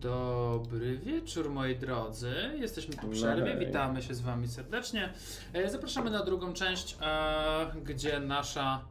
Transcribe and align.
Dobry 0.00 0.98
wieczór, 0.98 1.50
moi 1.50 1.76
drodzy. 1.76 2.32
Jesteśmy 2.58 2.96
po 2.96 3.08
przerwie. 3.08 3.66
Witamy 3.66 4.02
się 4.02 4.14
z 4.14 4.20
Wami 4.20 4.48
serdecznie. 4.48 5.12
E, 5.52 5.70
Zapraszamy 5.70 6.10
na 6.10 6.24
drugą 6.24 6.52
część, 6.52 6.96
e, 7.00 7.66
gdzie 7.84 8.20
nasza 8.20 8.84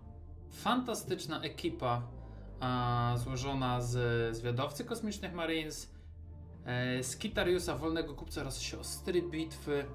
fantastyczna 0.52 1.42
ekipa 1.42 2.02
e, 2.62 3.18
złożona 3.18 3.82
z 3.82 4.36
zwiadowcy 4.38 4.86
kosmicznych 4.86 5.34
Marines, 5.34 5.94
e, 6.66 7.04
z 7.04 7.18
Kitariusa, 7.18 7.76
wolnego 7.78 8.14
kupca 8.14 8.41
oraz 8.41 8.62
siostry 8.62 9.21
bitwy 9.21 9.86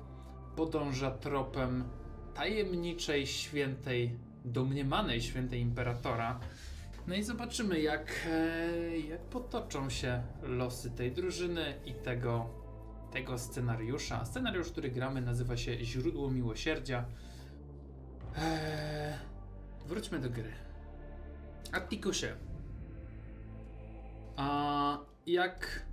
podąża 0.56 1.10
tropem 1.10 1.84
tajemniczej, 2.34 3.26
świętej, 3.26 4.18
domniemanej 4.44 5.22
świętej 5.22 5.60
imperatora. 5.60 6.40
No 7.06 7.14
i 7.14 7.22
zobaczymy, 7.22 7.80
jak, 7.80 8.26
e, 8.30 8.98
jak 8.98 9.20
potoczą 9.20 9.90
się 9.90 10.22
losy 10.42 10.90
tej 10.90 11.12
drużyny 11.12 11.80
i 11.84 11.94
tego, 11.94 12.50
tego 13.12 13.38
scenariusza. 13.38 14.24
Scenariusz, 14.24 14.70
który 14.70 14.90
gramy, 14.90 15.20
nazywa 15.20 15.56
się 15.56 15.84
Źródło 15.84 16.30
Miłosierdzia. 16.30 17.04
Eee, 18.36 19.14
wróćmy 19.86 20.18
do 20.18 20.30
gry. 20.30 20.52
Attikusie. 21.72 22.36
A 24.36 24.98
jak 25.26 25.86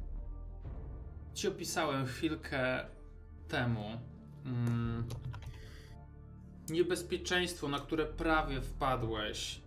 ci 1.34 1.48
opisałem 1.48 2.06
chwilkę 2.06 2.86
temu, 3.48 3.86
mm, 4.46 5.08
niebezpieczeństwo, 6.70 7.68
na 7.68 7.80
które 7.80 8.06
prawie 8.06 8.62
wpadłeś, 8.62 9.62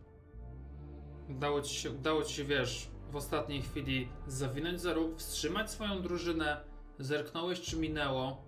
udało 1.29 1.61
ci 1.61 1.75
się, 1.75 1.91
udało 1.91 2.23
ci 2.23 2.35
się, 2.35 2.45
wiesz, 2.45 2.91
w 3.11 3.17
ostatniej 3.17 3.63
chwili 3.63 4.09
zawinąć 4.27 4.81
za 4.81 4.93
róg, 4.93 5.19
wstrzymać 5.19 5.71
swoją 5.71 6.03
drużynę, 6.03 6.65
zerknąłeś 6.99 7.61
czy 7.61 7.77
minęło, 7.77 8.45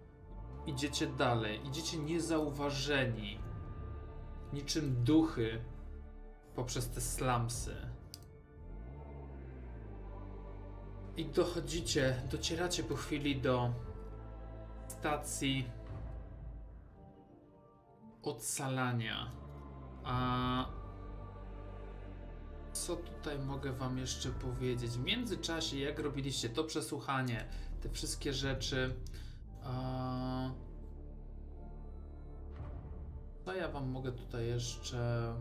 idziecie 0.67 1.07
dalej, 1.07 1.61
idziecie 1.67 1.99
niezauważeni, 1.99 3.39
niczym 4.53 5.05
duchy 5.05 5.61
poprzez 6.55 6.91
te 6.91 7.01
slumsy. 7.01 7.77
I 11.17 11.25
dochodzicie, 11.25 12.23
docieracie 12.31 12.83
po 12.83 12.97
chwili 12.97 13.41
do 13.41 13.71
stacji 14.89 15.71
odsalania. 18.23 19.31
A 20.05 20.76
co 22.85 22.97
tutaj 22.97 23.39
mogę 23.39 23.73
wam 23.73 23.99
jeszcze 23.99 24.31
powiedzieć? 24.31 24.91
W 24.91 25.05
międzyczasie, 25.05 25.77
jak 25.79 25.99
robiliście 25.99 26.49
to 26.49 26.65
przesłuchanie, 26.65 27.49
te 27.81 27.89
wszystkie 27.89 28.33
rzeczy. 28.33 28.95
Co 33.45 33.55
ja 33.55 33.69
wam 33.69 33.89
mogę 33.89 34.13
tutaj 34.13 34.47
jeszcze 34.47 35.35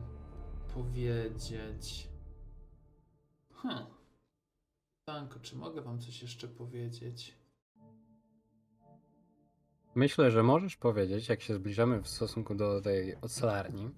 powiedzieć? 0.74 2.10
Hm. 3.54 3.86
Tanko, 5.06 5.40
czy 5.40 5.56
mogę 5.56 5.82
wam 5.82 6.00
coś 6.00 6.22
jeszcze 6.22 6.48
powiedzieć? 6.48 7.36
Myślę, 9.96 10.32
że 10.32 10.44
możesz 10.44 10.76
powiedzieć, 10.78 11.30
jak 11.30 11.42
się 11.42 11.56
zbliżamy 11.56 12.02
w 12.02 12.08
stosunku 12.08 12.56
do 12.56 12.82
tej 12.82 13.16
ocelarni, 13.22 13.92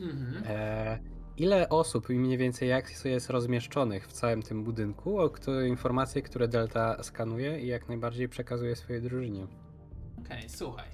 Mhm. 0.00 0.44
e, 0.46 0.98
ile 1.36 1.68
osób 1.68 2.10
i 2.10 2.18
mniej 2.18 2.38
więcej 2.38 2.68
jak 2.68 3.04
jest 3.04 3.30
rozmieszczonych 3.30 4.08
w 4.08 4.12
całym 4.12 4.42
tym 4.42 4.64
budynku, 4.64 5.18
o 5.18 5.30
które 5.30 5.68
informacje, 5.68 6.22
które 6.22 6.48
Delta 6.48 7.02
skanuje 7.02 7.60
i 7.60 7.66
jak 7.66 7.88
najbardziej 7.88 8.28
przekazuje 8.28 8.76
swojej 8.76 9.02
drużynie. 9.02 9.46
Okej, 10.20 10.48
słuchaj. 10.48 10.88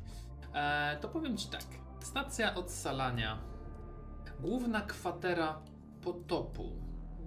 E, 0.55 0.99
to 1.01 1.09
powiem 1.09 1.37
ci 1.37 1.49
tak. 1.49 1.65
Stacja 2.01 2.55
odsalania. 2.55 3.39
Główna 4.41 4.81
kwatera 4.81 5.63
potopu, 6.03 6.73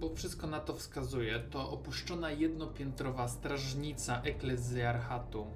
bo 0.00 0.14
wszystko 0.14 0.46
na 0.46 0.60
to 0.60 0.74
wskazuje, 0.74 1.40
to 1.40 1.70
opuszczona 1.70 2.30
jednopiętrowa 2.30 3.28
strażnica 3.28 4.22
eklezjarchatu. 4.22 5.46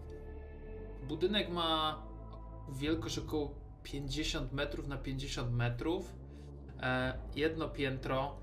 Budynek 1.08 1.48
ma 1.48 2.02
wielkość 2.72 3.18
około 3.18 3.54
50 3.82 4.52
metrów 4.52 4.88
na 4.88 4.96
50 4.96 5.52
metrów. 5.52 6.14
E, 6.82 7.18
jedno 7.36 7.68
piętro. 7.68 8.36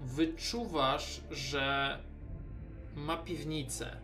Wyczuwasz, 0.00 1.20
że 1.30 1.98
ma 2.94 3.16
piwnicę. 3.16 3.96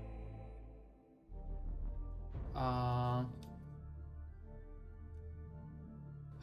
A... 2.55 3.25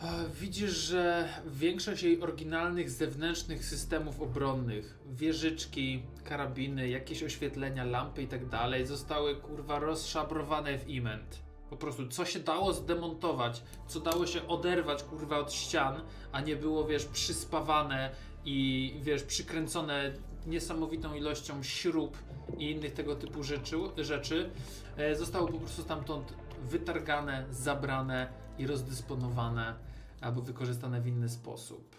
E, 0.02 0.30
Widzisz, 0.42 0.72
że 0.78 1.30
większość 1.48 2.04
jej 2.04 2.22
oryginalnych 2.22 2.90
zewnętrznych 2.90 3.66
systemów 3.66 4.22
obronnych, 4.22 5.00
wieżyczki, 5.10 6.04
karabiny, 6.24 6.90
jakieś 6.90 7.24
oświetlenia, 7.24 7.84
lampy 7.84 8.24
i 8.24 8.28
tak 8.28 8.50
dalej, 8.50 8.86
zostały 8.86 9.36
kurwa 9.36 9.80
rozszabrowane 9.80 10.78
w 10.78 10.90
iment. 10.90 11.51
Po 11.72 11.78
prostu 11.78 12.08
co 12.08 12.26
się 12.26 12.40
dało 12.40 12.74
zdemontować, 12.74 13.64
co 13.88 14.00
dało 14.00 14.28
się 14.28 14.48
oderwać 14.48 15.04
kurwa 15.04 15.40
od 15.40 15.54
ścian, 15.54 16.02
a 16.32 16.42
nie 16.42 16.56
było, 16.56 16.86
wiesz, 16.86 17.06
przyspawane 17.06 18.12
i 18.46 18.96
wiesz, 19.02 19.24
przykręcone 19.24 20.14
niesamowitą 20.48 21.14
ilością 21.14 21.64
śrub 21.64 22.18
i 22.58 22.72
innych 22.72 22.94
tego 22.94 23.16
typu 23.16 23.44
rzeczy, 23.44 23.78
rzeczy, 23.98 24.50
e, 24.98 25.16
zostało 25.16 25.48
po 25.48 25.58
prostu 25.58 25.82
stamtąd 25.82 26.34
wytargane, 26.64 27.46
zabrane 27.52 28.34
i 28.58 28.68
rozdysponowane 28.68 29.76
albo 30.22 30.42
wykorzystane 30.42 31.02
w 31.02 31.08
inny 31.08 31.30
sposób. 31.30 31.96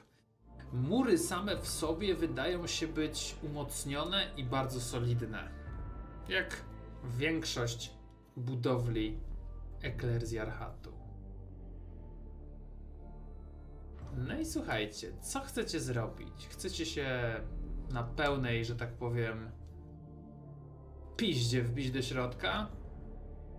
Mury 0.72 1.18
same 1.18 1.56
w 1.56 1.68
sobie 1.68 2.14
wydają 2.14 2.66
się 2.66 2.88
być 2.88 3.36
umocnione 3.42 4.30
i 4.36 4.44
bardzo 4.44 4.80
solidne. 4.80 5.48
Jak 6.28 6.56
większość 7.18 7.90
budowli 8.36 9.31
eklerzjarchatu. 9.82 10.92
No 14.16 14.38
i 14.38 14.44
słuchajcie, 14.44 15.12
co 15.20 15.40
chcecie 15.40 15.80
zrobić? 15.80 16.48
Chcecie 16.50 16.86
się 16.86 17.40
na 17.90 18.02
pełnej, 18.02 18.64
że 18.64 18.76
tak 18.76 18.92
powiem, 18.92 19.50
piździe 21.16 21.62
wbić 21.62 21.90
do 21.90 22.02
środka? 22.02 22.66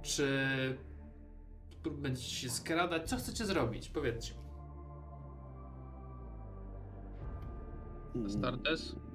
Czy 0.01 0.37
będziecie 1.91 2.35
się 2.35 2.49
skradać? 2.49 3.09
Co 3.09 3.17
chcecie 3.17 3.45
zrobić? 3.45 3.89
Powiedzcie. 3.89 4.33
mi. 8.15 9.12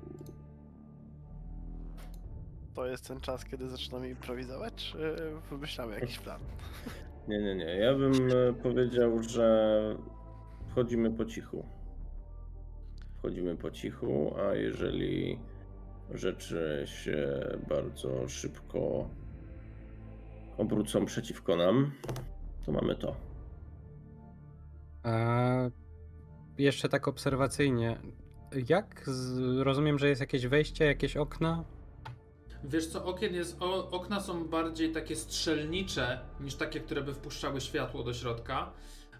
To 2.78 2.86
jest 2.86 3.08
ten 3.08 3.20
czas, 3.20 3.44
kiedy 3.44 3.68
zaczynamy 3.68 4.08
improwizować, 4.08 4.74
czy 4.74 5.16
wymyślamy 5.50 5.94
jakiś 5.94 6.18
plan? 6.18 6.40
Nie, 7.28 7.38
nie, 7.38 7.54
nie. 7.54 7.64
Ja 7.64 7.94
bym 7.94 8.12
e, 8.12 8.52
powiedział, 8.52 9.22
że 9.22 9.96
wchodzimy 10.68 11.10
po 11.10 11.24
cichu. 11.24 11.64
Wchodzimy 13.18 13.56
po 13.56 13.70
cichu, 13.70 14.34
a 14.36 14.54
jeżeli 14.54 15.38
rzeczy 16.14 16.84
się 16.86 17.40
bardzo 17.68 18.28
szybko 18.28 19.08
obrócą 20.58 21.04
przeciwko 21.04 21.56
nam, 21.56 21.92
to 22.66 22.72
mamy 22.72 22.96
to. 22.96 23.16
A 25.02 25.46
jeszcze 26.58 26.88
tak 26.88 27.08
obserwacyjnie, 27.08 27.98
jak 28.68 29.02
z, 29.06 29.38
rozumiem, 29.58 29.98
że 29.98 30.08
jest 30.08 30.20
jakieś 30.20 30.46
wejście, 30.46 30.84
jakieś 30.84 31.16
okna? 31.16 31.64
Wiesz 32.64 32.86
co, 32.86 33.04
okien 33.04 33.34
jest, 33.34 33.56
o, 33.62 33.90
okna 33.90 34.20
są 34.20 34.44
bardziej 34.44 34.92
takie 34.92 35.16
strzelnicze 35.16 36.20
niż 36.40 36.54
takie, 36.54 36.80
które 36.80 37.02
by 37.02 37.14
wpuszczały 37.14 37.60
światło 37.60 38.02
do 38.02 38.14
środka, 38.14 38.70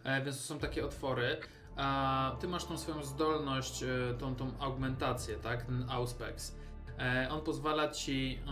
e, 0.05 0.25
więc 0.25 0.37
to 0.37 0.43
są 0.43 0.59
takie 0.59 0.85
otwory. 0.85 1.37
A 1.77 2.37
ty 2.41 2.49
masz 2.49 2.65
tą 2.65 2.79
swoją 2.79 3.05
zdolność, 3.05 3.83
e, 3.83 3.87
tą, 4.19 4.35
tą 4.35 4.59
augmentację, 4.59 5.37
tak, 5.37 5.63
ten 5.63 5.91
Auspex. 5.91 6.55
E, 6.99 7.29
on 7.31 7.41
pozwala 7.41 7.89
ci 7.89 8.39
e, 8.47 8.51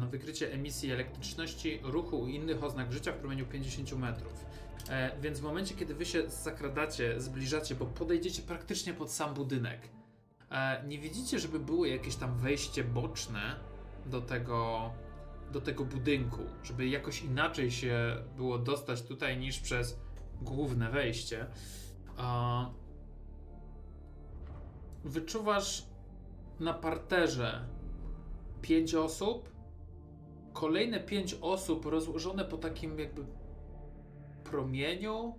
na 0.00 0.06
wykrycie 0.10 0.52
emisji 0.52 0.92
elektryczności, 0.92 1.80
ruchu 1.82 2.26
i 2.26 2.34
innych 2.34 2.64
oznak 2.64 2.92
życia 2.92 3.12
w 3.12 3.16
promieniu 3.16 3.46
50 3.46 3.92
metrów. 3.92 4.44
E, 4.88 5.20
więc 5.20 5.40
w 5.40 5.42
momencie, 5.42 5.74
kiedy 5.74 5.94
wy 5.94 6.06
się 6.06 6.30
zakradacie, 6.30 7.20
zbliżacie, 7.20 7.74
bo 7.74 7.86
podejdziecie 7.86 8.42
praktycznie 8.42 8.94
pod 8.94 9.10
sam 9.10 9.34
budynek, 9.34 9.80
e, 10.50 10.84
nie 10.86 10.98
widzicie, 10.98 11.38
żeby 11.38 11.60
było 11.60 11.86
jakieś 11.86 12.16
tam 12.16 12.38
wejście 12.38 12.84
boczne 12.84 13.56
do 14.08 14.20
tego, 14.20 14.90
do 15.52 15.60
tego 15.60 15.84
budynku, 15.84 16.42
żeby 16.62 16.88
jakoś 16.88 17.22
inaczej 17.22 17.70
się 17.70 18.16
było 18.36 18.58
dostać 18.58 19.02
tutaj 19.02 19.38
niż 19.38 19.58
przez 19.58 19.98
główne 20.42 20.90
wejście. 20.90 21.46
Wyczuwasz 25.04 25.86
na 26.60 26.74
parterze 26.74 27.68
pięć 28.62 28.94
osób 28.94 29.58
kolejne 30.52 31.00
pięć 31.00 31.36
osób 31.40 31.86
rozłożone 31.86 32.44
po 32.44 32.56
takim 32.56 32.98
jakby 32.98 33.24
promieniu 34.44 35.34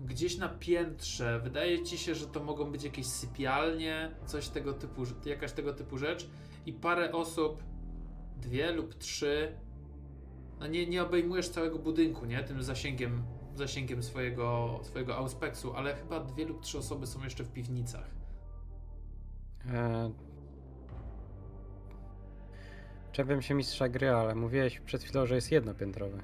gdzieś 0.00 0.38
na 0.38 0.48
piętrze. 0.48 1.40
Wydaje 1.44 1.82
ci 1.82 1.98
się, 1.98 2.14
że 2.14 2.26
to 2.26 2.44
mogą 2.44 2.72
być 2.72 2.84
jakieś 2.84 3.06
sypialnie, 3.06 4.10
coś 4.26 4.48
tego 4.48 4.72
typu, 4.72 5.02
jakaś 5.24 5.52
tego 5.52 5.72
typu 5.72 5.98
rzecz 5.98 6.28
i 6.66 6.72
parę 6.72 7.12
osób, 7.12 7.62
dwie 8.36 8.72
lub 8.72 8.94
trzy. 8.94 9.52
No 10.60 10.66
nie, 10.66 10.86
nie 10.86 11.02
obejmujesz 11.02 11.48
całego 11.48 11.78
budynku, 11.78 12.26
nie? 12.26 12.44
Tym 12.44 12.62
zasięgiem, 12.62 13.22
zasięgiem 13.54 14.02
swojego, 14.02 14.80
swojego 14.82 15.16
auspeksu, 15.16 15.72
ale 15.74 15.94
chyba 15.96 16.20
dwie 16.20 16.44
lub 16.44 16.62
trzy 16.62 16.78
osoby 16.78 17.06
są 17.06 17.24
jeszcze 17.24 17.44
w 17.44 17.52
piwnicach. 17.52 18.10
E... 19.66 20.10
Czepiam 23.12 23.42
się 23.42 23.54
mistrza 23.54 23.88
gry, 23.88 24.10
ale 24.10 24.34
mówiłeś 24.34 24.80
przed 24.80 25.02
chwilą, 25.02 25.26
że 25.26 25.34
jest 25.34 25.52
jednopiętrowy. 25.52 26.18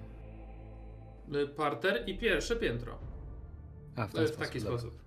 Y, 1.34 1.48
Parter 1.48 2.08
i 2.08 2.18
pierwsze 2.18 2.56
piętro. 2.56 2.98
A, 3.96 4.06
w, 4.06 4.10
To 4.10 4.16
ten 4.16 4.26
w 4.26 4.28
sposób, 4.28 4.44
taki 4.46 4.60
dobra. 4.60 4.78
sposób. 4.78 5.05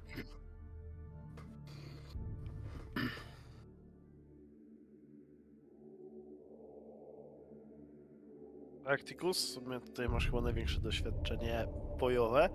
Arcticus, 8.89 9.45
w 9.45 9.49
sumie 9.49 9.79
tutaj 9.79 10.09
masz 10.09 10.25
chyba 10.25 10.41
największe 10.41 10.81
doświadczenie 10.81 11.67
bojowe. 11.99 12.49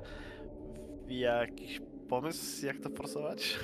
Jakiś 1.08 1.80
pomysł, 2.08 2.66
jak 2.66 2.80
to 2.80 2.90
forsować? 2.90 3.58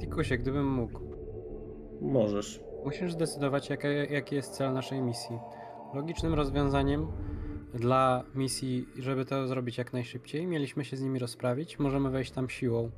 Tikusie, 0.00 0.38
gdybym 0.38 0.66
mógł. 0.66 1.00
Możesz. 2.00 2.60
Musisz 2.84 3.12
zdecydować, 3.12 3.70
jaka, 3.70 3.88
jaki 3.88 4.34
jest 4.34 4.52
cel 4.52 4.72
naszej 4.72 5.02
misji. 5.02 5.38
Logicznym 5.94 6.34
rozwiązaniem 6.34 7.06
dla 7.74 8.24
misji, 8.34 8.86
żeby 8.98 9.24
to 9.24 9.46
zrobić 9.46 9.78
jak 9.78 9.92
najszybciej, 9.92 10.46
mieliśmy 10.46 10.84
się 10.84 10.96
z 10.96 11.02
nimi 11.02 11.18
rozprawić. 11.18 11.78
Możemy 11.78 12.10
wejść 12.10 12.30
tam 12.30 12.48
siłą. 12.48 12.90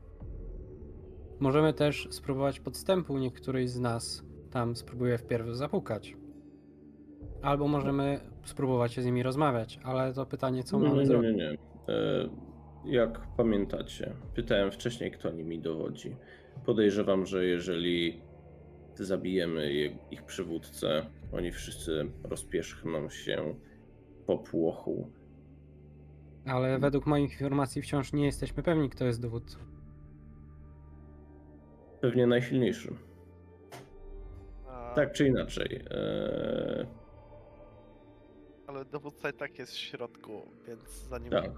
Możemy 1.40 1.72
też 1.72 2.08
spróbować 2.10 2.60
podstępu. 2.60 3.18
Niektóryś 3.18 3.70
z 3.70 3.80
nas 3.80 4.24
tam 4.50 4.76
spróbuje 4.76 5.18
wpierw 5.18 5.48
zapukać. 5.48 6.19
Albo 7.42 7.68
możemy 7.68 8.20
spróbować 8.44 8.92
się 8.92 9.02
z 9.02 9.06
nimi 9.06 9.22
rozmawiać, 9.22 9.78
ale 9.84 10.12
to 10.14 10.26
pytanie, 10.26 10.62
co 10.64 10.78
nie, 10.80 10.88
mamy 10.88 11.00
nie, 11.00 11.06
zrobić. 11.06 11.30
nie, 11.30 11.36
nie. 11.36 11.50
E, 11.94 12.28
Jak 12.84 13.20
pamiętacie, 13.36 14.12
pytałem 14.34 14.70
wcześniej, 14.72 15.10
kto 15.10 15.30
nimi 15.30 15.58
dowodzi. 15.58 16.16
Podejrzewam, 16.66 17.26
że 17.26 17.44
jeżeli 17.44 18.20
zabijemy 18.94 19.72
je- 19.72 19.98
ich 20.10 20.22
przywódcę, 20.22 21.06
oni 21.32 21.52
wszyscy 21.52 22.10
rozpierzchną 22.24 23.08
się 23.08 23.54
po 24.26 24.38
płochu. 24.38 25.10
Ale 26.46 26.78
według 26.78 27.06
moich 27.06 27.32
informacji 27.32 27.82
wciąż 27.82 28.12
nie 28.12 28.24
jesteśmy 28.26 28.62
pewni, 28.62 28.90
kto 28.90 29.04
jest 29.04 29.22
dowódcą. 29.22 29.58
Pewnie 32.00 32.26
najsilniejszy. 32.26 32.94
Tak 34.94 35.12
czy 35.12 35.26
inaczej. 35.28 35.80
E, 35.90 36.86
Ale 38.70 38.84
dowódca 38.84 39.30
i 39.30 39.32
tak 39.32 39.58
jest 39.58 39.72
w 39.72 39.78
środku, 39.78 40.50
więc 40.66 40.80
zanim 41.08 41.30
tak. 41.30 41.52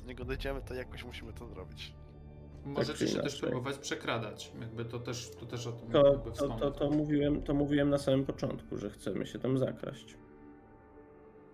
do 0.00 0.06
niego 0.06 0.24
dojdziemy, 0.24 0.60
to 0.62 0.74
jakoś 0.74 1.04
musimy 1.04 1.32
to 1.32 1.46
zrobić. 1.46 1.94
Możecie 2.64 2.98
czy 2.98 3.08
się 3.08 3.20
też 3.20 3.40
próbować 3.40 3.78
przekradać. 3.78 4.52
Jakby 4.60 4.84
to 4.84 4.98
też, 4.98 5.30
to 5.30 5.46
też 5.46 5.66
o 5.66 5.72
tym 5.72 5.90
To, 5.90 6.12
jakby 6.12 6.30
to, 6.32 6.48
to, 6.48 6.70
to, 6.70 6.90
mówiłem, 6.90 7.42
to 7.42 7.54
mówiłem 7.54 7.90
na 7.90 7.98
samym 7.98 8.24
początku, 8.24 8.76
że 8.76 8.90
chcemy 8.90 9.26
się 9.26 9.38
tam 9.38 9.58
zakraść. 9.58 10.16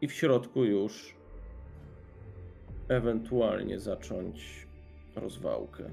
I 0.01 0.09
w 0.09 0.13
środku 0.13 0.65
już 0.65 1.17
ewentualnie 2.89 3.81
zacząć 3.81 4.67
rozwałkę. 5.17 5.91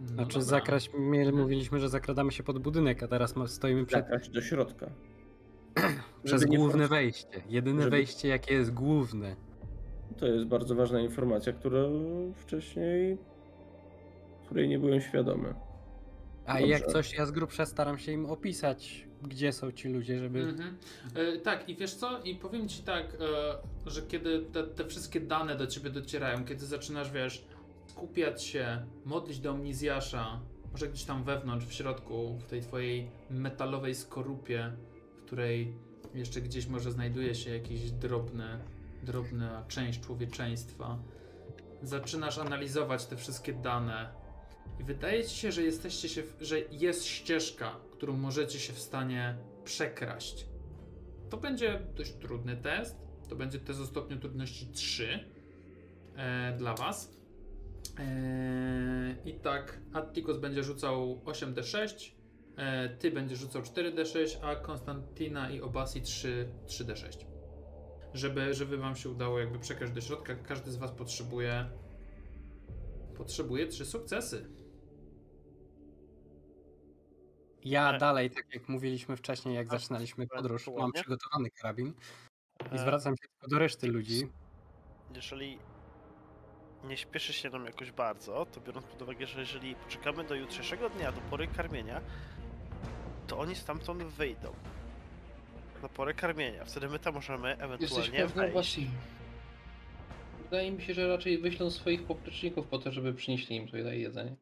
No 0.00 0.06
Znaczy 0.06 0.28
dobra. 0.28 0.42
zakraść, 0.42 0.90
my 0.98 1.32
mówiliśmy, 1.32 1.80
że 1.80 1.88
zakradamy 1.88 2.32
się 2.32 2.42
pod 2.42 2.58
budynek, 2.58 3.02
a 3.02 3.08
teraz 3.08 3.34
stoimy 3.46 3.86
przed, 3.86 4.04
Zakraść 4.04 4.30
do 4.30 4.42
środka. 4.42 4.90
przez 6.24 6.44
główne 6.44 6.88
wejście. 6.88 7.42
Jedyne 7.48 7.82
żeby- 7.82 7.90
wejście 7.96 8.28
jakie 8.28 8.54
jest 8.54 8.74
główne. 8.74 9.36
To 10.18 10.26
jest 10.26 10.44
bardzo 10.44 10.74
ważna 10.74 11.00
informacja, 11.00 11.52
która 11.52 11.80
wcześniej, 12.34 13.18
której 14.46 14.68
nie 14.68 14.78
byłem 14.78 15.00
świadomy. 15.00 15.54
A 16.46 16.52
Dobrze. 16.52 16.68
jak 16.68 16.86
coś, 16.86 17.14
ja 17.14 17.26
z 17.26 17.30
grubsza 17.30 17.66
staram 17.66 17.98
się 17.98 18.12
im 18.12 18.26
opisać, 18.26 19.06
gdzie 19.22 19.52
są 19.52 19.72
ci 19.72 19.88
ludzie, 19.88 20.18
żeby... 20.18 20.40
Mhm. 20.40 20.76
E, 21.14 21.38
tak, 21.38 21.68
i 21.68 21.76
wiesz 21.76 21.94
co? 21.94 22.22
I 22.22 22.34
powiem 22.34 22.68
ci 22.68 22.82
tak, 22.82 23.06
e, 23.86 23.90
że 23.90 24.02
kiedy 24.02 24.42
te, 24.52 24.64
te 24.64 24.84
wszystkie 24.84 25.20
dane 25.20 25.56
do 25.56 25.66
ciebie 25.66 25.90
docierają, 25.90 26.44
kiedy 26.44 26.66
zaczynasz, 26.66 27.12
wiesz, 27.12 27.44
skupiać 27.86 28.44
się, 28.44 28.86
modlić 29.04 29.40
do 29.40 29.50
Omnizjasza, 29.50 30.40
może 30.72 30.88
gdzieś 30.88 31.04
tam 31.04 31.24
wewnątrz, 31.24 31.66
w 31.66 31.72
środku, 31.72 32.38
w 32.38 32.44
tej 32.46 32.60
twojej 32.60 33.10
metalowej 33.30 33.94
skorupie, 33.94 34.72
której 35.26 35.74
jeszcze 36.14 36.40
gdzieś 36.40 36.66
może 36.66 36.92
znajduje 36.92 37.34
się 37.34 37.50
jakiś 37.50 37.90
drobny, 37.90 38.58
drobna 39.02 39.64
część 39.68 40.00
człowieczeństwa, 40.00 40.98
zaczynasz 41.82 42.38
analizować 42.38 43.06
te 43.06 43.16
wszystkie 43.16 43.52
dane 43.52 44.08
i 44.80 44.84
wydaje 44.84 45.24
ci 45.24 45.36
się, 45.36 45.52
że 45.52 45.62
jesteście 45.62 46.08
się, 46.08 46.22
w- 46.22 46.36
że 46.40 46.60
jest 46.60 47.04
ścieżka, 47.04 47.76
którą 47.92 48.16
możecie 48.16 48.58
się 48.58 48.72
w 48.72 48.78
stanie 48.78 49.36
przekraść. 49.64 50.46
To 51.30 51.36
będzie 51.36 51.80
dość 51.96 52.12
trudny 52.12 52.56
test. 52.56 52.96
To 53.28 53.36
będzie 53.36 53.58
test 53.58 53.80
o 53.80 53.86
stopniu 53.86 54.18
trudności 54.18 54.66
3 54.66 55.24
e, 56.16 56.54
dla 56.58 56.74
was. 56.74 57.10
E, 57.98 59.16
I 59.24 59.34
tak, 59.34 59.78
Atticus 59.92 60.38
będzie 60.38 60.62
rzucał 60.64 61.20
8d6, 61.24 61.78
e, 61.80 62.23
ty 62.98 63.10
będziesz 63.10 63.38
rzucał 63.38 63.62
4d6, 63.62 64.36
a 64.42 64.56
Konstantina 64.56 65.50
i 65.50 65.60
Obasi 65.60 66.02
3, 66.02 66.48
3d6. 66.66 67.24
Żeby, 68.14 68.54
żeby 68.54 68.76
wam 68.78 68.96
się 68.96 69.10
udało 69.10 69.38
jakby 69.38 69.58
przekraść 69.58 69.92
do 69.92 70.00
środka, 70.00 70.34
każdy 70.34 70.70
z 70.70 70.76
was 70.76 70.92
potrzebuje 70.92 71.66
potrzebuje 73.16 73.66
3 73.66 73.86
sukcesy. 73.86 74.46
Ja 77.64 77.82
Ale- 77.82 77.98
dalej, 77.98 78.30
tak 78.30 78.54
jak 78.54 78.68
mówiliśmy 78.68 79.16
wcześniej, 79.16 79.54
jak 79.54 79.68
zaczynaliśmy 79.68 80.26
podróż, 80.26 80.68
mam 80.78 80.92
przygotowany 80.92 81.50
karabin 81.50 81.94
i 82.72 82.74
E, 82.74 82.78
zwracam 82.78 83.14
się 83.16 83.28
tylko 83.28 83.48
do 83.48 83.58
reszty 83.58 83.86
ludzi. 83.88 84.28
Jeżeli 85.14 85.58
nie 86.84 86.96
śpieszy 86.96 87.32
się 87.32 87.50
nam 87.50 87.64
jakoś 87.66 87.92
bardzo, 87.92 88.46
to 88.46 88.60
biorąc 88.60 88.86
pod 88.86 89.02
uwagę, 89.02 89.26
że 89.26 89.40
jeżeli 89.40 89.74
poczekamy 89.74 90.24
do 90.24 90.34
jutrzejszego 90.34 90.90
dnia, 90.90 91.12
do 91.12 91.20
pory 91.20 91.46
karmienia, 91.46 92.00
to 93.26 93.38
oni 93.38 93.54
stamtąd 93.54 94.02
wyjdą. 94.02 94.52
Na 95.82 95.88
porę 95.88 96.14
karmienia. 96.14 96.64
Wtedy 96.64 96.88
my 96.88 96.98
tam 96.98 97.14
możemy 97.14 97.48
Jesteś 97.48 97.64
ewentualnie 97.64 98.18
pewny 98.18 98.52
wejść. 98.52 98.80
Wydaje 100.42 100.70
mi 100.72 100.82
się, 100.82 100.94
że 100.94 101.08
raczej 101.08 101.38
wyślą 101.38 101.70
swoich 101.70 102.06
popleczników 102.06 102.66
po 102.66 102.78
to, 102.78 102.92
żeby 102.92 103.14
przynieśli 103.14 103.56
im 103.56 103.66
tutaj 103.66 104.00
jedzenie. 104.00 104.36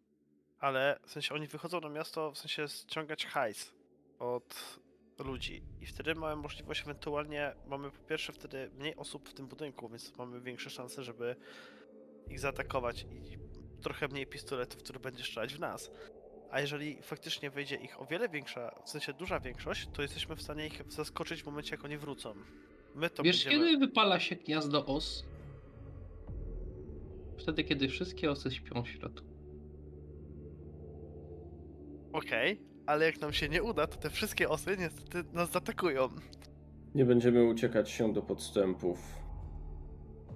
Ale 0.60 0.98
w 1.06 1.10
sensie 1.10 1.34
oni 1.34 1.46
wychodzą 1.46 1.80
na 1.80 1.88
miasto, 1.88 2.32
w 2.32 2.38
sensie 2.38 2.68
ściągać 2.68 3.26
hajs 3.26 3.72
od 4.18 4.78
ludzi. 5.18 5.62
I 5.80 5.86
wtedy 5.86 6.14
mamy 6.14 6.42
możliwość 6.42 6.82
ewentualnie, 6.82 7.54
mamy 7.66 7.90
po 7.90 7.98
pierwsze 7.98 8.32
wtedy 8.32 8.70
mniej 8.78 8.96
osób 8.96 9.28
w 9.28 9.34
tym 9.34 9.46
budynku, 9.46 9.88
więc 9.88 10.16
mamy 10.16 10.40
większe 10.40 10.70
szanse, 10.70 11.02
żeby 11.02 11.36
ich 12.28 12.40
zaatakować 12.40 13.02
i 13.02 13.38
trochę 13.82 14.08
mniej 14.08 14.26
pistoletów, 14.26 14.82
które 14.82 15.00
będzie 15.00 15.24
strzelać 15.24 15.54
w 15.54 15.60
nas. 15.60 15.90
A 16.52 16.60
jeżeli 16.60 17.02
faktycznie 17.02 17.50
wejdzie 17.50 17.76
ich 17.76 18.00
o 18.00 18.06
wiele 18.06 18.28
większa, 18.28 18.74
w 18.84 18.90
sensie 18.90 19.12
duża 19.12 19.40
większość, 19.40 19.88
to 19.92 20.02
jesteśmy 20.02 20.36
w 20.36 20.42
stanie 20.42 20.66
ich 20.66 20.82
zaskoczyć 20.88 21.42
w 21.42 21.46
momencie, 21.46 21.70
jak 21.76 21.84
oni 21.84 21.96
wrócą. 21.98 22.34
My 22.94 23.10
to 23.10 23.22
Wiesz, 23.22 23.44
będziemy... 23.44 23.66
kiedy 23.66 23.86
wypala 23.86 24.20
się 24.20 24.36
gniazdo 24.36 24.86
os? 24.86 25.24
Wtedy, 27.38 27.64
kiedy 27.64 27.88
wszystkie 27.88 28.30
osy 28.30 28.50
śpią 28.50 28.82
w 28.82 28.88
środku. 28.88 29.26
Okej, 32.12 32.60
ale 32.86 33.06
jak 33.06 33.20
nam 33.20 33.32
się 33.32 33.48
nie 33.48 33.62
uda, 33.62 33.86
to 33.86 33.96
te 33.96 34.10
wszystkie 34.10 34.48
osy 34.48 34.76
niestety 34.78 35.24
nas 35.32 35.50
zaatakują. 35.50 36.08
Nie 36.94 37.04
będziemy 37.04 37.44
uciekać 37.44 37.90
się 37.90 38.12
do 38.12 38.22
podstępów. 38.22 38.98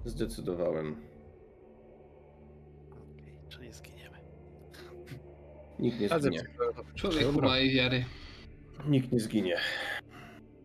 Zdecydowałem. 0.05 0.95
Okej, 2.91 3.39
czyli 3.49 3.71
zginiemy. 3.73 3.96
Nikt 5.79 5.99
nie 5.99 6.09
zginie. 6.09 6.43
Dobra. 7.21 7.47
małej 7.47 7.73
wiary. 7.73 8.05
Nikt 8.87 9.11
nie 9.11 9.19
zginie. 9.19 9.57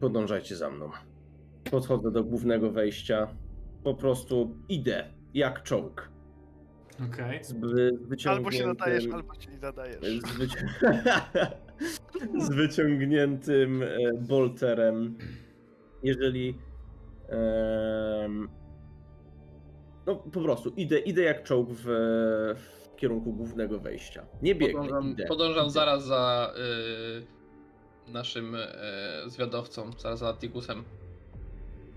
Podążajcie 0.01 0.57
za 0.57 0.71
mną. 0.71 0.91
Podchodzę 1.71 2.11
do 2.11 2.25
głównego 2.25 2.71
wejścia. 2.71 3.29
Po 3.85 3.95
prostu 3.95 4.57
idę, 4.69 5.05
jak 5.35 5.63
czołg. 5.63 6.11
Okej. 7.11 7.45
Z 7.45 8.27
Albo 8.27 8.51
się 8.51 8.67
nadajesz, 8.67 9.07
albo 9.13 9.35
się 9.35 9.51
nie 9.51 9.59
nadajesz. 9.59 10.01
Z, 10.01 10.39
wyci- 10.39 10.67
z 12.47 12.55
wyciągniętym 12.55 13.83
e, 13.83 13.89
bolterem. 14.29 15.19
Jeżeli. 16.03 16.59
em, 17.29 18.49
no 20.07 20.17
po 20.17 20.41
prostu 20.41 20.71
idę, 20.77 20.99
idę 20.99 21.23
jak 21.23 21.43
czołg 21.43 21.69
w, 21.73 21.85
w 22.57 22.82
kierunku 23.03 23.33
głównego 23.33 23.81
wejścia. 23.81 24.23
Nie 24.43 24.55
biegnę. 24.55 24.81
Podążam, 24.81 25.11
idę, 25.11 25.25
podążam 25.27 25.63
idę. 25.65 25.71
zaraz 25.71 26.05
za 26.05 26.53
y, 28.09 28.13
naszym 28.13 28.55
y, 28.55 28.59
zwiadowcą, 29.27 29.91
zaraz 29.99 30.19
za 30.19 30.35
Tikusem. 30.35 30.85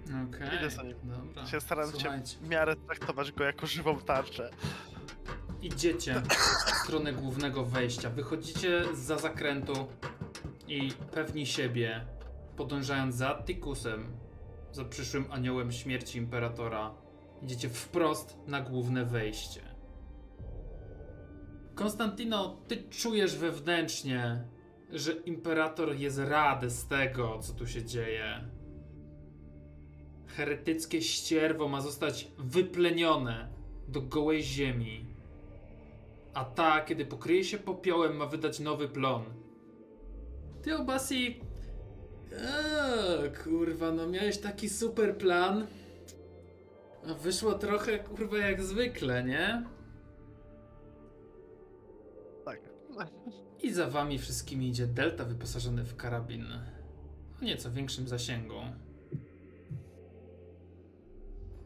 Okej, 0.06 0.50
nim. 0.88 0.96
dobra. 1.04 1.46
Się 1.46 1.62
staram 1.62 1.92
cię 1.92 2.00
Słuchajcie, 2.00 2.38
w 2.42 2.50
miarę 2.50 2.76
traktować 2.76 3.32
go 3.32 3.44
jako 3.44 3.68
żywą 3.68 4.00
tarczę. 4.00 4.50
idziecie 5.62 6.22
w 6.68 6.70
stronę 6.84 7.14
głównego 7.14 7.66
wejścia. 7.66 8.10
Wychodzicie 8.10 8.82
za 8.94 9.18
zakrętu 9.18 9.88
i 10.68 10.92
pewni 11.12 11.46
siebie, 11.46 12.06
podążając 12.58 13.16
za 13.16 13.44
Tikusem, 13.46 14.18
za 14.72 14.86
przyszłym 14.86 15.26
aniołem 15.32 15.72
śmierci 15.72 16.18
Imperatora, 16.18 16.92
idziecie 17.42 17.70
wprost 17.70 18.38
na 18.48 18.62
główne 18.62 19.06
wejście. 19.06 19.75
Konstantino, 21.76 22.58
ty 22.68 22.84
czujesz 22.90 23.36
wewnętrznie, 23.36 24.44
że 24.92 25.12
Imperator 25.12 25.96
jest 25.96 26.20
rady 26.20 26.70
z 26.70 26.88
tego, 26.88 27.40
co 27.40 27.54
tu 27.54 27.68
się 27.68 27.84
dzieje. 27.84 28.42
Heretyckie 30.28 31.02
ścierwo 31.02 31.68
ma 31.68 31.82
zostać 31.82 32.28
wyplenione 32.38 33.48
do 33.88 34.02
gołej 34.02 34.44
ziemi. 34.44 35.06
A 36.34 36.46
ta, 36.46 36.82
kiedy 36.82 37.06
pokryje 37.06 37.44
się 37.44 37.58
popiołem, 37.58 38.16
ma 38.16 38.26
wydać 38.26 38.60
nowy 38.60 38.88
plon. 38.88 39.24
Ty, 40.62 40.78
Obasi... 40.78 41.42
Eee, 42.32 43.32
kurwa, 43.44 43.92
no 43.92 44.08
miałeś 44.08 44.38
taki 44.38 44.70
super 44.70 45.18
plan. 45.18 45.68
A 47.10 47.14
wyszło 47.14 47.54
trochę, 47.54 48.00
kurwa, 48.00 48.38
jak 48.38 48.64
zwykle, 48.64 49.24
nie? 49.24 49.75
I 53.64 53.74
za 53.74 53.90
wami 53.90 54.20
wszystkimi 54.20 54.68
idzie 54.70 54.88
Delta 54.88 55.26
wyposażony 55.26 55.84
w 55.84 55.96
karabin 55.96 56.46
o 57.42 57.46
nieco 57.46 57.72
większym 57.72 58.08
zasięgu. 58.08 58.60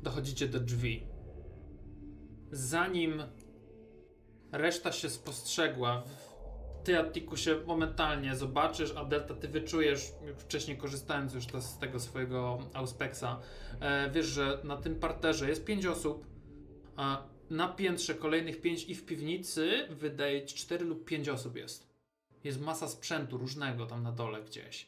Dochodzicie 0.03 0.47
do 0.47 0.59
drzwi. 0.59 1.07
Zanim 2.51 3.23
reszta 4.51 4.91
się 4.91 5.09
spostrzegła, 5.09 6.03
ty 6.83 6.99
Atiku 6.99 7.37
się 7.37 7.55
momentalnie 7.67 8.35
zobaczysz, 8.35 8.93
a 8.95 9.05
Delta 9.05 9.33
ty 9.35 9.47
wyczujesz, 9.47 10.11
wcześniej 10.37 10.77
korzystając 10.77 11.33
już 11.33 11.43
z 11.59 11.77
tego 11.77 11.99
swojego 11.99 12.59
Auspexa, 12.73 13.39
e, 13.79 14.11
wiesz, 14.11 14.25
że 14.25 14.61
na 14.63 14.77
tym 14.77 14.95
parterze 14.95 15.49
jest 15.49 15.65
pięć 15.65 15.85
osób, 15.85 16.25
a 16.95 17.23
na 17.49 17.67
piętrze 17.67 18.15
kolejnych 18.15 18.61
pięć 18.61 18.83
i 18.83 18.95
w 18.95 19.05
piwnicy 19.05 19.87
wydaje 19.89 20.45
ci 20.45 20.55
4 20.55 20.85
lub 20.85 21.05
5 21.05 21.29
osób 21.29 21.55
jest. 21.55 21.89
Jest 22.43 22.61
masa 22.61 22.87
sprzętu 22.87 23.37
różnego 23.37 23.85
tam 23.85 24.03
na 24.03 24.11
dole 24.11 24.43
gdzieś. 24.43 24.85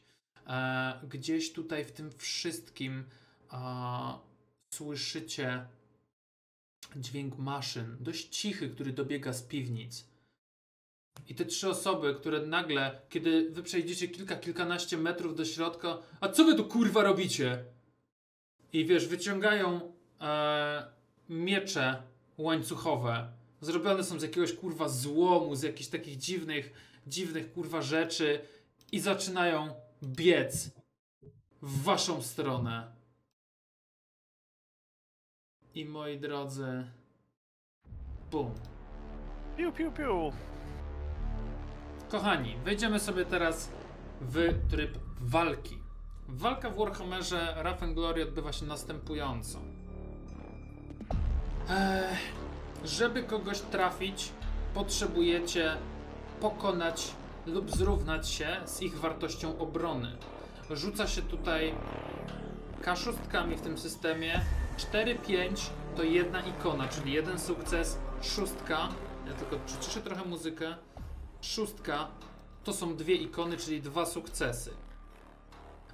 E, 0.48 1.00
gdzieś 1.10 1.54
tutaj 1.54 1.86
w 1.86 1.92
tym 1.92 2.12
wszystkim 2.18 3.04
e, 3.54 3.58
słyszycie 4.74 5.66
dźwięk 6.96 7.38
maszyn, 7.38 7.98
dość 8.00 8.30
cichy, 8.30 8.70
który 8.70 8.94
dobiega 8.94 9.34
z 9.34 9.44
piwnic. 9.44 10.06
I 11.28 11.36
te 11.36 11.46
trzy 11.46 11.70
osoby, 11.70 12.16
które 12.16 12.46
nagle, 12.46 13.02
kiedy 13.10 13.50
wy 13.50 13.64
przejdziecie 13.64 14.08
kilka, 14.08 14.36
kilkanaście 14.36 14.98
metrów 14.98 15.36
do 15.36 15.46
środka, 15.46 15.98
a 16.22 16.30
co 16.30 16.46
wy 16.46 16.56
tu 16.56 16.66
kurwa 16.66 17.04
robicie? 17.04 17.64
I 18.74 18.86
wiesz, 18.86 19.08
wyciągają 19.08 19.94
e, 20.22 20.86
miecze 21.30 22.04
łańcuchowe. 22.38 23.32
Zrobione 23.62 24.04
są 24.04 24.20
z 24.20 24.24
jakiegoś 24.24 24.54
kurwa 24.54 24.90
złomu, 24.90 25.56
z 25.56 25.64
jakichś 25.64 25.90
takich 25.90 26.18
dziwnych, 26.18 26.74
dziwnych 27.08 27.54
kurwa 27.54 27.82
rzeczy 27.82 28.42
i 28.92 29.00
zaczynają 29.00 29.76
biec 30.04 30.70
w 31.62 31.84
waszą 31.84 32.22
stronę. 32.22 32.92
I 35.74 35.86
moi 35.86 36.20
drodzy, 36.20 36.88
bum. 38.32 38.52
Piu, 39.58 39.72
piu, 39.72 39.92
piu. 39.92 40.32
Kochani, 42.10 42.56
wejdziemy 42.66 43.00
sobie 43.00 43.26
teraz 43.26 43.72
w 44.22 44.54
tryb 44.70 44.98
walki. 45.20 45.78
Walka 46.28 46.70
w 46.70 46.78
Warhammerze 46.78 47.56
and 47.82 47.94
Glory 47.94 48.24
odbywa 48.24 48.54
się 48.54 48.66
następująco. 48.66 49.60
Żeby 52.86 53.24
kogoś 53.24 53.60
trafić, 53.60 54.32
potrzebujecie 54.74 55.78
pokonać 56.42 57.12
lub 57.46 57.72
zrównać 57.72 58.30
się 58.30 58.62
z 58.66 58.82
ich 58.82 59.00
wartością 59.00 59.58
obrony. 59.58 60.18
Rzuca 60.70 61.08
się 61.08 61.22
tutaj 61.22 61.74
kaszustkami 62.82 63.56
w 63.56 63.62
tym 63.62 63.78
systemie. 63.78 64.42
4-5 64.78 65.70
to 65.96 66.04
jedna 66.04 66.42
ikona, 66.42 66.88
czyli 66.88 67.14
jeden 67.14 67.40
sukces, 67.40 67.98
szóstka. 68.22 68.90
Ja 69.28 69.34
tylko 69.34 69.58
przyciszę 69.66 70.02
trochę 70.02 70.26
muzykę. 70.26 70.76
Szóstka 71.42 72.08
to 72.64 72.74
są 72.74 72.96
dwie 72.96 73.16
ikony, 73.16 73.58
czyli 73.58 73.82
dwa 73.82 74.06
sukcesy. 74.06 74.72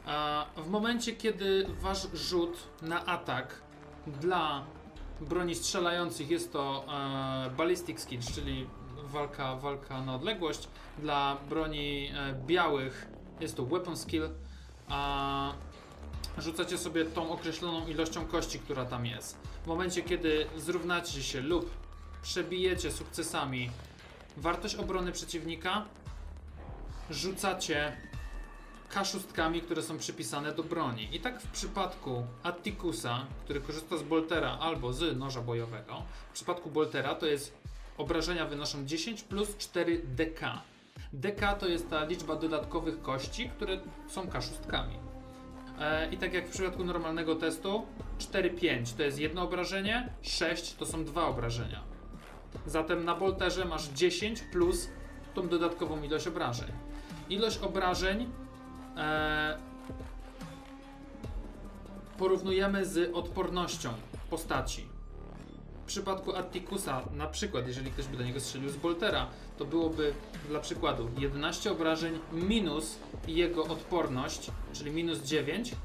A 0.05 0.45
w 0.57 0.69
momencie, 0.69 1.15
kiedy 1.15 1.67
wasz 1.81 2.07
rzut 2.13 2.57
na 2.81 3.05
atak 3.05 3.61
dla 4.07 4.63
broni 5.21 5.55
strzelających 5.55 6.29
jest 6.29 6.53
to 6.53 6.85
e, 7.47 7.49
ballistic 7.49 7.99
skills, 7.99 8.35
czyli 8.35 8.67
walka, 9.03 9.55
walka 9.55 10.01
na 10.01 10.15
odległość. 10.15 10.67
Dla 10.97 11.37
broni 11.49 12.11
e, 12.13 12.33
białych 12.45 13.07
jest 13.39 13.55
to 13.57 13.63
weapon 13.63 13.97
skill. 13.97 14.29
A 14.89 15.53
rzucacie 16.37 16.77
sobie 16.77 17.05
tą 17.05 17.31
określoną 17.31 17.87
ilością 17.87 18.25
kości, 18.25 18.59
która 18.59 18.85
tam 18.85 19.05
jest. 19.05 19.37
W 19.63 19.67
momencie, 19.67 20.01
kiedy 20.03 20.45
zrównacie 20.57 21.23
się 21.23 21.41
lub 21.41 21.69
przebijecie 22.21 22.91
sukcesami 22.91 23.69
wartość 24.37 24.75
obrony 24.75 25.11
przeciwnika, 25.11 25.85
rzucacie 27.09 27.97
kaszustkami, 28.89 29.61
które 29.61 29.81
są 29.81 29.97
przypisane 29.97 30.51
do 30.51 30.63
broni. 30.63 31.15
I 31.15 31.19
tak 31.19 31.41
w 31.41 31.47
przypadku 31.47 32.23
Attikusa, 32.43 33.25
który 33.43 33.61
korzysta 33.61 33.97
z 33.97 34.03
Boltera 34.03 34.57
albo 34.61 34.93
z 34.93 35.17
noża 35.17 35.41
bojowego, 35.41 36.03
w 36.29 36.33
przypadku 36.33 36.69
Boltera 36.69 37.15
to 37.15 37.25
jest 37.25 37.57
obrażenia 37.97 38.45
wynoszą 38.45 38.85
10 38.85 39.23
plus 39.23 39.57
4 39.57 40.01
DK. 40.05 40.61
DK 41.13 41.53
to 41.59 41.67
jest 41.67 41.89
ta 41.89 42.05
liczba 42.05 42.35
dodatkowych 42.35 43.01
kości, 43.01 43.49
które 43.49 43.79
są 44.07 44.27
kaszustkami. 44.27 44.95
E, 45.79 46.13
I 46.13 46.17
tak 46.17 46.33
jak 46.33 46.47
w 46.47 46.51
przypadku 46.51 46.83
normalnego 46.83 47.35
testu, 47.35 47.85
4-5 48.19 48.97
to 48.97 49.03
jest 49.03 49.19
jedno 49.19 49.41
obrażenie, 49.41 50.09
6 50.21 50.73
to 50.73 50.85
są 50.85 51.05
dwa 51.05 51.25
obrażenia. 51.25 51.83
Zatem 52.65 53.05
na 53.05 53.15
bolterze 53.15 53.65
masz 53.65 53.87
10 53.87 54.41
plus 54.41 54.89
tą 55.33 55.47
dodatkową 55.47 56.03
ilość 56.03 56.27
obrażeń. 56.27 56.71
Ilość 57.29 57.57
obrażeń 57.57 58.29
e, 58.97 59.57
porównujemy 62.17 62.85
z 62.85 63.15
odpornością 63.15 63.93
postaci. 64.29 64.87
W 65.83 65.87
przypadku 65.87 66.35
Attikusa, 66.35 67.01
na 67.13 67.27
przykład, 67.27 67.67
jeżeli 67.67 67.91
ktoś 67.91 68.05
by 68.05 68.17
do 68.17 68.23
niego 68.23 68.39
strzelił 68.39 68.69
z 68.69 68.75
boltera, 68.75 69.27
to 69.57 69.65
byłoby 69.65 70.13
dla 70.49 70.59
przykładu 70.59 71.09
11 71.17 71.71
obrażeń 71.71 72.19
minus 72.31 72.95
jego 73.27 73.63
odporność, 73.63 74.51
czyli 74.73 74.91
minus 74.91 75.19
9 75.19 75.75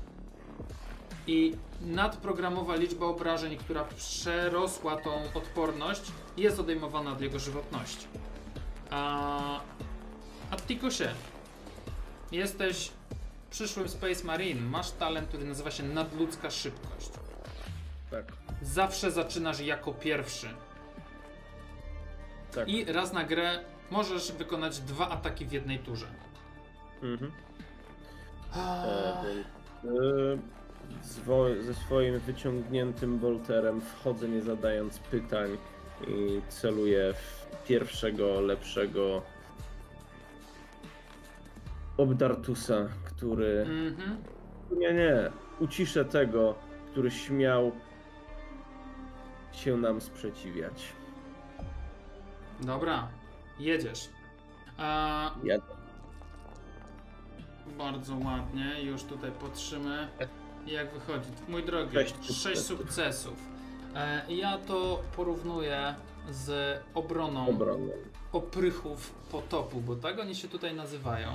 i 1.26 1.54
nadprogramowa 1.80 2.76
liczba 2.76 3.06
obrażeń, 3.06 3.56
która 3.56 3.84
przerosła 3.84 4.96
tą 4.96 5.10
odporność, 5.34 6.02
jest 6.36 6.60
odejmowana 6.60 7.12
od 7.12 7.20
jego 7.20 7.38
żywotności. 7.38 8.06
A 8.90 9.60
Attikusie, 10.50 11.08
jesteś 12.32 12.90
przyszłym 13.52 13.88
Space 13.88 14.24
Marine, 14.24 14.60
masz 14.60 14.90
talent, 14.90 15.28
który 15.28 15.44
nazywa 15.44 15.70
się 15.70 15.82
nadludzka 15.82 16.50
szybkość. 16.50 17.10
Tak, 18.10 18.24
Zawsze 18.62 19.10
zaczynasz 19.10 19.60
jako 19.60 19.92
pierwszy. 19.94 20.46
tak. 22.54 22.68
I 22.68 22.84
raz 22.84 23.12
na 23.12 23.24
grę 23.24 23.58
możesz 23.90 24.32
wykonać 24.32 24.80
dwa 24.80 25.08
ataki 25.08 25.46
w 25.46 25.52
jednej 25.52 25.78
turze. 25.78 26.06
Mhm. 27.02 27.32
E, 28.56 29.22
więc, 29.24 29.46
e, 29.84 30.38
zwo- 31.04 31.62
ze 31.62 31.74
swoim 31.74 32.18
wyciągniętym 32.18 33.18
bolterem 33.18 33.80
wchodzę 33.80 34.28
nie 34.28 34.42
zadając 34.42 34.98
pytań 34.98 35.58
i 36.08 36.40
celuję 36.48 37.14
w 37.14 37.46
pierwszego 37.66 38.40
lepszego 38.40 39.22
Obdartusa, 41.96 42.88
który... 43.26 43.60
Mhm. 43.60 44.16
Nie, 44.78 44.92
nie. 44.94 45.30
Uciszę 45.60 46.04
tego, 46.04 46.54
który 46.90 47.10
śmiał 47.10 47.72
się 49.52 49.76
nam 49.76 50.00
sprzeciwiać. 50.00 50.92
Dobra, 52.60 53.08
jedziesz. 53.58 54.08
A, 54.78 55.30
Ja... 55.44 55.56
bardzo 57.78 58.14
ładnie, 58.24 58.82
już 58.82 59.02
tutaj 59.04 59.30
patrzymy 59.40 60.08
jak 60.66 60.92
wychodzi. 60.92 61.28
Mój 61.48 61.64
drogi, 61.64 61.94
Sześć 61.94 62.14
sześć 62.14 62.36
sukcesów. 62.60 62.78
sukcesów. 62.78 63.34
E, 63.94 64.22
ja 64.28 64.58
to 64.58 65.02
porównuję 65.16 65.94
z 66.30 66.78
obroną 66.94 67.48
Obronę. 67.48 67.92
oprychów 68.32 69.10
potopu, 69.32 69.80
bo 69.80 69.96
tak 69.96 70.18
oni 70.18 70.34
się 70.34 70.48
tutaj 70.48 70.74
nazywają. 70.74 71.28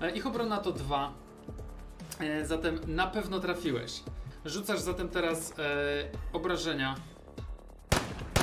E, 0.00 0.10
ich 0.10 0.26
obrona 0.26 0.58
to 0.58 0.72
dwa. 0.72 1.12
E, 2.20 2.46
zatem 2.46 2.80
na 2.86 3.06
pewno 3.06 3.40
trafiłeś. 3.40 4.02
Rzucasz 4.44 4.80
zatem 4.80 5.08
teraz 5.08 5.52
e, 5.58 5.62
obrażenia. 6.32 6.94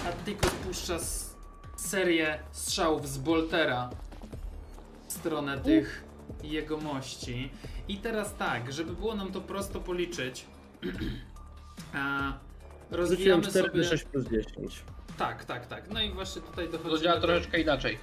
Atticus 0.10 0.52
puszcza 0.52 0.98
serię 1.76 2.40
strzałów 2.52 3.10
z 3.10 3.18
Boltera 3.18 3.90
w 5.08 5.14
stronę 5.14 5.58
tych 5.58 6.04
jegomości. 6.44 7.52
I 7.88 7.98
teraz 7.98 8.36
tak, 8.36 8.74
żeby 8.74 8.94
było 8.94 9.16
nam 9.16 9.32
to 9.32 9.42
prosto 9.42 9.80
policzyć, 9.80 10.46
rozwijamy 12.92 13.44
4 13.44 13.70
sobie... 13.70 13.84
6 13.84 14.04
plus 14.04 14.26
10. 14.26 14.84
Tak, 15.18 15.46
tak, 15.46 15.68
tak. 15.68 15.90
No 15.92 16.02
i 16.02 16.12
właśnie 16.12 16.42
tutaj 16.42 16.66
To 16.66 16.72
dochodzimy 16.72 17.02
działa 17.02 17.20
do... 17.20 17.28
troszeczkę 17.28 17.60
inaczej. 17.62 17.98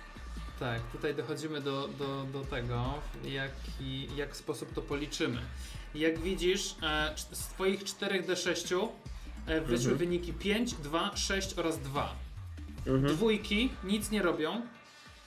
Tak, 0.63 0.83
tutaj 0.93 1.15
dochodzimy 1.15 1.61
do, 1.61 1.89
do, 1.99 2.25
do 2.33 2.45
tego, 2.45 2.95
jaki, 3.25 4.17
jak 4.17 4.37
sposób 4.37 4.75
to 4.75 4.83
policzymy. 4.83 5.41
Jak 5.95 6.19
widzisz, 6.19 6.75
e, 6.83 7.15
z 7.33 7.39
twoich 7.49 7.85
4D6 7.85 8.89
e, 9.47 9.61
wyszły 9.61 9.93
Mhm. 9.93 9.97
wyniki 9.97 10.33
5, 10.33 10.75
2, 10.75 11.17
6 11.17 11.59
oraz 11.59 11.79
2. 11.79 12.15
Mhm. 12.87 13.15
Dwójki 13.17 13.71
nic 13.85 14.11
nie 14.11 14.23
robią. 14.23 14.63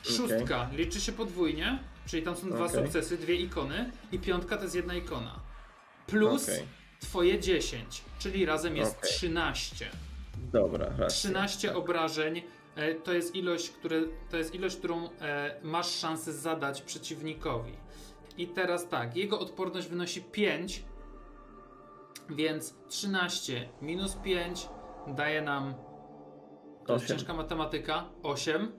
Szóstka 0.03 0.69
liczy 0.73 1.01
się 1.01 1.11
podwójnie, 1.11 1.79
czyli 2.05 2.23
tam 2.23 2.35
są 2.35 2.49
dwa 2.49 2.65
Okej. 2.65 2.83
sukcesy, 2.83 3.17
dwie 3.17 3.35
ikony 3.35 3.91
i 4.11 4.19
piątka 4.19 4.57
to 4.57 4.63
jest 4.63 4.75
jedna 4.75 4.93
ikona. 4.95 5.39
Plus 6.07 6.43
Okej. 6.43 6.63
twoje 6.99 7.39
10, 7.39 8.01
czyli 8.19 8.45
razem 8.45 8.77
jest 8.77 8.97
Okej. 8.97 9.09
13. 9.09 9.89
Dobra, 10.51 10.85
racja. 10.97 11.07
13 11.07 11.75
obrażeń 11.75 12.41
to 13.03 13.13
jest 13.13 13.35
ilość, 13.35 13.69
które, 13.69 14.01
to 14.29 14.37
jest 14.37 14.55
ilość, 14.55 14.77
którą 14.77 15.09
e, 15.09 15.55
masz 15.63 15.89
szansę 15.89 16.33
zadać 16.33 16.81
przeciwnikowi. 16.81 17.73
I 18.37 18.47
teraz 18.47 18.87
tak, 18.87 19.15
jego 19.15 19.39
odporność 19.39 19.87
wynosi 19.87 20.21
5, 20.21 20.83
więc 22.29 22.75
13 22.87 23.69
minus 23.81 24.15
5 24.15 24.69
daje 25.07 25.41
nam. 25.41 25.73
To 26.85 26.93
jest 26.93 27.07
ciężka 27.07 27.33
matematyka. 27.33 28.09
8. 28.23 28.71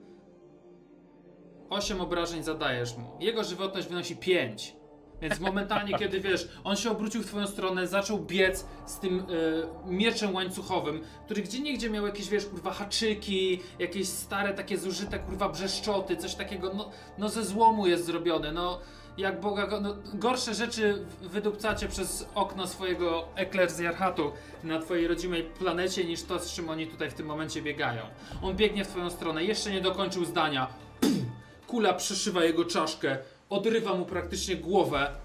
8 1.69 2.01
obrażeń 2.01 2.43
zadajesz 2.43 2.97
mu. 2.97 3.17
Jego 3.19 3.43
żywotność 3.43 3.87
wynosi 3.87 4.15
5. 4.15 4.76
Więc 5.21 5.39
momentalnie, 5.39 5.93
kiedy 5.99 6.19
wiesz, 6.19 6.47
on 6.63 6.75
się 6.75 6.91
obrócił 6.91 7.23
w 7.23 7.25
twoją 7.25 7.47
stronę, 7.47 7.87
zaczął 7.87 8.19
biec 8.19 8.65
z 8.85 8.99
tym 8.99 9.19
e, 9.19 9.89
mieczem 9.89 10.35
łańcuchowym, 10.35 11.01
który 11.25 11.41
gdzie 11.41 11.59
niegdzie 11.59 11.89
miał 11.89 12.05
jakieś, 12.05 12.29
wiesz, 12.29 12.45
kurwa, 12.45 12.71
haczyki, 12.71 13.59
jakieś 13.79 14.07
stare 14.07 14.53
takie 14.53 14.77
zużyte, 14.77 15.19
kurwa, 15.19 15.49
brzeszczoty, 15.49 16.17
coś 16.17 16.35
takiego, 16.35 16.73
no, 16.73 16.89
no 17.17 17.29
ze 17.29 17.45
złomu 17.45 17.87
jest 17.87 18.05
zrobione, 18.05 18.51
no. 18.51 18.79
Jak 19.17 19.41
Boga, 19.41 19.79
no, 19.81 19.95
gorsze 20.13 20.53
rzeczy 20.53 21.05
wydupcacie 21.21 21.87
przez 21.87 22.25
okno 22.35 22.67
swojego 22.67 23.27
eklerzjarchatu 23.35 24.31
na 24.63 24.79
twojej 24.79 25.07
rodzimej 25.07 25.43
planecie 25.43 26.03
niż 26.03 26.23
to, 26.23 26.39
z 26.39 26.53
czym 26.53 26.69
oni 26.69 26.87
tutaj 26.87 27.11
w 27.11 27.13
tym 27.13 27.25
momencie 27.25 27.61
biegają. 27.61 28.01
On 28.41 28.55
biegnie 28.55 28.85
w 28.85 28.87
twoją 28.87 29.09
stronę, 29.09 29.43
jeszcze 29.43 29.71
nie 29.71 29.81
dokończył 29.81 30.25
zdania, 30.25 30.67
Kula 31.67 31.93
przeszywa 31.93 32.43
jego 32.43 32.65
czaszkę, 32.65 33.17
odrywa 33.49 33.93
mu 33.93 34.05
praktycznie 34.05 34.55
głowę. 34.55 35.15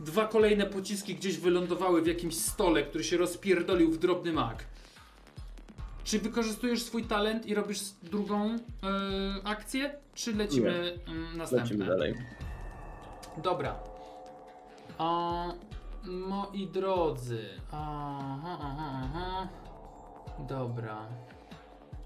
Dwa 0.00 0.26
kolejne 0.26 0.66
pociski 0.66 1.14
gdzieś 1.14 1.38
wylądowały 1.38 2.02
w 2.02 2.06
jakimś 2.06 2.36
stole, 2.36 2.82
który 2.82 3.04
się 3.04 3.16
rozpierdolił 3.16 3.92
w 3.92 3.98
drobny 3.98 4.32
mak. 4.32 4.64
Czy 6.04 6.18
wykorzystujesz 6.18 6.82
swój 6.82 7.04
talent 7.04 7.46
i 7.46 7.54
robisz 7.54 7.80
drugą 8.02 8.46
e, 8.46 8.58
akcję? 9.44 9.94
Czy 10.14 10.34
lecimy 10.34 10.98
mm, 11.08 11.36
następne? 11.36 11.64
Lecimy 11.64 11.86
dalej. 11.86 12.14
Dobra. 13.36 13.78
A, 14.98 15.52
moi 16.04 16.66
drodzy. 16.66 17.48
Aha, 17.72 18.58
aha, 18.60 19.00
aha. 19.04 19.48
Dobra. 20.38 21.06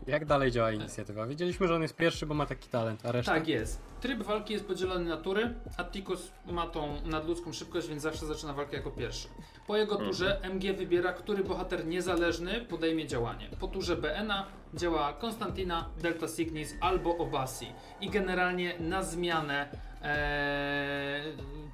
Jak 0.06 0.24
dalej 0.24 0.50
działa 0.50 0.72
inicjatywa? 0.72 1.26
Wiedzieliśmy, 1.26 1.68
że 1.68 1.74
on 1.74 1.82
jest 1.82 1.96
pierwszy, 1.96 2.26
bo 2.26 2.34
ma 2.34 2.46
taki 2.46 2.68
talent, 2.68 3.06
a 3.06 3.12
reszta? 3.12 3.34
Tak 3.34 3.48
jest. 3.48 3.80
Tryb 4.00 4.22
walki 4.22 4.52
jest 4.52 4.66
podzielony 4.66 5.04
na 5.04 5.16
tury. 5.16 5.54
Atticus 5.76 6.32
ma 6.46 6.66
tą 6.66 7.00
nadludzką 7.04 7.52
szybkość, 7.52 7.88
więc 7.88 8.02
zawsze 8.02 8.26
zaczyna 8.26 8.52
walkę 8.52 8.76
jako 8.76 8.90
pierwszy. 8.90 9.28
Po 9.66 9.76
jego 9.76 9.96
turze 9.96 10.40
MG 10.42 10.72
wybiera, 10.72 11.12
który 11.12 11.44
bohater 11.44 11.86
niezależny 11.86 12.60
podejmie 12.60 13.06
działanie. 13.06 13.48
Po 13.60 13.68
turze 13.68 13.96
BN-a 13.96 14.46
działa 14.74 15.12
Konstantina, 15.12 15.88
Delta 16.02 16.28
Signis 16.28 16.74
albo 16.80 17.16
Obasi. 17.16 17.66
I 18.00 18.10
generalnie 18.10 18.78
na 18.78 19.02
zmianę 19.02 19.68
e, 20.02 21.22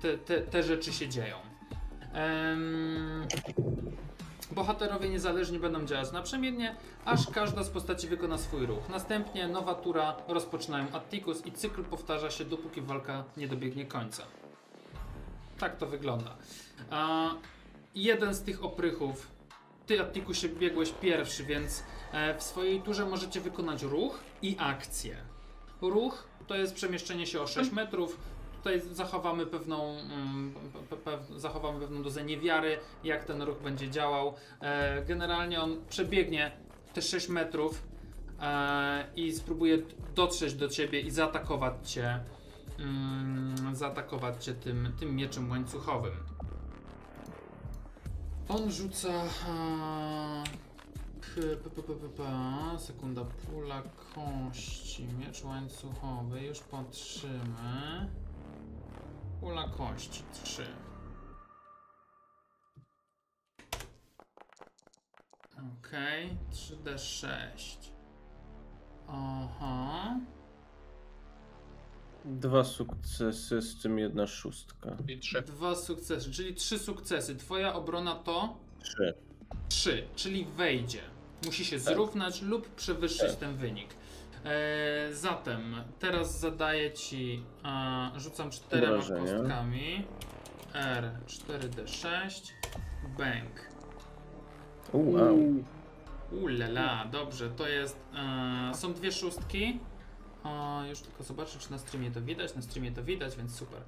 te, 0.01 0.19
te, 0.19 0.41
te 0.41 0.63
rzeczy 0.63 0.93
się 0.93 1.09
dzieją. 1.09 1.37
Em, 2.13 3.27
Bohaterowie 4.53 5.09
niezależnie 5.09 5.59
będą 5.59 5.87
działać 5.87 6.13
naprzemiennie, 6.13 6.77
aż 7.05 7.31
każda 7.31 7.65
z 7.65 7.71
postaci 7.71 8.09
wykona 8.09 8.39
swój 8.39 8.67
ruch. 8.67 8.89
Następnie 8.89 9.49
nowa 9.49 9.75
tura 9.75 10.17
rozpoczynają 10.29 10.87
Atticus 10.93 11.47
i 11.47 11.53
cykl 11.53 11.85
powtarza 11.85 12.31
się 12.31 12.45
dopóki 12.45 12.81
walka 12.81 13.25
nie 13.37 13.49
dobiegnie 13.49 13.87
końca. 13.87 14.23
Tak 15.59 15.77
to 15.77 15.87
wygląda. 15.87 16.37
A 16.91 17.31
jeden 17.95 18.35
z 18.35 18.43
tych 18.43 18.65
oprychów, 18.65 19.29
ty 19.87 20.01
Atticusie 20.01 20.49
biegłeś 20.49 20.93
pierwszy, 20.93 21.45
więc 21.45 21.83
e, 22.13 22.39
w 22.39 22.43
swojej 22.43 22.83
turze 22.83 23.07
możecie 23.07 23.41
wykonać 23.41 23.83
ruch 23.83 24.21
i 24.43 24.57
akcję. 24.59 25.17
Ruch 25.81 26.25
to 26.47 26.55
jest 26.55 26.75
przemieszczenie 26.75 27.27
się 27.27 27.41
o 27.41 27.47
6 27.47 27.73
metrów. 27.73 28.19
Tutaj 28.61 28.81
zachowamy 28.93 29.47
pewną, 29.47 29.97
mm, 29.99 30.55
zachowamy 31.37 31.81
pewną 31.81 32.03
dozę 32.03 32.25
niewiary, 32.25 32.79
jak 33.05 33.25
ten 33.25 33.43
ruch 33.43 33.63
będzie 33.63 33.91
działał. 33.91 34.35
E, 34.61 35.05
generalnie 35.05 35.61
on 35.61 35.77
przebiegnie 35.89 36.53
te 36.95 37.03
6 37.03 37.29
metrów 37.29 37.83
e, 38.41 39.07
i 39.17 39.33
spróbuje 39.33 39.79
dotrzeć 40.15 40.55
do 40.55 40.69
ciebie 40.69 41.01
i 41.01 41.11
zaatakować 41.11 41.91
cię, 41.91 42.21
mm, 42.79 43.77
zaatakować 43.77 44.45
cię 44.45 44.55
tym, 44.55 44.93
tym 45.01 45.17
mieczem 45.17 45.51
łańcuchowym. 45.51 46.13
On 48.49 48.71
rzuca. 48.71 49.09
e, 49.09 50.45
p- 51.37 51.71
p- 51.83 51.83
p- 51.83 52.79
Sekunda, 52.79 53.25
pula 53.25 53.83
kości, 54.15 55.05
miecz 55.19 55.45
łańcuchowy, 55.45 56.41
już 56.43 56.61
patrzymy. 56.61 58.09
Pula 59.41 59.69
kości, 59.69 60.23
3. 60.45 60.67
Okej, 65.79 66.37
3D6. 66.53 67.37
Aha. 69.09 70.17
Dwa 72.25 72.65
sukcesy, 72.65 73.63
z 73.63 73.83
tym 73.83 73.99
jedna 73.99 74.27
szóstka. 74.27 74.97
I 75.09 75.19
trzy. 75.19 75.43
Dwa 75.43 75.75
sukcesy, 75.77 76.31
czyli 76.33 76.55
trzy 76.55 76.79
sukcesy. 76.79 77.37
Twoja 77.37 77.75
obrona 77.75 78.15
to 78.15 78.57
Trzy. 78.83 79.15
3, 79.69 80.09
czyli 80.17 80.45
wejdzie. 80.45 81.01
Musi 81.47 81.65
się 81.65 81.77
Tak. 81.81 81.95
zrównać 81.95 82.43
lub 82.43 82.69
przewyższyć 82.75 83.31
Tak. 83.31 83.37
ten 83.37 83.57
wynik. 83.57 83.89
E, 84.45 85.15
zatem 85.15 85.75
teraz 85.99 86.41
zadaję 86.41 86.93
ci. 86.93 87.45
Rzucam 88.17 88.51
czterema 88.51 88.93
Obrażenia. 88.93 89.39
kostkami. 89.39 90.05
R 90.75 91.11
4D6. 91.27 92.53
Bank. 93.19 93.71
Wow. 94.93 95.39
Ulala, 96.43 97.05
dobrze, 97.13 97.51
to 97.51 97.69
jest. 97.69 97.99
E, 98.71 98.75
są 98.75 98.93
dwie 98.95 99.13
szóstki. 99.13 99.81
Już 100.89 101.01
tylko 101.01 101.23
zobaczę, 101.23 101.59
czy 101.59 101.71
na 101.71 101.79
streamie 101.79 102.11
to 102.11 102.21
widać. 102.21 102.55
Na 102.55 102.63
streamie 102.63 102.93
to 102.93 103.03
widać, 103.03 103.37
więc 103.37 103.55
super. 103.55 103.81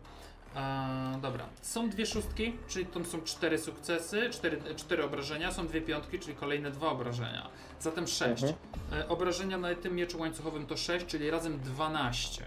E, 0.57 1.19
dobra, 1.23 1.47
są 1.63 1.91
dwie 1.91 2.07
szóstki, 2.07 2.53
czyli 2.69 2.87
to 2.87 3.05
są 3.05 3.23
cztery 3.23 3.59
sukcesy, 3.59 4.31
cztery, 4.31 4.59
cztery 4.77 5.05
obrażenia, 5.05 5.53
są 5.53 5.67
dwie 5.67 5.81
piątki, 5.81 6.19
czyli 6.19 6.37
kolejne 6.37 6.71
dwa 6.71 6.91
obrażenia. 6.91 7.49
Zatem 7.81 8.07
sześć. 8.07 8.43
Mhm. 8.43 8.55
E, 8.93 9.09
obrażenia 9.09 9.59
na 9.59 9.75
tym 9.75 9.95
mieczu 9.95 10.21
łańcuchowym 10.21 10.67
to 10.67 10.77
6, 10.77 11.07
czyli 11.07 11.31
razem 11.31 11.61
12. 11.61 12.45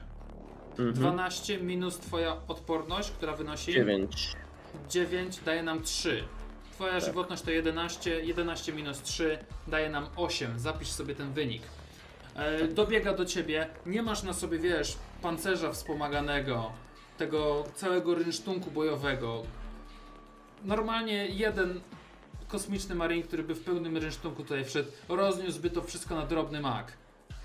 Mhm. 0.70 0.94
12 0.94 1.58
minus 1.58 1.98
twoja 1.98 2.38
odporność, 2.48 3.12
która 3.12 3.34
wynosi 3.36 3.74
9. 3.74 4.34
9 4.90 5.40
daje 5.46 5.64
nam 5.64 5.84
3. 5.84 6.24
Twoja 6.72 6.94
Tak. 6.94 7.04
żywotność 7.04 7.42
to 7.42 7.52
11, 7.52 8.26
11 8.26 8.74
minus 8.74 9.02
3 9.02 9.38
daje 9.68 9.90
nam 9.90 10.08
8. 10.16 10.60
Zapisz 10.60 10.90
sobie 10.90 11.16
ten 11.16 11.34
wynik. 11.34 11.62
E, 12.36 12.68
dobiega 12.68 13.14
do 13.14 13.26
ciebie, 13.26 13.70
nie 13.86 14.02
masz 14.02 14.24
na 14.24 14.34
sobie, 14.34 14.60
wiesz, 14.60 14.98
pancerza 15.22 15.72
wspomaganego, 15.72 16.72
tego 17.18 17.64
całego 17.76 18.16
rynsztunku 18.16 18.72
bojowego. 18.72 19.44
Normalnie 20.64 21.28
jeden 21.28 21.82
kosmiczny 22.48 22.96
marin, 22.96 23.24
który 23.24 23.44
by 23.44 23.56
w 23.56 23.64
pełnym 23.64 23.98
rynsztunku 23.98 24.44
tutaj 24.44 24.66
wszedł, 24.66 24.92
rozniósłby 25.10 25.70
to 25.70 25.82
wszystko 25.82 26.16
na 26.16 26.26
drobny 26.26 26.62
mak. 26.62 26.92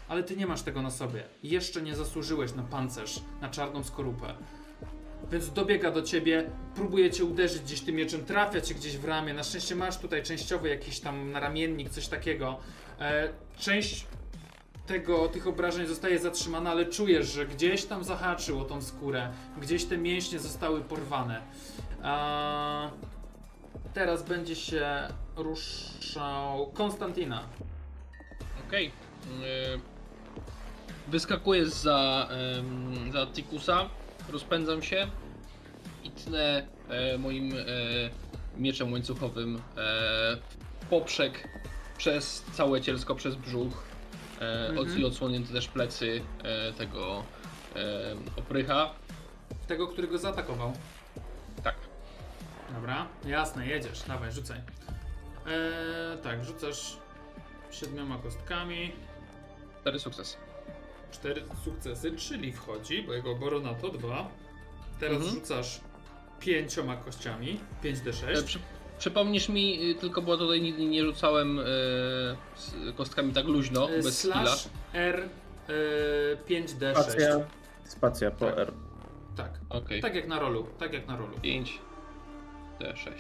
Ale 0.08 0.22
ty 0.22 0.36
nie 0.36 0.46
masz 0.46 0.62
tego 0.62 0.82
na 0.82 0.90
sobie. 0.90 1.24
Jeszcze 1.42 1.82
nie 1.82 1.96
zasłużyłeś 1.96 2.54
na 2.54 2.62
pancerz, 2.62 3.20
na 3.40 3.48
czarną 3.48 3.84
skorupę. 3.84 4.34
Więc 5.32 5.52
dobiega 5.52 5.90
do 5.90 6.02
ciebie, 6.02 6.50
próbuje 6.74 7.10
cię 7.10 7.24
uderzyć 7.24 7.62
gdzieś 7.62 7.80
tym 7.80 7.94
mieczem, 7.94 8.24
trafia 8.24 8.60
cię 8.60 8.74
gdzieś 8.74 8.96
w 8.96 9.04
ramię. 9.04 9.34
Na 9.34 9.42
szczęście 9.42 9.76
masz 9.76 9.98
tutaj 9.98 10.22
częściowy 10.22 10.68
jakiś 10.68 11.00
tam 11.00 11.32
naramiennik, 11.32 11.90
coś 11.90 12.08
takiego. 12.08 12.58
E, 13.00 13.28
część 13.58 14.06
tego, 14.90 15.28
tych 15.28 15.46
obrażeń 15.46 15.86
zostaje 15.86 16.18
zatrzymana, 16.18 16.70
ale 16.70 16.86
czujesz, 16.86 17.26
że 17.26 17.46
gdzieś 17.46 17.84
tam 17.84 18.04
zahaczyło 18.04 18.64
tą 18.64 18.82
skórę, 18.82 19.32
gdzieś 19.60 19.84
te 19.84 19.98
mięśnie 19.98 20.38
zostały 20.38 20.80
porwane. 20.80 21.40
A, 22.02 22.90
teraz 23.94 24.22
będzie 24.22 24.56
się 24.56 25.08
ruszał 25.36 26.66
Konstantina. 26.74 27.42
Okej. 28.68 28.86
Y, 28.86 28.90
Wyskakuję 31.08 31.66
za, 31.66 32.28
em, 32.30 33.12
za 33.12 33.26
Tikusa, 33.26 33.88
rozpędzam 34.32 34.82
się 34.82 35.06
i 36.04 36.10
tnę 36.10 36.66
e, 36.88 37.18
moim 37.18 37.52
e, 37.52 37.56
mieczem 38.58 38.92
łańcuchowym 38.92 39.62
e, 39.76 40.36
poprzek 40.90 41.48
przez 41.98 42.44
całe 42.52 42.80
cielsko, 42.80 43.14
przez 43.14 43.34
brzuch 43.34 43.89
e, 44.40 44.68
Mhm. 44.68 45.04
odsłonięte 45.04 45.52
też 45.52 45.68
plecy 45.68 46.20
e, 46.42 46.72
tego 46.72 47.22
e, 47.76 48.14
oprycha. 48.36 48.90
Tego, 49.66 49.88
który 49.88 50.08
go 50.08 50.18
zaatakował. 50.18 50.72
Tak. 51.62 51.74
Dobra, 52.74 53.06
jasne, 53.26 53.66
jedziesz, 53.66 54.02
dawaj, 54.02 54.32
rzucaj. 54.32 54.58
Eee, 54.58 56.18
tak, 56.22 56.44
rzucasz 56.44 56.96
siedmioma 57.70 58.18
kostkami, 58.18 58.92
Cztery 59.80 59.98
sukcesy. 59.98 60.36
cztery 61.12 61.42
sukcesy, 61.64 62.16
czyli 62.16 62.52
wchodzi, 62.52 63.02
bo 63.02 63.12
jego 63.12 63.30
obrona 63.30 63.74
to 63.74 63.88
dwa. 63.88 64.28
Teraz 65.00 65.16
Mhm. 65.16 65.34
rzucasz 65.34 65.80
pięcioma 66.40 66.96
kościami, 66.96 67.60
5d6. 67.82 68.38
E, 68.38 68.42
przy, 68.42 68.58
przypomnisz 69.04 69.48
mi, 69.48 69.90
y, 69.90 69.94
tylko 69.94 70.22
bo 70.22 70.36
tutaj 70.36 70.60
nigdy 70.62 70.84
nie 70.86 71.02
rzucałem 71.04 71.58
e, 71.58 71.62
z 72.56 72.74
kostkami 72.96 73.32
tak 73.32 73.46
luźno, 73.46 73.90
Eee, 73.90 74.02
bez 74.02 74.18
skilla. 74.18 74.34
slash 74.46 74.68
R 74.92 75.28
e, 75.68 76.36
5d6. 76.48 76.94
Spacja, 77.02 77.40
spacja 77.84 78.30
po 78.30 78.46
Tak. 78.46 78.58
R. 78.58 78.72
Tak, 79.36 79.50
Okej. 79.70 80.00
tak 80.02 80.14
jak 80.14 80.28
na 80.28 80.38
rolu, 80.38 80.66
tak 80.78 80.92
jak 80.92 81.06
na 81.08 81.16
rolu. 81.16 81.32
5 81.42 81.78
D6. 82.80 83.10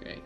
Okej. 0.00 0.20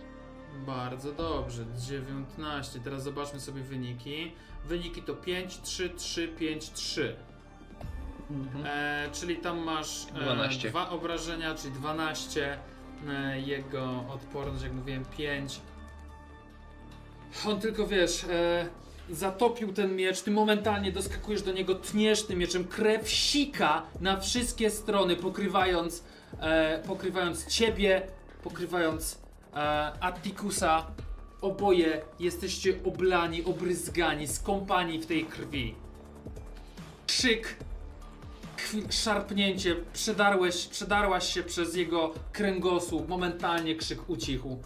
Bardzo 0.66 1.12
dobrze, 1.12 1.64
19. 1.88 2.80
Teraz 2.80 3.02
zobaczmy 3.02 3.40
sobie 3.40 3.62
wyniki. 3.62 4.32
Wyniki 4.64 5.02
to 5.02 5.14
5, 5.14 5.60
3, 5.60 5.90
3, 5.90 6.28
5, 6.28 6.70
3. 6.72 7.16
E, 8.64 9.08
czyli 9.12 9.36
tam 9.36 9.58
masz 9.58 10.06
e, 10.16 10.20
12. 10.20 10.68
dwa 10.70 10.88
obrażenia, 10.90 11.54
czyli 11.54 11.72
12. 11.72 12.58
E, 13.08 13.40
jego 13.40 14.04
odporność, 14.08 14.62
jak 14.62 14.72
mówiłem, 14.72 15.04
5. 15.04 15.60
On 17.46 17.60
tylko 17.60 17.86
wiesz, 17.86 18.24
e, 18.24 18.68
zatopił 19.10 19.72
ten 19.72 19.96
miecz, 19.96 20.22
ty 20.22 20.30
momentalnie 20.30 20.92
doskakujesz 20.92 21.42
do 21.42 21.52
niego, 21.52 21.74
tniesz 21.74 22.22
tym 22.22 22.38
mieczem, 22.38 22.64
krew 22.64 23.08
sika 23.08 23.82
na 24.00 24.20
wszystkie 24.20 24.70
strony, 24.70 25.16
pokrywając, 25.16 26.04
e, 26.40 26.82
pokrywając 26.86 27.46
ciebie, 27.46 28.02
pokrywając 28.44 29.18
e, 29.54 29.58
Attikusa. 30.00 30.86
Oboje 31.40 32.00
jesteście 32.18 32.74
oblani, 32.84 33.44
obryzgani, 33.44 34.28
skąpani 34.28 34.98
w 34.98 35.06
tej 35.06 35.24
krwi. 35.24 35.74
Krzyk 37.06 37.56
chwi- 38.60 38.92
szarpnięcie, 38.92 39.76
przedarłeś, 39.92 40.66
przedarłaś 40.66 41.34
się 41.34 41.42
przez 41.42 41.76
jego 41.76 42.14
kręgosłup, 42.32 43.08
momentalnie 43.08 43.74
krzyk 43.76 44.10
ucichł. 44.10 44.62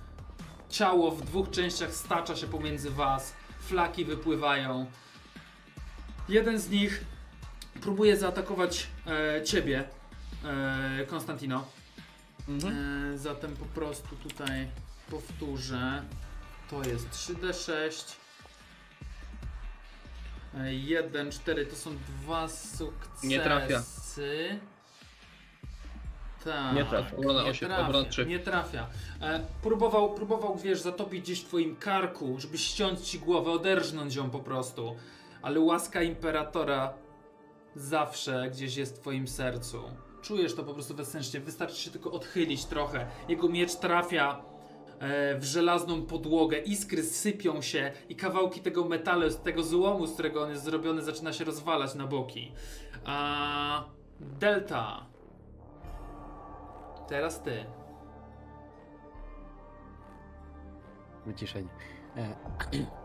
Ciało 0.69 1.11
w 1.11 1.23
dwóch 1.23 1.51
częściach 1.51 1.95
stacza 1.95 2.37
się 2.37 2.47
pomiędzy 2.47 2.91
was, 2.91 3.33
flaki 3.61 4.05
wypływają. 4.05 4.87
Jeden 6.29 6.59
z 6.59 6.71
nich 6.71 7.05
próbuje 7.81 8.17
zaatakować 8.17 8.87
e, 9.07 9.43
ciebie, 9.45 9.85
e, 10.45 11.07
Konstantino. 11.07 11.65
Mhm. 12.49 12.75
E, 13.15 13.19
zatem 13.19 13.57
po 13.57 13.65
prostu 13.65 14.17
tutaj 14.17 14.69
powtórzę. 15.11 16.03
To 16.71 16.83
jest 16.83 17.11
3D6. 17.11 18.17
1, 20.71 21.31
4 21.31 21.67
to 21.67 21.77
są 21.77 21.91
dwa 22.09 22.49
sukcesy. 22.49 23.27
Nie 23.27 23.41
trafia. 23.41 23.83
Tak. 26.45 26.75
Nie 26.75 26.85
trafia. 26.85 27.17
Obrona 27.17 27.43
nie 27.43 27.51
osiem, 27.51 27.69
trafia, 27.69 27.87
obrona 27.87 28.09
trzy. 28.09 28.27
Nie 28.27 28.39
trafia. 28.39 28.87
E, 29.21 29.41
próbował, 29.63 30.15
próbował, 30.15 30.57
wiesz, 30.57 30.81
zatopić 30.81 31.23
gdzieś 31.23 31.41
w 31.41 31.45
twoim 31.45 31.77
karku, 31.77 32.41
żeby 32.41 32.59
ściąć 32.59 33.01
ci 33.01 33.19
głowę, 33.19 33.51
oderżnąć 33.51 34.15
ją 34.15 34.31
po 34.31 34.39
prostu. 34.39 34.97
Ale 35.43 35.61
łaska 35.61 36.03
Imperatora 36.03 36.95
zawsze 37.75 38.51
gdzieś 38.51 38.77
jest 38.77 38.97
w 38.97 39.01
twoim 39.01 39.29
sercu. 39.29 39.83
Czujesz 40.23 40.55
to 40.55 40.65
po 40.65 40.75
prostu 40.75 40.95
wewnętrznie, 40.95 41.41
wystarczy 41.41 41.77
się 41.77 41.91
tylko 41.91 42.13
odchylić 42.13 42.65
trochę. 42.65 43.07
Jego 43.29 43.49
miecz 43.49 43.77
trafia 43.77 44.43
w 45.39 45.45
żelazną 45.45 46.03
podłogę, 46.03 46.59
iskry 46.59 47.03
sypią 47.03 47.63
się 47.63 47.93
i 48.09 48.17
kawałki 48.17 48.61
tego 48.61 48.85
metalu, 48.85 49.31
tego 49.31 49.63
złomu, 49.63 50.07
z 50.07 50.13
którego 50.13 50.43
on 50.43 50.51
jest 50.51 50.65
zrobiony, 50.65 51.03
zaczyna 51.03 51.33
się 51.33 51.45
rozwalać 51.45 51.95
na 51.95 52.07
boki. 52.07 52.53
A 53.05 53.85
Delta. 54.21 55.07
Teraz 57.09 57.43
ty. 57.43 57.65
Wyciszenie. 61.27 61.69
E, 62.17 62.37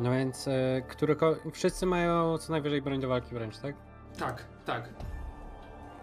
No 0.00 0.10
więc, 0.10 0.48
e, 0.48 0.82
któryko... 0.88 1.36
wszyscy 1.52 1.86
mają 1.86 2.38
co 2.38 2.52
najwyżej 2.52 2.82
broń 2.82 3.00
do 3.00 3.08
walki 3.08 3.34
wręcz, 3.34 3.58
tak? 3.58 3.76
Tak, 4.18 4.44
tak. 4.64 4.88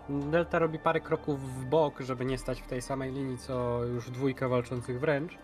Delta 0.09 0.59
robi 0.59 0.79
parę 0.79 0.99
kroków 1.01 1.41
w 1.55 1.65
bok, 1.65 1.99
żeby 1.99 2.25
nie 2.25 2.37
stać 2.37 2.61
w 2.61 2.67
tej 2.67 2.81
samej 2.81 3.11
linii, 3.11 3.37
co 3.37 3.83
już 3.85 4.09
dwójka 4.11 4.47
walczących 4.49 4.99
wręcz. 4.99 5.37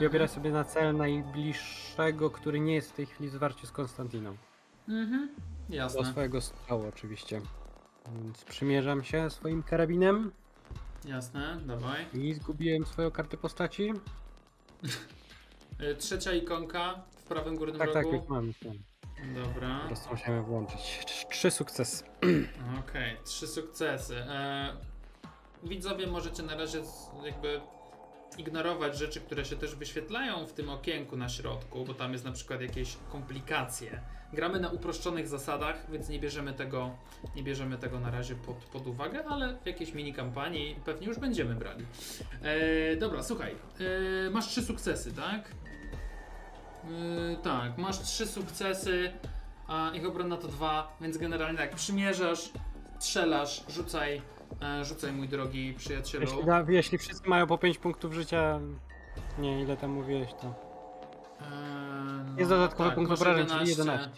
I 0.00 0.06
obiera 0.06 0.28
sobie 0.28 0.50
na 0.50 0.64
cel 0.64 0.96
najbliższego, 0.96 2.30
który 2.30 2.60
nie 2.60 2.74
jest 2.74 2.90
w 2.90 2.94
tej 2.94 3.06
chwili 3.06 3.30
w 3.30 3.32
zwarciu 3.32 3.66
z 3.66 3.70
Konstantiną. 3.72 4.36
Mhm. 4.88 5.28
Do 5.68 5.74
Jasne. 5.76 6.04
swojego 6.04 6.40
strzału 6.40 6.84
oczywiście. 6.88 7.40
Więc 8.22 8.44
przymierzam 8.44 9.04
się 9.04 9.30
swoim 9.30 9.62
karabinem 9.62 10.30
Jasne, 11.04 11.60
dawaj. 11.66 12.06
i 12.14 12.34
zgubiłem 12.34 12.86
swoją 12.86 13.10
kartę 13.10 13.36
postaci. 13.36 13.92
Y, 15.80 15.94
Trzecia 15.98 16.32
ikonka 16.32 16.94
w 17.16 17.22
prawym 17.22 17.56
górnym 17.56 17.78
Tak, 17.78 17.92
tak, 17.92 18.04
rogu. 18.04 18.16
już 18.16 18.28
mam. 18.28 18.46
już 18.46 18.62
mam. 18.62 18.78
Dobra. 19.22 19.80
Po 19.80 19.86
prostu 19.86 20.10
musiałem 20.10 20.44
włączyć. 20.44 21.00
Trz- 21.06 21.28
Trzy 21.28 21.50
sukcesy. 21.50 22.04
Okej, 22.88 23.16
trzy 23.24 23.46
sukcesy. 23.46 24.16
E, 24.16 24.76
widzowie 25.62 26.06
możecie 26.06 26.42
na 26.42 26.56
razie 26.56 26.82
jakby 27.24 27.60
ignorować 28.38 28.98
rzeczy, 28.98 29.20
które 29.20 29.44
się 29.44 29.56
też 29.56 29.74
wyświetlają 29.74 30.46
w 30.46 30.52
tym 30.52 30.70
okienku 30.70 31.16
na 31.16 31.28
środku, 31.28 31.84
bo 31.84 31.94
tam 31.94 32.12
jest 32.12 32.24
na 32.24 32.32
przykład 32.32 32.60
jakieś 32.60 32.96
komplikacje. 33.12 34.00
Gramy 34.32 34.60
na 34.60 34.68
uproszczonych 34.68 35.28
zasadach, 35.28 35.90
więc 35.90 36.08
nie 36.08 36.18
bierzemy 36.18 36.52
tego, 36.52 36.90
nie 37.36 37.42
bierzemy 37.42 37.78
tego 37.78 38.00
na 38.00 38.10
razie 38.10 38.34
pod, 38.34 38.56
pod 38.56 38.86
uwagę, 38.86 39.24
ale 39.24 39.56
w 39.62 39.66
jakiejś 39.66 39.92
mini 39.94 40.14
kampanii 40.14 40.76
pewnie 40.84 41.06
już 41.06 41.18
będziemy 41.18 41.54
brali. 41.54 41.86
E, 42.42 42.96
dobra, 42.96 43.22
słuchaj, 43.22 43.54
e, 44.26 44.30
masz 44.30 44.48
trzy 44.48 44.62
sukcesy, 44.62 45.12
tak? 45.12 45.50
E, 46.84 47.36
tak, 47.36 47.78
masz 47.78 47.98
trzy 47.98 48.26
sukcesy, 48.26 49.12
a 49.68 49.90
ich 49.94 50.06
obrona 50.06 50.36
to 50.36 50.48
dwa, 50.48 50.96
więc 51.00 51.18
generalnie 51.18 51.58
tak, 51.58 51.74
przymierzasz, 51.74 52.50
strzelasz, 52.98 53.64
rzucaj, 53.68 54.22
e, 54.62 54.84
rzucaj 54.84 55.12
mój 55.12 55.28
drogi 55.28 55.74
przyjacielu. 55.74 56.24
Jeśli, 56.24 56.44
da, 56.44 56.64
jeśli 56.68 56.98
wszyscy 56.98 57.28
mają 57.28 57.46
po 57.46 57.58
5 57.58 57.78
punktów 57.78 58.12
życia, 58.12 58.60
nie 59.38 59.62
ile 59.62 59.76
tam 59.76 59.90
mówiłeś, 59.90 60.30
to 60.40 60.72
Eee, 61.42 62.38
Jest 62.38 62.50
dodatkowy 62.50 62.90
punkt 62.90 63.10
masz 63.10 63.20
obrażeń, 63.20 63.46
czyli 63.46 63.70
11. 63.70 64.10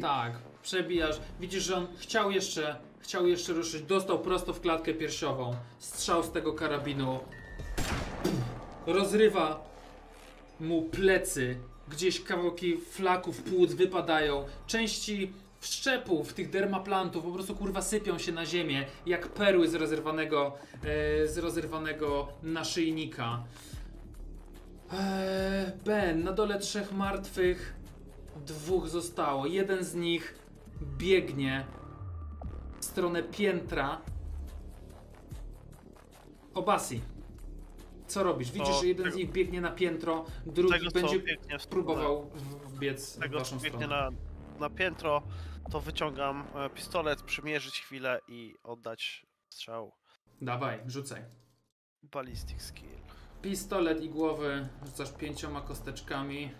Tak, 0.00 0.32
przebijasz. 0.62 1.20
Widzisz, 1.40 1.62
że 1.62 1.76
on 1.76 1.86
chciał 1.96 2.30
jeszcze, 2.30 2.76
chciał 2.98 3.26
jeszcze 3.26 3.52
ruszyć. 3.52 3.82
Dostał 3.82 4.18
prosto 4.18 4.52
w 4.52 4.60
klatkę 4.60 4.94
piersiową. 4.94 5.54
Strzał 5.78 6.22
z 6.22 6.32
tego 6.32 6.52
karabinu. 6.52 7.20
Rozrywa 8.86 9.64
mu 10.60 10.82
plecy. 10.82 11.56
Gdzieś 11.90 12.20
kawałki 12.20 12.76
flaków 12.76 13.42
płuc 13.42 13.72
wypadają. 13.72 14.44
Części 14.66 15.32
wszczepów, 15.60 16.34
tych 16.34 16.50
dermaplantów 16.50 17.24
po 17.24 17.30
prostu 17.30 17.54
kurwa 17.54 17.82
sypią 17.82 18.18
się 18.18 18.32
na 18.32 18.46
ziemię 18.46 18.86
jak 19.06 19.28
perły 19.28 19.68
z 19.68 19.74
rozerwanego, 19.74 20.54
e, 20.84 21.28
z 21.28 21.38
rozerwanego 21.38 22.28
naszyjnika. 22.42 23.44
Eee, 24.92 25.72
ben, 25.84 26.24
na 26.24 26.32
dole 26.32 26.58
trzech 26.58 26.92
martwych, 26.92 27.74
dwóch 28.46 28.88
zostało. 28.88 29.46
Jeden 29.46 29.84
z 29.84 29.94
nich 29.94 30.34
biegnie 30.98 31.64
w 32.80 32.84
stronę 32.84 33.22
piętra. 33.22 34.00
Obasi, 36.54 37.00
co 38.10 38.22
robisz? 38.22 38.50
Widzisz, 38.52 38.80
że 38.80 38.86
jeden 38.86 39.06
z 39.06 39.08
tego- 39.08 39.16
nich 39.18 39.32
biegnie 39.32 39.60
na 39.60 39.70
piętro, 39.70 40.24
drugi 40.46 40.72
Tego, 40.78 40.90
będzie 40.90 41.20
w 41.58 41.66
próbował 41.66 42.30
w- 42.34 42.72
wbiec 42.74 43.16
w 43.16 43.20
Tego, 43.20 43.34
co 43.34 43.38
waszą 43.38 43.56
biegnie 43.58 43.86
stronę. 43.86 44.10
na, 44.10 44.60
na 44.68 44.70
piętro, 44.70 45.22
to 45.70 45.80
wyciągam 45.80 46.44
e, 46.54 46.70
pistolet, 46.70 47.22
przymierzyć 47.22 47.80
chwilę 47.80 48.20
i 48.28 48.54
oddać 48.62 49.26
strzał. 49.48 49.92
Dawaj, 50.40 50.80
rzucaj. 50.86 51.22
Ballistic 52.02 52.62
skill. 52.62 52.88
Pistolet 53.42 54.02
i 54.02 54.08
głowy 54.08 54.68
rzucasz 54.86 55.12
pięcioma 55.12 55.60
kosteczkami. 55.60 56.50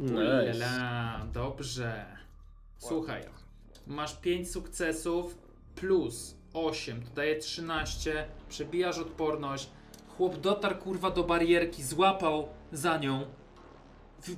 Nice. 0.00 0.14
Ulala, 0.14 1.26
dobrze. 1.32 2.16
Słuchaj, 2.78 3.22
masz 3.86 4.20
5 4.20 4.50
sukcesów 4.52 5.38
plus 5.74 6.36
8, 6.54 7.02
to 7.02 7.10
daje 7.14 7.38
13, 7.38 8.28
przebijasz 8.48 8.98
odporność. 8.98 9.70
Chłop 10.16 10.36
dotarł 10.36 10.76
kurwa 10.76 11.10
do 11.10 11.24
barierki, 11.24 11.82
złapał 11.82 12.48
za 12.72 12.98
nią. 12.98 13.24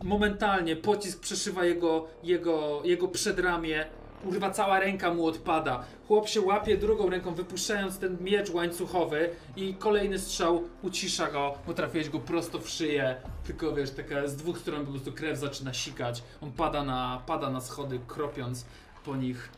Momentalnie 0.02 0.76
pocisk 0.76 1.20
przeszywa 1.20 1.64
jego, 1.64 2.06
jego, 2.22 2.82
jego 2.84 3.08
przedramię. 3.08 3.86
Kurwa, 4.22 4.50
cała 4.50 4.80
ręka 4.80 5.14
mu 5.14 5.26
odpada. 5.26 5.84
Chłop 6.08 6.28
się 6.28 6.40
łapie 6.40 6.76
drugą 6.76 7.10
ręką, 7.10 7.34
wypuszczając 7.34 7.98
ten 7.98 8.16
miecz 8.20 8.50
łańcuchowy 8.50 9.30
i 9.56 9.74
kolejny 9.74 10.18
strzał 10.18 10.64
ucisza 10.82 11.30
go, 11.30 11.54
bo 11.66 11.74
trafiłeś 11.74 12.08
go 12.08 12.20
prosto 12.20 12.58
w 12.58 12.68
szyję. 12.68 13.16
Tylko 13.44 13.72
wiesz, 13.72 13.90
taka 13.90 14.26
z 14.26 14.36
dwóch 14.36 14.58
stron 14.58 14.84
po 14.86 14.90
prostu 14.90 15.12
krew 15.12 15.38
zaczyna 15.38 15.74
sikać. 15.74 16.22
On 16.42 16.52
pada 16.52 16.84
na, 16.84 17.22
pada 17.26 17.50
na 17.50 17.60
schody, 17.60 18.00
kropiąc 18.06 18.66
po 19.04 19.16
nich 19.16 19.50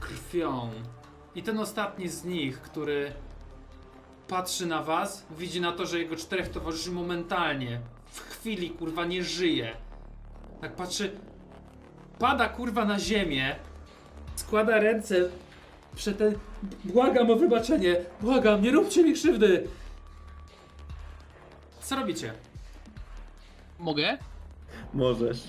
krwią. 0.00 0.70
I 1.34 1.42
ten 1.42 1.58
ostatni 1.58 2.08
z 2.08 2.24
nich, 2.24 2.60
który 2.60 3.12
patrzy 4.28 4.66
na 4.66 4.82
was, 4.82 5.26
widzi 5.30 5.60
na 5.60 5.72
to, 5.72 5.86
że 5.86 5.98
jego 5.98 6.16
czterech 6.16 6.48
towarzyszy 6.48 6.90
momentalnie, 6.90 7.80
w 8.06 8.20
chwili, 8.20 8.70
kurwa, 8.70 9.04
nie 9.04 9.24
żyje. 9.24 9.76
Tak 10.60 10.76
patrzy, 10.76 11.12
pada 12.18 12.48
kurwa 12.48 12.84
na 12.84 12.98
ziemię, 12.98 13.56
składa 14.36 14.80
ręce 14.80 15.28
przed 15.94 16.18
ten... 16.18 16.34
Błagam 16.84 17.30
o 17.30 17.36
wybaczenie, 17.36 17.96
błagam, 18.20 18.62
nie 18.62 18.70
róbcie 18.70 19.04
mi 19.04 19.12
krzywdy. 19.12 19.68
Co 21.80 21.96
robicie? 21.96 22.32
Mogę? 23.78 24.18
Możesz. 24.94 25.42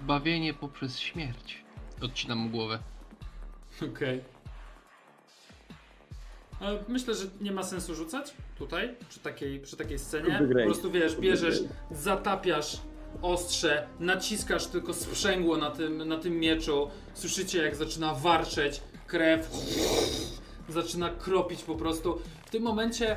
Bawienie 0.00 0.54
poprzez 0.54 0.98
śmierć. 0.98 1.64
Odcinam 2.02 2.38
mu 2.38 2.48
głowę. 2.48 2.78
Okej. 3.92 4.20
Ale 4.20 4.39
Myślę, 6.88 7.14
że 7.14 7.24
nie 7.40 7.52
ma 7.52 7.62
sensu 7.62 7.94
rzucać 7.94 8.34
tutaj, 8.58 8.94
przy 9.08 9.20
takiej, 9.20 9.60
przy 9.60 9.76
takiej 9.76 9.98
scenie. 9.98 10.42
Po 10.58 10.64
prostu 10.64 10.90
wiesz, 10.90 11.16
bierzesz, 11.16 11.60
zatapiasz 11.90 12.80
ostrze, 13.22 13.86
naciskasz 14.00 14.66
tylko 14.66 14.94
sprzęgło 14.94 15.56
na 15.56 15.70
tym, 15.70 16.08
na 16.08 16.16
tym 16.18 16.38
mieczu. 16.38 16.90
Słyszycie, 17.14 17.62
jak 17.62 17.76
zaczyna 17.76 18.14
warczeć, 18.14 18.80
krew 19.06 19.50
zaczyna 20.68 21.10
kropić 21.10 21.62
po 21.62 21.74
prostu. 21.74 22.18
W 22.46 22.50
tym 22.50 22.62
momencie 22.62 23.16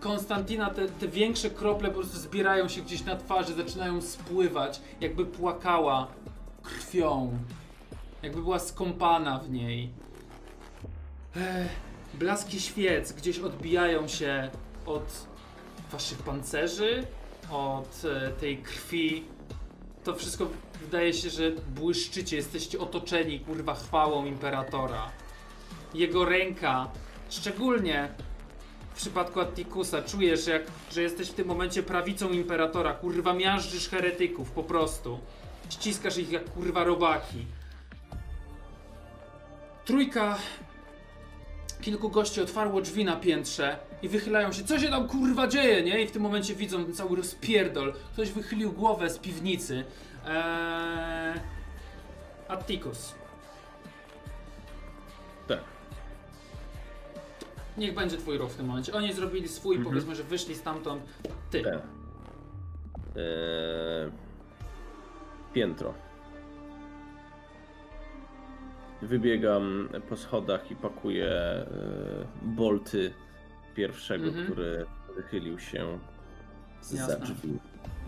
Konstantina, 0.00 0.70
te, 0.70 0.88
te 0.88 1.08
większe 1.08 1.50
krople 1.50 1.88
po 1.88 1.94
prostu 1.94 2.18
zbierają 2.18 2.68
się 2.68 2.82
gdzieś 2.82 3.04
na 3.04 3.16
twarzy, 3.16 3.54
zaczynają 3.54 4.00
spływać, 4.00 4.80
jakby 5.00 5.26
płakała 5.26 6.06
krwią. 6.62 7.38
Jakby 8.22 8.42
była 8.42 8.58
skąpana 8.58 9.38
w 9.38 9.50
niej. 9.50 9.90
Blaski 12.14 12.60
świec 12.60 13.12
gdzieś 13.12 13.38
odbijają 13.38 14.08
się 14.08 14.50
od 14.86 15.26
waszych 15.92 16.18
pancerzy, 16.18 17.06
od 17.50 18.02
e, 18.04 18.30
tej 18.30 18.58
krwi. 18.58 19.24
To 20.04 20.14
wszystko 20.14 20.46
wydaje 20.80 21.14
się, 21.14 21.30
że 21.30 21.50
błyszczycie, 21.50 22.36
jesteście 22.36 22.78
otoczeni 22.78 23.40
kurwa 23.40 23.74
chwałą 23.74 24.26
imperatora. 24.26 25.10
Jego 25.94 26.24
ręka, 26.24 26.90
szczególnie 27.30 28.08
w 28.94 28.96
przypadku 28.96 29.40
Attikusa, 29.40 30.02
czujesz, 30.02 30.46
jak, 30.46 30.62
że 30.90 31.02
jesteś 31.02 31.28
w 31.28 31.34
tym 31.34 31.46
momencie 31.46 31.82
prawicą 31.82 32.30
imperatora. 32.30 32.92
Kurwa, 32.92 33.34
miażdżysz 33.34 33.88
heretyków, 33.88 34.50
po 34.50 34.62
prostu. 34.62 35.18
Ściskasz 35.70 36.18
ich 36.18 36.30
jak 36.30 36.50
kurwa 36.50 36.84
robaki. 36.84 37.46
Trójka. 39.84 40.38
Kilku 41.82 42.08
gości 42.10 42.40
otwarło 42.40 42.80
drzwi 42.80 43.04
na 43.04 43.16
piętrze 43.16 43.76
i 44.02 44.08
wychylają 44.08 44.52
się. 44.52 44.64
Co 44.64 44.78
się 44.78 44.88
tam 44.88 45.08
kurwa 45.08 45.46
dzieje, 45.46 45.82
nie? 45.82 46.02
I 46.02 46.06
w 46.06 46.10
tym 46.10 46.22
momencie 46.22 46.54
widzą 46.54 46.84
ten 46.84 46.94
cały 46.94 47.16
rozpierdol. 47.16 47.94
Ktoś 48.12 48.30
wychylił 48.30 48.72
głowę 48.72 49.10
z 49.10 49.18
piwnicy. 49.18 49.84
Eee... 50.26 51.40
Atticus. 52.48 53.14
Tak. 55.48 55.58
Niech 57.78 57.94
będzie 57.94 58.16
twój 58.16 58.38
ruch 58.38 58.50
w 58.50 58.56
tym 58.56 58.66
momencie. 58.66 58.92
Oni 58.92 59.12
zrobili 59.12 59.48
swój, 59.48 59.76
Mhm. 59.76 59.94
powiedzmy, 59.94 60.14
że 60.16 60.22
wyszli 60.24 60.54
stamtąd. 60.54 61.02
Ty. 61.50 61.62
Tak. 61.62 61.72
Eee, 61.74 61.82
piętro. 65.52 65.94
Wybiegam 69.02 69.88
po 70.08 70.16
schodach 70.16 70.70
i 70.70 70.76
pakuję 70.76 71.26
e, 71.30 71.66
bolty 72.42 73.12
pierwszego, 73.74 74.24
Mhm. 74.26 74.46
który 74.46 74.86
wychylił 75.16 75.58
się 75.58 75.98
za 76.82 76.96
Jasne. 76.96 77.26
drzwi. 77.26 77.58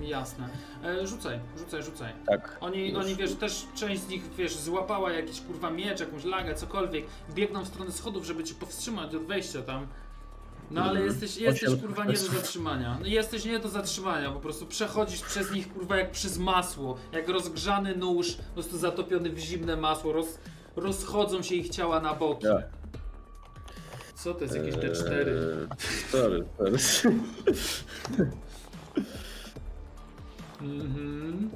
Jasne. 0.01 0.49
E, 0.85 1.07
rzucaj, 1.07 1.41
rzucaj, 1.59 1.83
rzucaj. 1.83 2.13
Tak. 2.27 2.57
Oni, 2.61 2.89
Już. 2.91 2.99
oni, 3.05 3.15
wiesz, 3.17 3.35
też 3.35 3.67
część 3.75 4.03
z 4.03 4.09
nich, 4.09 4.23
wiesz, 4.39 4.57
złapała 4.57 5.13
jakiś 5.13 5.41
kurwa 5.41 5.71
miecz, 5.71 6.01
jakąś 6.01 6.25
lagę, 6.25 6.55
cokolwiek. 6.55 7.05
Biegną 7.35 7.65
w 7.65 7.69
stronę 7.69 7.93
schodów, 7.93 8.25
żeby 8.27 8.45
cię 8.45 8.55
powstrzymać 8.55 9.15
od 9.15 9.23
wejścia 9.23 9.63
tam. 9.63 9.87
No 10.71 10.81
ale 10.83 10.91
Mhm. 11.01 11.07
jesteś, 11.07 11.37
jesteś 11.37 11.69
Osiem 11.69 11.81
kurwa 11.81 12.05
nie 12.05 12.13
do 12.13 12.19
zatrzymania. 12.19 12.97
No 13.01 13.07
jesteś 13.07 13.45
nie 13.45 13.59
do 13.59 13.69
zatrzymania, 13.69 14.31
po 14.31 14.41
prostu 14.41 14.67
przechodzisz 14.67 15.21
przez 15.21 15.53
nich 15.53 15.73
kurwa 15.73 15.97
jak 15.97 16.11
przez 16.11 16.39
masło. 16.39 16.97
Jak 17.13 17.29
rozgrzany 17.29 17.97
nóż, 17.97 18.35
po 18.37 18.55
prostu 18.55 18.79
zatopiony 18.79 19.31
w 19.31 19.39
zimne 19.39 19.77
masło. 19.77 20.13
Roz, 20.13 20.39
rozchodzą 20.77 21.43
się 21.43 21.55
ich 21.55 21.69
ciała 21.69 22.01
na 22.01 22.15
boki. 22.15 22.47
Tak. 22.47 22.65
Co 24.15 24.35
to 24.35 24.45
jest 24.45 24.57
jakieś 24.57 24.75
D4? 24.75 25.11
Eee, 25.11 25.69
sorry, 26.11 26.45
sorry. 26.79 27.19
Mhm. 30.63 31.51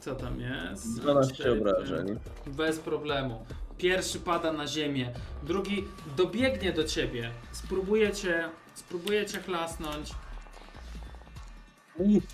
Co 0.00 0.14
tam 0.14 0.40
jest? 0.40 1.00
12 1.00 1.34
Cztery, 1.34 1.52
obrażeń. 1.52 2.18
Bez 2.46 2.78
problemu. 2.78 3.46
Pierwszy 3.78 4.20
pada 4.20 4.52
na 4.52 4.66
ziemię, 4.66 5.12
drugi 5.42 5.84
dobiegnie 6.16 6.72
do 6.72 6.84
ciebie. 6.84 7.30
Spróbuje 7.52 8.12
cię, 8.12 8.48
spróbuje 8.74 9.26
cię 9.26 9.38
chlasnąć. 9.38 10.10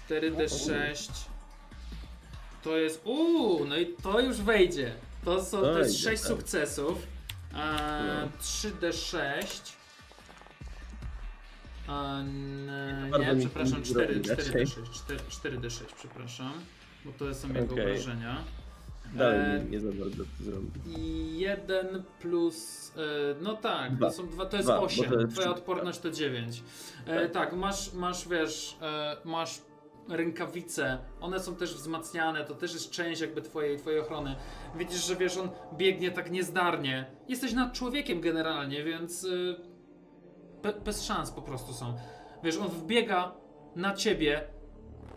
4D6. 0.09 1.11
To 2.63 2.77
jest. 2.77 3.01
Uuu, 3.05 3.65
no 3.65 3.77
i 3.77 3.87
to 4.03 4.21
już 4.21 4.37
wejdzie. 4.37 4.95
To, 5.25 5.45
są, 5.45 5.61
to 5.61 5.79
jest 5.79 5.91
Wejdzie, 5.91 6.11
6 6.11 6.23
tak. 6.23 6.31
sukcesów. 6.33 7.07
No. 7.53 7.59
3D6. 8.43 9.17
A, 11.89 12.19
n- 12.21 12.71
Bardzo 13.11 13.35
nie, 13.35 13.41
przepraszam, 13.41 13.79
nic 13.79 13.91
4, 13.91 14.15
zrobi 14.15 14.29
raczej. 14.29 14.67
4D6, 14.67 14.91
4, 14.93 15.59
4D6, 15.59 15.85
przepraszam, 15.99 16.53
bo 17.05 17.13
to 17.13 17.35
są 17.35 17.49
jego 17.49 17.61
Okej. 17.75 17.85
obrażenia. 17.85 18.45
Dalej 19.15 19.41
E, 19.61 19.65
nie, 19.65 19.81
za 19.81 19.93
bardzo 19.93 20.25
to 20.25 20.45
zrobi. 20.45 20.71
I 20.99 21.39
1 21.39 22.03
plus. 22.21 22.93
E, 22.97 23.01
no 23.43 23.57
tak, 23.57 23.97
Dwa. 23.97 24.07
to 24.11 24.13
są 24.17 24.29
dwa, 24.29 24.47
to 24.47 24.57
jest 24.57 24.69
Dwa, 24.69 24.79
bo 24.79 24.85
8. 24.85 25.11
to 25.11 25.21
jest 25.21 25.33
Twoja 25.33 25.51
odporność 25.51 25.99
to 25.99 26.11
9. 26.11 26.63
E, 27.07 27.21
Tak. 27.23 27.33
tak, 27.33 27.53
masz, 27.53 27.93
masz 27.93 28.29
wiesz, 28.29 28.77
e, 28.83 29.17
masz 29.25 29.59
rękawice, 30.09 30.99
one 31.21 31.41
są 31.41 31.57
też 31.57 31.75
wzmacniane, 31.75 32.45
to 32.45 32.55
też 32.55 32.75
jest 32.75 32.91
część 32.91 33.21
jakby 33.21 33.43
twojej, 33.43 33.79
twojej 33.79 34.01
ochrony. 34.01 34.37
Widzisz, 34.75 35.07
że 35.07 35.17
wiesz, 35.17 35.37
on 35.37 35.49
biegnie 35.77 36.11
tak 36.11 36.31
niezdarnie. 36.31 37.07
Jesteś 37.29 37.53
nad 37.53 37.73
człowiekiem 37.73 38.21
generalnie, 38.21 38.85
więc 38.85 39.25
y, 39.25 39.57
be, 40.63 40.73
bez 40.73 41.05
szans 41.05 41.31
po 41.31 41.43
prostu 41.43 41.73
są. 41.73 41.95
Wiesz, 42.45 42.57
on 42.57 42.69
wbiega 42.69 43.33
na 43.77 43.95
ciebie, 43.95 44.45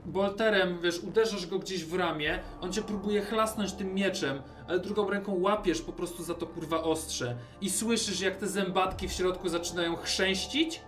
bolterem, 0.06 0.80
wiesz, 0.82 1.00
uderzasz 1.00 1.48
go 1.48 1.60
gdzieś 1.60 1.86
w 1.86 1.94
ramię, 1.94 2.40
on 2.62 2.74
cię 2.74 2.82
próbuje 2.82 3.22
chlasnąć 3.22 3.74
tym 3.74 3.94
mieczem, 3.94 4.42
ale 4.68 4.80
drugą 4.80 5.10
ręką 5.10 5.40
łapiesz 5.40 5.82
po 5.82 5.94
prostu 5.94 6.24
za 6.24 6.34
to 6.34 6.48
kurwa 6.48 6.84
ostrze 6.84 7.38
i 7.62 7.70
słyszysz, 7.70 8.22
jak 8.22 8.38
te 8.38 8.48
zębatki 8.48 9.08
w 9.08 9.12
środku 9.12 9.50
zaczynają 9.50 9.96
chrzęścić 9.96 10.82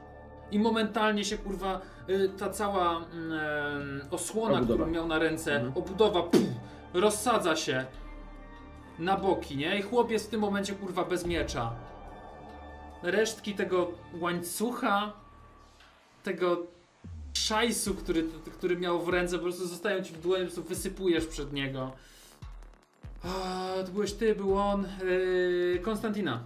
i 0.51 0.59
momentalnie 0.59 1.25
się 1.25 1.37
kurwa 1.37 1.81
y, 2.09 2.29
ta 2.39 2.49
cała 2.49 2.97
mm, 2.97 3.31
em, 3.31 4.01
osłona, 4.11 4.57
Obudowa. 4.57 4.73
którą 4.73 4.91
miał 4.91 5.07
na 5.07 5.19
ręce, 5.19 5.55
Mhm. 5.55 5.73
obudowa, 5.77 6.23
puf, 6.23 6.41
rozsadza 6.93 7.55
się 7.55 7.85
na 8.99 9.17
boki, 9.17 9.57
nie? 9.57 9.79
I 9.79 9.81
chłop 9.81 10.11
jest 10.11 10.27
w 10.27 10.29
tym 10.29 10.39
momencie 10.41 10.73
kurwa 10.73 11.05
bez 11.05 11.25
miecza. 11.25 11.73
Resztki 13.03 13.53
tego 13.53 13.91
łańcucha, 14.19 15.13
tego 16.23 16.57
szajsu, 17.33 17.95
który, 17.95 18.23
który 18.57 18.77
miał 18.77 18.99
w 19.01 19.09
ręce, 19.09 19.37
po 19.37 19.43
prostu 19.43 19.67
zostają 19.67 20.03
ci 20.03 20.13
w 20.13 20.19
dłoni, 20.21 20.45
po 20.45 20.51
prostu 20.51 20.69
wysypujesz 20.69 21.25
przed 21.25 21.53
niego. 21.53 21.91
A, 23.23 23.27
to 23.85 23.91
byłeś 23.91 24.13
ty, 24.13 24.35
był 24.35 24.57
on. 24.57 24.87
Yy, 25.03 25.79
Konstantina. 25.83 26.43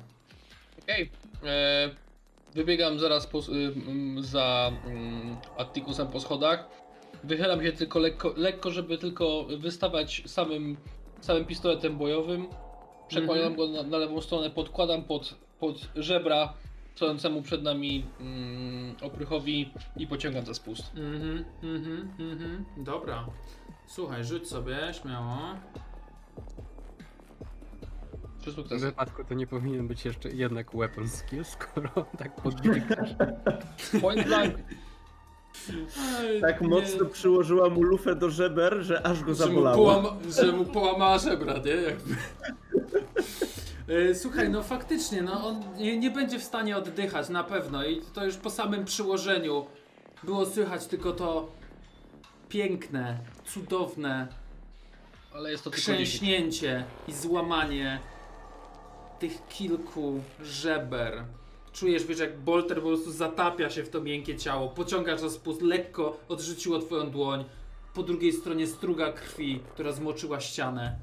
Okej. 0.83 1.11
E, 1.45 1.89
Wybiegam 2.55 2.99
zaraz 2.99 3.27
po, 3.27 3.39
y, 3.39 3.41
mm, 3.87 4.23
za 4.23 4.71
mm, 4.85 5.37
Atticusem 5.57 6.07
po 6.07 6.19
schodach. 6.19 6.67
Wychylam 7.23 7.63
się 7.63 7.71
tylko 7.71 7.99
lekko, 7.99 8.33
lekko 8.37 8.71
żeby 8.71 8.97
tylko 8.97 9.43
wystawać 9.43 10.23
samym, 10.25 10.77
samym 11.21 11.45
pistoletem 11.45 11.97
bojowym. 11.97 12.47
Przekładam 13.07 13.47
Mhm. 13.47 13.55
go 13.55 13.67
na, 13.67 13.83
na 13.89 13.97
lewą 13.97 14.21
stronę, 14.21 14.49
podkładam 14.49 15.03
pod, 15.03 15.35
pod 15.59 15.75
żebra 15.95 16.53
stojącemu 16.95 17.41
przed 17.41 17.63
nami 17.63 18.05
mm, 18.19 18.95
oprychowi 19.01 19.71
i 19.97 20.07
pociągam 20.07 20.45
za 20.45 20.53
spust. 20.53 20.91
Mhm, 20.97 21.45
mhm, 21.63 22.11
mhm. 22.19 22.65
Dobra. 22.77 23.25
Słuchaj, 23.87 24.23
rzuć 24.23 24.47
sobie, 24.49 24.77
śmiało. 25.01 25.37
Trzy 28.41 28.51
W 28.51 28.55
sukcesy. 28.55 28.85
wypadku 28.85 29.23
to 29.23 29.33
nie 29.33 29.47
powinien 29.47 29.87
być 29.87 30.05
jeszcze 30.05 30.29
jednak 30.29 30.75
weapon 30.75 31.09
skill, 31.09 31.45
skoro 31.45 31.89
tak 32.17 32.35
podbiega. 32.35 32.95
Point 34.01 34.25
blank. 34.27 34.55
Ej, 36.21 36.41
Tak 36.41 36.61
nie- 36.61 36.67
mocno 36.67 37.05
przyłożyła 37.05 37.69
mu 37.69 37.83
lufę 37.83 38.15
do 38.15 38.29
żeber, 38.29 38.77
że 38.81 39.05
aż 39.05 39.23
go 39.23 39.33
że 39.33 39.45
mu, 39.45 39.49
zabolało. 39.49 39.77
połama, 39.77 40.17
że 40.29 40.51
mu 40.51 40.65
połamała 40.65 41.17
żebra, 41.19 41.53
nie? 41.57 41.71
Jakby. 41.71 42.15
E, 44.11 44.15
Słuchaj, 44.15 44.49
no 44.49 44.63
faktycznie, 44.63 45.21
no 45.21 45.47
on 45.47 45.63
nie, 45.77 45.97
nie 45.97 46.11
będzie 46.11 46.39
w 46.39 46.43
stanie 46.43 46.77
oddychać 46.77 47.29
na 47.29 47.43
pewno 47.43 47.85
i 47.85 48.01
to 48.13 48.25
już 48.25 48.37
po 48.37 48.49
samym 48.49 48.85
przyłożeniu 48.85 49.65
było 50.23 50.45
słychać 50.45 50.85
tylko 50.87 51.11
to 51.11 51.51
piękne, 52.49 53.17
cudowne 53.45 54.27
Ale 55.35 55.51
jest 55.51 55.63
to 55.63 55.69
tylko 55.69 55.81
10. 55.91 56.09
krzęśnięcie 56.09 56.83
i 57.07 57.13
złamanie 57.13 57.99
tych 59.21 59.47
kilku 59.47 60.21
żeber. 60.43 61.23
Czujesz, 61.73 62.03
wiesz, 62.05 62.19
jak 62.19 62.39
Bolter 62.39 62.77
po 62.77 62.87
prostu 62.87 63.11
zatapia 63.11 63.69
się 63.69 63.83
w 63.83 63.89
to 63.89 64.01
miękkie 64.01 64.37
ciało, 64.37 64.69
pociągasz 64.69 65.21
za 65.21 65.29
spust, 65.29 65.61
lekko 65.61 66.19
odrzuciło 66.29 66.79
twoją 66.79 67.11
dłoń. 67.11 67.45
Po 67.93 68.03
drugiej 68.03 68.33
stronie 68.33 68.67
struga 68.67 69.11
krwi, 69.11 69.59
która 69.73 69.91
zmoczyła 69.91 70.39
ścianę. 70.39 70.95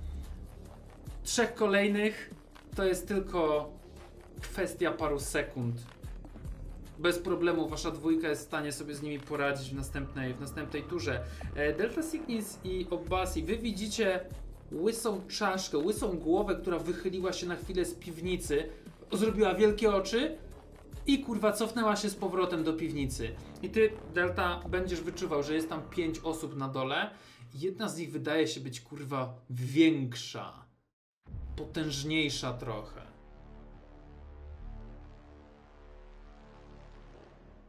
Trzech 1.22 1.54
kolejnych 1.54 2.31
to 2.76 2.85
jest 2.85 3.09
tylko 3.09 3.70
kwestia 4.40 4.92
paru 4.92 5.20
sekund. 5.20 5.76
Bez 6.98 7.18
problemu 7.18 7.68
wasza 7.68 7.90
dwójka 7.90 8.28
jest 8.28 8.42
w 8.42 8.46
stanie 8.46 8.72
sobie 8.72 8.94
z 8.94 9.02
nimi 9.02 9.20
poradzić 9.20 9.70
w 9.70 9.74
następnej, 9.74 10.35
w 10.35 10.40
następnej 10.40 10.83
turze. 10.83 11.24
E, 11.54 11.72
Delta 11.72 12.02
Signis 12.02 12.59
i 12.64 12.87
Obasi, 12.90 13.42
wy 13.42 13.59
widzicie 13.59 14.20
łysą 14.72 15.26
czaszkę, 15.28 15.78
łysą 15.78 16.18
głowę, 16.18 16.57
która 16.57 16.78
wychyliła 16.78 17.33
się 17.33 17.46
na 17.46 17.57
chwilę 17.57 17.85
z 17.85 17.94
piwnicy, 17.94 18.68
zrobiła 19.12 19.54
wielkie 19.54 19.94
oczy 19.94 20.38
i 21.07 21.24
kurwa 21.24 21.52
cofnęła 21.52 21.96
się 21.96 22.11
z 22.11 22.14
powrotem 22.14 22.64
do 22.64 22.72
piwnicy. 22.72 23.31
I 23.62 23.70
ty, 23.70 23.90
Delta, 24.14 24.61
będziesz 24.68 25.00
wyczuwał, 25.00 25.42
że 25.42 25.54
jest 25.54 25.68
tam 25.68 25.83
pięć 25.90 26.18
osób 26.18 26.57
na 26.57 26.68
dole. 26.68 27.11
Jedna 27.54 27.88
z 27.88 27.98
nich 27.98 28.12
wydaje 28.12 28.48
się 28.48 28.61
być 28.61 28.81
kurwa 28.81 29.35
większa, 29.50 30.52
potężniejsza 31.57 32.52
trochę. 32.52 33.00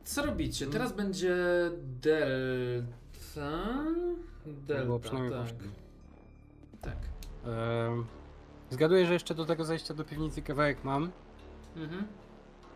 Co 0.03 0.25
robicie? 0.25 0.67
Teraz 0.67 0.93
będzie 0.93 1.35
Delta. 1.81 2.87
Delta, 4.45 4.85
było 4.85 4.99
przynajmniej 4.99 5.31
tak. 5.31 5.88
Tak. 6.81 6.97
Ehm, 7.45 8.05
Zgaduję, 8.69 9.05
że 9.05 9.13
jeszcze 9.13 9.35
do 9.35 9.45
tego 9.45 9.65
zejścia 9.65 9.93
do 9.93 10.03
piwnicy 10.05 10.41
kawałek 10.41 10.83
mam, 10.83 11.11
Mhm. 11.75 12.07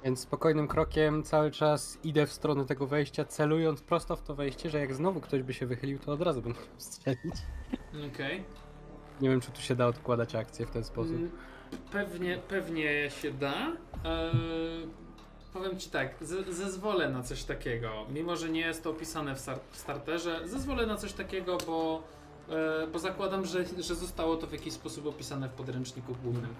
więc 0.03 0.19
spokojnym 0.19 0.67
krokiem 0.67 1.23
cały 1.23 1.51
czas 1.51 1.97
idę 2.03 2.25
w 2.27 2.33
stronę 2.33 2.65
tego 2.65 2.87
wejścia, 2.87 3.25
celując 3.25 3.81
prosto 3.81 4.15
w 4.15 4.21
to 4.21 4.35
wejście, 4.35 4.69
że 4.69 4.79
jak 4.79 4.93
znowu 4.93 5.21
ktoś 5.21 5.41
by 5.43 5.53
się 5.53 5.65
wychylił, 5.65 5.99
to 5.99 6.11
od 6.11 6.21
razu 6.21 6.41
bym 6.41 6.53
chciał 6.59 6.65
strzelić. 6.77 7.35
Okej. 8.13 8.43
Nie 9.21 9.29
wiem, 9.29 9.41
czy 9.41 9.51
tu 9.51 9.61
się 9.61 9.75
da 9.75 9.87
odkładać 9.87 10.35
akcję 10.35 10.65
w 10.65 10.71
ten 10.71 10.83
sposób. 10.83 11.15
Mm, 11.15 11.31
Pewnie, 11.91 12.37
pewnie 12.37 13.09
się 13.09 13.31
da. 13.31 13.53
Eee, 14.05 14.87
powiem 15.53 15.79
ci 15.79 15.89
tak, 15.89 16.15
ze, 16.21 16.53
zezwolę 16.53 17.09
na 17.09 17.23
coś 17.23 17.43
takiego. 17.43 17.89
Mimo, 18.09 18.35
że 18.35 18.49
nie 18.49 18.61
jest 18.61 18.83
to 18.83 18.89
opisane 18.89 19.35
w, 19.35 19.39
w 19.71 19.77
starterze, 19.77 20.47
zezwolę 20.47 20.85
na 20.87 20.95
coś 20.97 21.13
takiego, 21.13 21.57
bo, 21.67 22.03
bo 22.93 22.99
zakładam, 22.99 23.45
że, 23.45 23.65
że 23.79 23.95
zostało 23.95 24.35
to 24.37 24.47
w 24.47 24.51
jakiś 24.51 24.73
sposób 24.73 25.05
opisane 25.07 25.49
w 25.49 25.51
podręczniku 25.51 26.15
głównym. 26.23 26.53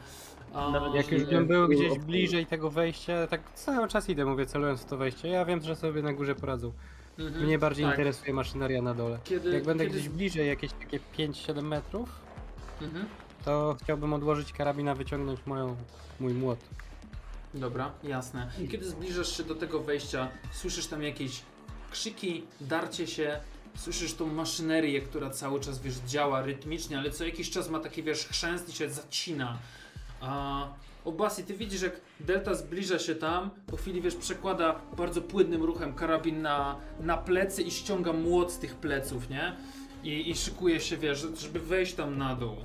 A, 0.54 0.70
Nawet 0.70 0.94
Jak 0.94 1.12
już 1.12 1.24
bym 1.24 1.48
był 1.48 1.68
gdzieś 1.68 2.00
bliżej 2.00 2.46
tego 2.46 2.70
wejścia, 2.70 3.28
tak 3.28 3.42
cały 3.54 3.88
czas 3.88 4.10
idę, 4.10 4.26
mówię, 4.26 4.46
celując 4.46 4.82
w 4.82 4.86
to 4.86 4.98
wejście. 4.98 5.28
Ja 5.28 5.46
wiem, 5.46 5.62
że 5.62 5.76
sobie 5.76 6.02
na 6.02 6.14
górze 6.14 6.36
poradzą. 6.36 6.72
mhm, 7.20 7.46
Mnie 7.46 7.60
bardziej 7.60 7.86
tak. 7.86 7.94
interesuje 7.94 8.34
maszyneria 8.34 8.82
na 8.82 8.94
dole. 8.94 9.20
Kiedy, 9.24 9.52
Jak 9.54 9.64
będę 9.64 9.86
kiedy... 9.86 9.98
gdzieś 10.00 10.10
bliżej, 10.10 10.48
jakieś 10.48 10.72
takie 10.74 11.00
5-7 11.18 11.64
metrów, 11.64 12.10
Mhm. 12.82 13.06
to 13.46 13.76
chciałbym 13.84 14.14
odłożyć 14.14 14.54
karabin, 14.54 14.88
a 14.90 14.96
wyciągnąć 14.96 15.40
moją, 15.46 15.76
mój 16.20 16.34
młot. 16.34 16.60
Dobra, 17.54 17.92
jasne. 18.04 18.52
Kiedy 18.72 18.86
zbliżasz 18.90 19.38
się 19.38 19.44
do 19.44 19.56
tego 19.56 19.80
wejścia, 19.80 20.28
słyszysz 20.52 20.88
tam 20.88 21.04
jakieś 21.04 21.42
krzyki, 21.92 22.44
darcie 22.62 23.08
się, 23.08 23.40
słyszysz 23.76 24.14
tą 24.14 24.34
maszynerię, 24.34 25.02
która 25.02 25.30
cały 25.30 25.60
czas, 25.60 25.80
wiesz, 25.80 25.96
działa 25.96 26.42
rytmicznie, 26.42 26.98
ale 26.98 27.12
co 27.12 27.26
jakiś 27.26 27.50
czas 27.50 27.70
ma 27.70 27.80
taki, 27.80 28.04
wiesz, 28.04 28.26
chrzęst 28.28 28.70
i 28.70 28.74
się 28.74 28.90
zacina. 28.90 29.58
A 30.22 30.68
Obasi, 31.06 31.44
ty 31.44 31.54
widzisz, 31.54 31.82
jak 31.82 32.02
Delta 32.20 32.56
zbliża 32.56 33.00
się 33.00 33.16
tam, 33.16 33.50
po 33.68 33.78
chwili, 33.78 34.02
wiesz, 34.02 34.16
przekłada 34.16 34.80
bardzo 34.98 35.22
płynnym 35.22 35.64
ruchem 35.64 35.94
karabin 35.94 36.42
na, 36.42 36.76
na 37.00 37.18
plecy 37.18 37.64
i 37.64 37.72
ściąga 37.72 38.14
młot 38.14 38.52
z 38.52 38.60
tych 38.60 38.76
pleców, 38.76 39.30
nie? 39.30 39.56
I, 40.04 40.30
I 40.30 40.36
szykuje 40.36 40.80
się, 40.80 40.98
wiesz, 40.98 41.28
żeby 41.38 41.60
wejść 41.60 41.94
tam 41.94 42.18
na 42.18 42.36
dół. 42.36 42.56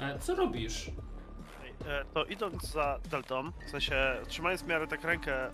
E, 0.00 0.18
co 0.18 0.34
robisz? 0.34 0.90
E, 1.86 2.04
To 2.14 2.24
idąc 2.24 2.62
za 2.70 2.98
Deltą, 3.10 3.50
w 3.66 3.70
sensie 3.70 4.16
trzymając 4.28 4.62
w 4.62 4.66
miarę 4.66 4.86
tak 4.86 5.04
rękę 5.04 5.50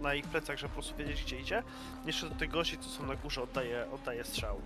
na 0.00 0.14
ich 0.14 0.26
plecach, 0.26 0.58
żeby 0.58 0.68
po 0.68 0.74
prostu 0.74 0.96
wiedzieć 0.96 1.22
gdzie 1.24 1.40
idzie, 1.40 1.62
jeszcze 2.06 2.28
do 2.28 2.34
tych 2.34 2.50
gości, 2.50 2.78
co 2.78 2.88
są 2.88 3.06
na 3.06 3.14
górze, 3.16 3.42
oddaję, 3.42 3.86
oddaję 3.94 4.24
strzał. 4.24 4.60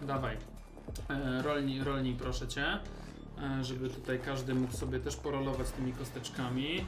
Dawaj. 0.00 0.36
E, 1.10 1.42
rolnij, 1.42 1.84
rolnij 1.84 2.14
proszę 2.14 2.48
cię. 2.48 2.64
E, 3.42 3.64
żeby 3.64 3.90
tutaj 3.90 4.18
każdy 4.24 4.54
mógł 4.54 4.72
sobie 4.72 5.00
też 5.00 5.16
porolować 5.16 5.70
tymi 5.70 5.92
kosteczkami. 5.92 6.86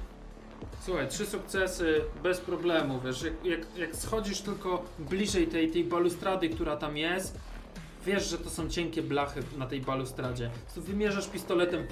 Słuchaj, 0.81 1.09
trzy 1.09 1.27
sukcesy 1.27 2.01
bez 2.23 2.41
problemu, 2.41 3.01
wiesz, 3.01 3.23
jak, 3.23 3.45
jak, 3.45 3.61
jak 3.77 3.97
schodzisz 3.97 4.41
tylko 4.41 4.85
bliżej 4.99 5.47
tej, 5.47 5.71
tej 5.71 5.85
balustrady, 5.85 6.49
która 6.49 6.77
tam 6.77 6.97
jest, 6.97 7.39
wiesz, 8.07 8.29
że 8.31 8.39
to 8.39 8.51
są 8.51 8.69
cienkie 8.69 9.03
blachy 9.03 9.43
na 9.59 9.67
tej 9.67 9.81
balustradzie. 9.81 10.51
Tu 10.75 10.83
wymierzasz 10.83 11.29
pistoletem. 11.29 11.87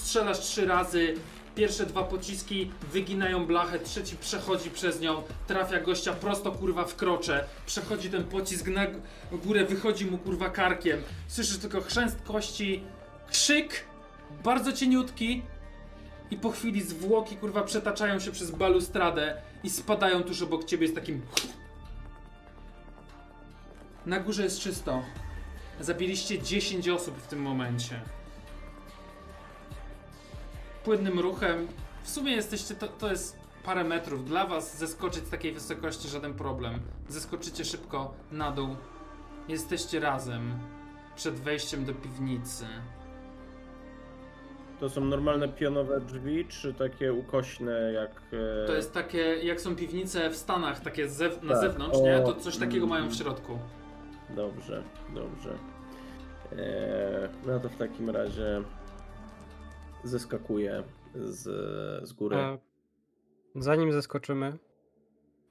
Strzelasz 0.00 0.40
trzy 0.40 0.66
razy, 0.66 1.14
pierwsze 1.54 1.86
dwa 1.86 2.02
pociski 2.02 2.70
wyginają 2.92 3.46
blachę, 3.46 3.78
trzeci 3.78 4.16
przechodzi 4.16 4.70
przez 4.70 5.00
nią, 5.00 5.22
trafia 5.46 5.80
gościa 5.80 6.12
prosto 6.12 6.52
kurwa 6.52 6.84
w 6.84 6.96
krocze, 6.96 7.44
przechodzi 7.66 8.10
ten 8.10 8.24
pocisk 8.24 8.66
na 8.66 8.86
górę, 9.32 9.64
wychodzi 9.64 10.06
mu 10.06 10.18
kurwa 10.18 10.50
karkiem, 10.50 11.02
słyszysz 11.28 11.58
tylko 11.58 11.80
chrzęst 11.80 12.22
kości, 12.22 12.82
krzyk, 13.30 13.84
bardzo 14.44 14.72
cieniutki 14.72 15.42
i 16.30 16.36
po 16.36 16.50
chwili 16.50 16.82
zwłoki 16.82 17.36
kurwa 17.36 17.62
przetaczają 17.62 18.20
się 18.20 18.30
przez 18.30 18.50
balustradę 18.50 19.36
i 19.64 19.70
spadają 19.70 20.22
tuż 20.22 20.42
obok 20.42 20.64
ciebie 20.64 20.88
z 20.88 20.94
takim 20.94 21.22
Na 24.06 24.20
górze 24.20 24.42
jest 24.42 24.60
czysto. 24.60 25.02
Zabiliście 25.80 26.42
10 26.42 26.88
osób 26.88 27.16
w 27.16 27.26
tym 27.26 27.42
momencie. 27.42 28.00
Płynnym 30.84 31.18
ruchem. 31.20 31.66
W 32.02 32.10
sumie 32.10 32.32
jesteście, 32.32 32.74
to, 32.74 32.88
to 32.88 33.10
jest 33.10 33.36
parę 33.64 33.84
metrów. 33.84 34.24
Dla 34.24 34.46
was 34.46 34.78
zeskoczyć 34.78 35.24
z 35.26 35.30
takiej 35.30 35.52
wysokości 35.52 36.08
żaden 36.08 36.34
problem. 36.34 36.80
Zeskoczycie 37.08 37.64
szybko 37.64 38.14
na 38.32 38.50
dół. 38.50 38.76
Jesteście 39.48 40.00
razem. 40.00 40.58
Przed 41.16 41.34
wejściem 41.34 41.84
do 41.84 41.94
piwnicy. 41.94 42.64
To 44.80 44.88
są 44.90 45.00
normalne 45.04 45.48
pionowe 45.48 46.00
drzwi, 46.00 46.44
czy 46.48 46.74
takie 46.74 47.12
ukośne 47.12 47.92
jak... 47.92 48.10
e, 48.64 48.66
To 48.66 48.72
jest 48.72 48.94
takie, 48.94 49.18
jak 49.18 49.60
są 49.60 49.76
piwnice 49.76 50.30
w 50.30 50.36
Stanach, 50.36 50.80
takie 50.80 51.06
zew- 51.08 51.42
na 51.42 51.52
Tak. 51.52 51.60
zewnątrz, 51.60 51.98
O, 51.98 52.02
nie? 52.02 52.20
To 52.20 52.34
coś 52.34 52.56
takiego 52.56 52.86
mają 52.86 53.02
w 53.02 53.06
mm. 53.06 53.18
środku. 53.18 53.58
Dobrze, 54.30 54.82
dobrze. 55.14 55.50
Eee, 56.52 56.58
no 57.46 57.60
to 57.60 57.68
w 57.68 57.76
takim 57.76 58.10
razie 58.10 58.62
zeskakuję 60.04 60.82
z, 61.14 61.42
z 62.08 62.12
góry. 62.12 62.36
A 62.36 62.58
zanim 63.56 63.92
zeskoczymy, 63.92 64.58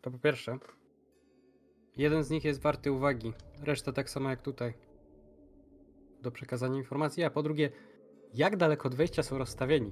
to 0.01 0.11
po 0.11 0.17
pierwsze, 0.17 0.57
jeden 1.97 2.23
z 2.23 2.29
nich 2.29 2.43
jest 2.43 2.61
warty 2.61 2.91
uwagi, 2.91 3.33
reszta 3.61 3.91
tak 3.91 4.09
samo 4.09 4.29
jak 4.29 4.41
tutaj. 4.41 4.73
Do 6.21 6.31
przekazania 6.31 6.77
informacji, 6.77 7.23
a 7.23 7.29
po 7.29 7.43
drugie, 7.43 7.71
jak 8.33 8.57
daleko 8.57 8.87
od 8.87 8.95
wejścia 8.95 9.23
są 9.23 9.37
rozstawieni? 9.37 9.91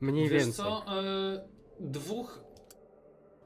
Mniej 0.00 0.28
Wiesz 0.28 0.44
więcej. 0.44 0.64
co? 0.64 0.84
E, 1.00 1.48
dwóch. 1.80 2.40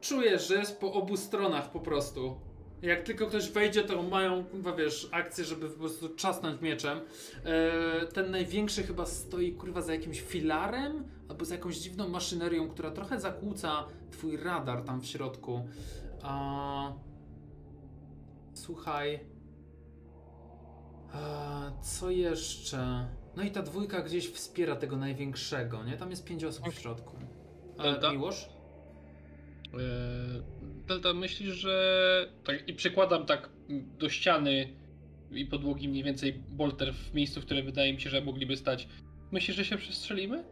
Czujesz, 0.01 0.49
że 0.49 0.55
jest 0.55 0.81
po 0.81 0.93
obu 0.93 1.17
stronach 1.17 1.71
po 1.73 1.81
prostu. 1.81 2.41
Jak 2.83 3.03
tylko 3.03 3.27
ktoś 3.27 3.51
wejdzie, 3.51 3.83
to 3.83 4.03
mają, 4.03 4.45
kurwa, 4.45 4.73
wiesz, 4.73 5.09
akcję, 5.13 5.45
żeby 5.45 5.69
po 5.69 5.79
prostu 5.79 6.09
czasnąć 6.09 6.61
mieczem. 6.61 7.01
E, 7.45 8.07
ten 8.07 8.31
największy 8.31 8.83
chyba 8.83 9.07
stoi, 9.07 9.53
kurwa, 9.53 9.83
za 9.83 9.95
jakimś 9.95 10.21
filarem 10.21 11.05
albo 11.29 11.45
za 11.45 11.55
jakąś 11.55 11.77
dziwną 11.77 12.09
maszynerią, 12.09 12.69
która 12.69 12.91
trochę 12.91 13.21
zakłóca 13.21 13.85
twój 14.11 14.37
radar 14.37 14.83
tam 14.83 15.01
w 15.01 15.07
środku. 15.07 15.69
A... 16.23 16.93
Słuchaj. 18.55 19.21
A, 21.13 21.71
co 21.83 22.11
jeszcze? 22.11 23.09
No 23.37 23.43
i 23.43 23.51
ta 23.51 23.63
dwójka 23.63 24.03
gdzieś 24.03 24.31
wspiera 24.31 24.77
tego 24.77 24.97
największego, 24.97 25.85
nie? 25.85 25.97
Tam 25.97 26.11
jest 26.11 26.25
pięć 26.25 26.45
osób 26.45 26.69
w 26.69 26.75
środku. 26.75 27.17
Delta? 27.77 28.09
A, 28.09 28.13
Miłosz? 28.13 28.49
Delta, 30.93 31.15
myślisz, 31.15 31.55
że. 31.55 32.29
Tak, 32.45 32.69
I 32.69 32.75
przykładam 32.75 33.27
tak 33.27 33.49
do 33.99 34.09
ściany 34.09 34.77
i 35.31 35.47
podłogi 35.47 35.89
mniej 35.89 36.05
więcej 36.05 36.33
bolter 36.33 36.95
w 36.95 37.15
miejscu, 37.15 37.41
w 37.41 37.45
którym 37.45 37.67
wydaje 37.67 37.93
mi 37.93 38.01
się, 38.01 38.11
że 38.11 38.21
mogliby 38.21 38.57
stać. 38.57 38.89
Myślisz, 39.31 39.57
że 39.57 39.65
się 39.65 39.77
przestrzelimy? 39.77 40.45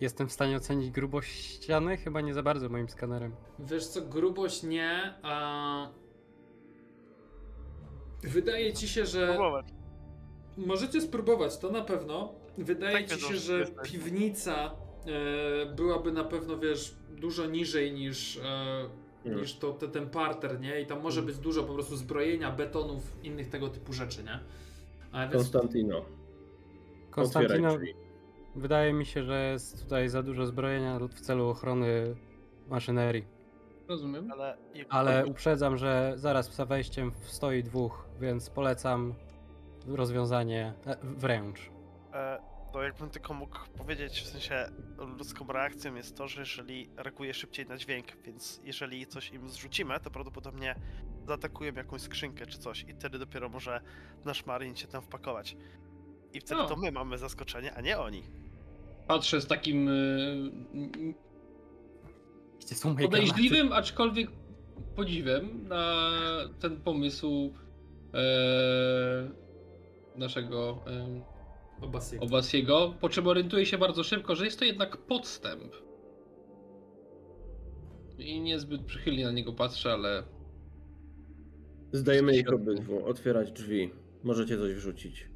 Jestem 0.00 0.28
w 0.28 0.32
stanie 0.32 0.56
ocenić 0.56 0.90
grubość 0.90 1.30
ściany? 1.30 1.96
Chyba 1.96 2.20
nie 2.20 2.34
za 2.34 2.42
bardzo 2.42 2.68
moim 2.68 2.88
skanerem. 2.88 3.36
Wiesz 3.58 3.86
co, 3.86 4.02
grubość 4.02 4.62
nie, 4.62 5.14
a... 5.22 5.88
Wydaje 8.22 8.72
ci 8.72 8.88
się, 8.88 9.06
że... 9.06 9.26
Próbować. 9.26 9.66
Możecie 10.56 11.00
spróbować, 11.00 11.58
to 11.58 11.70
na 11.70 11.82
pewno. 11.82 12.34
Wydaje 12.58 13.08
Tak 13.08 13.18
ci 13.18 13.24
się, 13.24 13.36
że 13.36 13.66
piwnica 13.84 14.81
byłaby 15.76 16.12
na 16.12 16.24
pewno, 16.24 16.58
wiesz, 16.58 16.94
dużo 17.10 17.46
niżej 17.46 17.92
niż, 17.92 18.36
e, 18.36 19.02
Mm. 19.24 19.40
niż 19.40 19.54
to, 19.54 19.72
te, 19.72 19.88
ten 19.88 20.10
parter, 20.10 20.60
nie? 20.60 20.80
I 20.80 20.86
tam 20.86 21.00
może 21.00 21.20
Mm. 21.20 21.26
być 21.32 21.38
dużo 21.42 21.62
po 21.62 21.74
prostu 21.74 21.96
zbrojenia, 21.96 22.50
betonów, 22.50 23.16
innych 23.22 23.48
tego 23.48 23.68
typu 23.68 23.92
rzeczy, 23.92 24.22
nie? 24.24 24.38
Więc 25.20 25.32
Konstantino, 25.32 26.04
Konstantino, 27.10 27.76
wydaje 28.56 28.92
mi 28.92 29.06
się, 29.06 29.24
że 29.24 29.50
jest 29.52 29.82
tutaj 29.82 30.08
za 30.08 30.22
dużo 30.22 30.46
zbrojenia 30.46 30.98
w 30.98 31.20
celu 31.20 31.48
ochrony 31.48 32.14
maszynerii. 32.68 33.24
Rozumiem. 33.88 34.32
Ale, 34.32 34.56
Ale 34.88 35.26
uprzedzam, 35.26 35.76
że 35.76 36.12
zaraz 36.16 36.54
za 36.54 36.66
wejściem 36.66 37.12
stoi 37.22 37.62
dwóch, 37.62 38.04
więc 38.20 38.50
polecam 38.50 39.14
rozwiązanie 39.86 40.72
e, 40.86 40.96
wręcz. 41.02 41.70
To 42.72 42.82
jakbym 42.82 43.10
tylko 43.10 43.34
mógł 43.34 43.58
powiedzieć, 43.78 44.20
w 44.20 44.26
sensie 44.26 44.66
ludzką 45.18 45.46
reakcją 45.46 45.94
jest 45.94 46.16
to, 46.16 46.28
że 46.28 46.40
jeżeli 46.40 46.90
reaguje 46.96 47.34
szybciej 47.34 47.66
na 47.66 47.76
dźwięk, 47.76 48.06
więc 48.24 48.60
jeżeli 48.64 49.06
coś 49.06 49.30
im 49.30 49.48
zrzucimy, 49.48 50.00
to 50.00 50.10
prawdopodobnie 50.10 50.74
zaatakują 51.26 51.72
jakąś 51.74 52.00
skrzynkę 52.02 52.46
czy 52.46 52.58
coś 52.58 52.82
i 52.82 52.92
wtedy 52.94 53.18
dopiero 53.18 53.48
może 53.48 53.80
nasz 54.24 54.46
marin 54.46 54.76
się 54.76 54.86
tam 54.86 55.02
wpakować. 55.02 55.56
I 56.32 56.40
wtedy 56.40 56.60
No. 56.62 56.68
to 56.68 56.76
my 56.76 56.92
mamy 56.92 57.18
zaskoczenie, 57.18 57.74
a 57.74 57.80
nie 57.80 57.98
oni. 57.98 58.22
Patrzę 59.06 59.40
z 59.40 59.46
takim 59.46 59.86
yy, 59.86 61.14
podejrzliwym, 63.02 63.72
aczkolwiek 63.72 64.30
podziwem 64.96 65.68
na 65.68 66.10
ten 66.60 66.80
pomysł 66.80 67.52
e, 68.14 68.18
naszego 70.16 70.78
e, 70.86 71.20
Obasiego. 71.82 72.24
Obasiego, 72.24 72.94
po 73.00 73.08
czym 73.08 73.26
orientuję 73.26 73.66
się 73.66 73.78
bardzo 73.78 74.04
szybko, 74.04 74.34
że 74.36 74.44
jest 74.44 74.58
to 74.58 74.64
jednak 74.64 74.96
podstęp. 74.96 75.72
I 78.18 78.40
niezbyt 78.40 78.82
przychylnie 78.84 79.24
na 79.24 79.32
niego 79.32 79.52
patrzę, 79.52 79.92
ale 79.92 80.22
Zdajemy 81.92 82.36
ich 82.36 82.52
obydwu, 82.52 83.06
otwierać 83.06 83.52
drzwi. 83.52 83.90
Możecie 84.22 84.58
coś 84.58 84.74
wrzucić. 84.74 85.28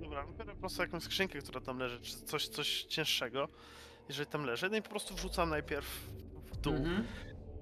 Dobra, 0.00 0.26
wybiorę 0.26 0.52
po 0.54 0.60
prostu 0.60 0.82
jakąś 0.82 1.02
skrzynkę, 1.02 1.38
która 1.38 1.60
tam 1.60 1.78
leży, 1.78 2.00
czy 2.00 2.16
coś, 2.24 2.48
coś 2.48 2.84
cięższego, 2.84 3.48
jeżeli 4.08 4.26
tam 4.30 4.44
leży, 4.44 4.68
no 4.70 4.76
i 4.76 4.82
po 4.82 4.88
prostu 4.90 5.14
wrzucam 5.14 5.50
najpierw 5.50 6.10
w 6.52 6.56
dół, 6.56 6.74
Mhm. 6.74 7.04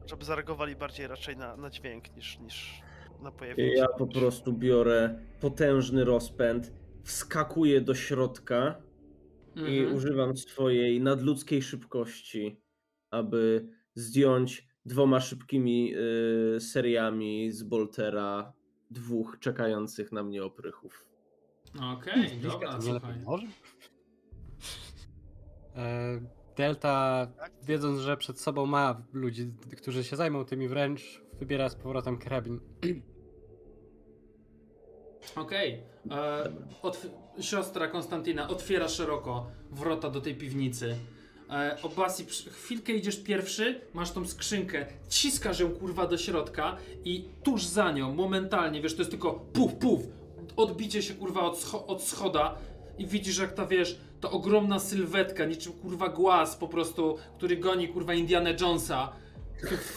żeby 0.07 0.25
zareagowali 0.25 0.77
bardziej 0.77 1.07
raczej 1.07 1.37
na, 1.37 1.57
na 1.57 1.71
dźwięk 1.71 2.17
niż, 2.17 2.39
niż 2.39 2.83
na 3.21 3.33
pojawienie 3.33 3.75
Ja 3.77 3.87
po 3.89 4.07
prostu 4.07 4.53
biorę 4.53 5.19
potężny 5.41 6.05
rozpęd, 6.05 6.73
wskakuję 7.05 7.81
do 7.81 7.95
środka 7.95 8.83
i 9.57 9.61
Mhm. 9.79 9.97
używam 9.97 10.37
swojej 10.37 11.01
nadludzkiej 11.01 11.63
szybkości, 11.63 12.61
aby 13.11 13.69
zdjąć 13.95 14.69
dwoma 14.87 15.21
szybkimi 15.21 15.95
y, 16.57 16.61
seriami 16.61 17.53
z 17.53 17.63
Boltera 17.63 18.53
dwóch 18.91 19.37
czekających 19.41 20.13
na 20.13 20.23
mnie 20.23 20.45
oprychów. 20.45 21.09
Okej, 21.93 22.29
Bliska 22.29 22.51
dobra, 22.53 22.81
słuchaj. 22.81 23.21
może? 23.25 23.47
E, 25.77 26.21
Delta, 26.57 27.27
wiedząc, 27.63 28.01
że 28.01 28.17
przed 28.17 28.41
sobą 28.41 28.67
ma 28.67 29.03
ludzi, 29.13 29.53
którzy 29.77 30.05
się 30.05 30.17
zajmą 30.17 30.45
tymi 30.45 30.69
wręcz, 30.69 31.23
wybiera 31.39 31.69
z 31.69 31.75
powrotem 31.75 32.19
karabin. 32.19 32.61
Okej. 35.37 35.83
E, 36.11 36.53
otw- 36.83 37.09
Siostra 37.41 37.89
Konstantina 37.89 38.49
otwiera 38.49 38.89
szeroko 38.89 39.47
wrota 39.71 40.11
do 40.11 40.21
tej 40.21 40.35
piwnicy. 40.35 40.97
E, 41.51 41.77
Obasi, 41.83 42.27
chwilkę 42.51 42.93
idziesz 42.93 43.17
pierwszy, 43.17 43.81
masz 43.95 44.11
tą 44.11 44.29
skrzynkę, 44.29 44.87
ciskasz 45.09 45.61
ją 45.61 45.71
kurwa 45.71 46.07
do 46.07 46.19
środka 46.19 46.77
i 47.05 47.25
tuż 47.43 47.65
za 47.65 47.93
nią, 47.93 48.15
momentalnie, 48.15 48.83
wiesz, 48.83 48.95
to 48.95 48.99
jest 49.01 49.11
tylko 49.11 49.33
puf, 49.33 49.75
puf, 49.75 50.01
odbicie 50.57 51.03
się 51.03 51.15
kurwa 51.15 51.41
od, 51.43 51.57
scho- 51.57 51.87
od 51.87 52.03
schoda 52.03 52.55
i 52.99 53.07
widzisz 53.07 53.39
jak 53.39 53.53
ta, 53.53 53.67
wiesz, 53.67 53.99
ta 54.21 54.31
ogromna 54.31 54.79
sylwetka, 54.79 55.45
niczym 55.45 55.73
kurwa 55.73 56.09
głaz 56.09 56.57
po 56.57 56.69
prostu, 56.69 57.17
który 57.37 57.57
goni 57.57 57.89
kurwa 57.89 58.15
Indiana 58.15 58.51
Jonesa, 58.61 59.13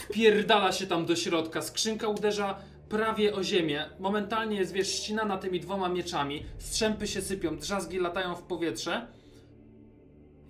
wpierdala 0.09 0.71
się 0.71 0.87
tam 0.87 1.05
do 1.05 1.15
środka, 1.15 1.61
skrzynka 1.61 2.07
uderza 2.07 2.59
prawie 2.95 3.33
o 3.35 3.43
ziemię, 3.43 3.85
momentalnie 3.99 4.57
jest, 4.57 4.71
wiesz, 4.73 4.87
ścinana 4.89 5.37
tymi 5.37 5.59
dwoma 5.59 5.89
mieczami, 5.89 6.45
strzępy 6.57 7.07
się 7.07 7.21
sypią, 7.21 7.57
drzazgi 7.57 7.99
latają 7.99 8.35
w 8.35 8.41
powietrze 8.43 9.07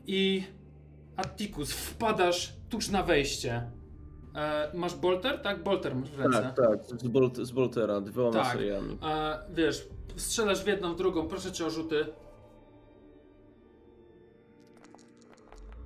i 0.08 0.44
Atticus, 1.16 1.72
wpadasz 1.72 2.54
tuż 2.70 2.90
na 2.90 3.04
wejście. 3.04 3.72
E, 4.36 4.72
masz 4.74 4.96
bolter? 4.96 5.42
Tak, 5.42 5.64
bolter 5.64 5.96
masz 5.96 6.10
w 6.10 6.20
ręce. 6.20 6.42
Tak, 6.42 6.56
tak, 6.88 7.00
z, 7.02 7.08
Bolt, 7.08 7.38
z 7.38 7.52
Boltera, 7.52 8.02
dwoma 8.02 8.44
Tak. 8.44 8.58
seriami. 8.58 8.98
E, 9.04 9.40
wiesz, 9.54 9.88
strzelasz 10.16 10.64
w 10.64 10.68
jedną, 10.68 10.94
w 10.94 10.98
drugą, 10.98 11.28
proszę 11.28 11.52
cię 11.52 11.66
o 11.66 11.70
rzuty. 11.70 12.06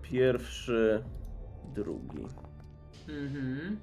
Pierwszy, 0.02 1.04
drugi. 1.76 2.26
Mhm. 3.10 3.80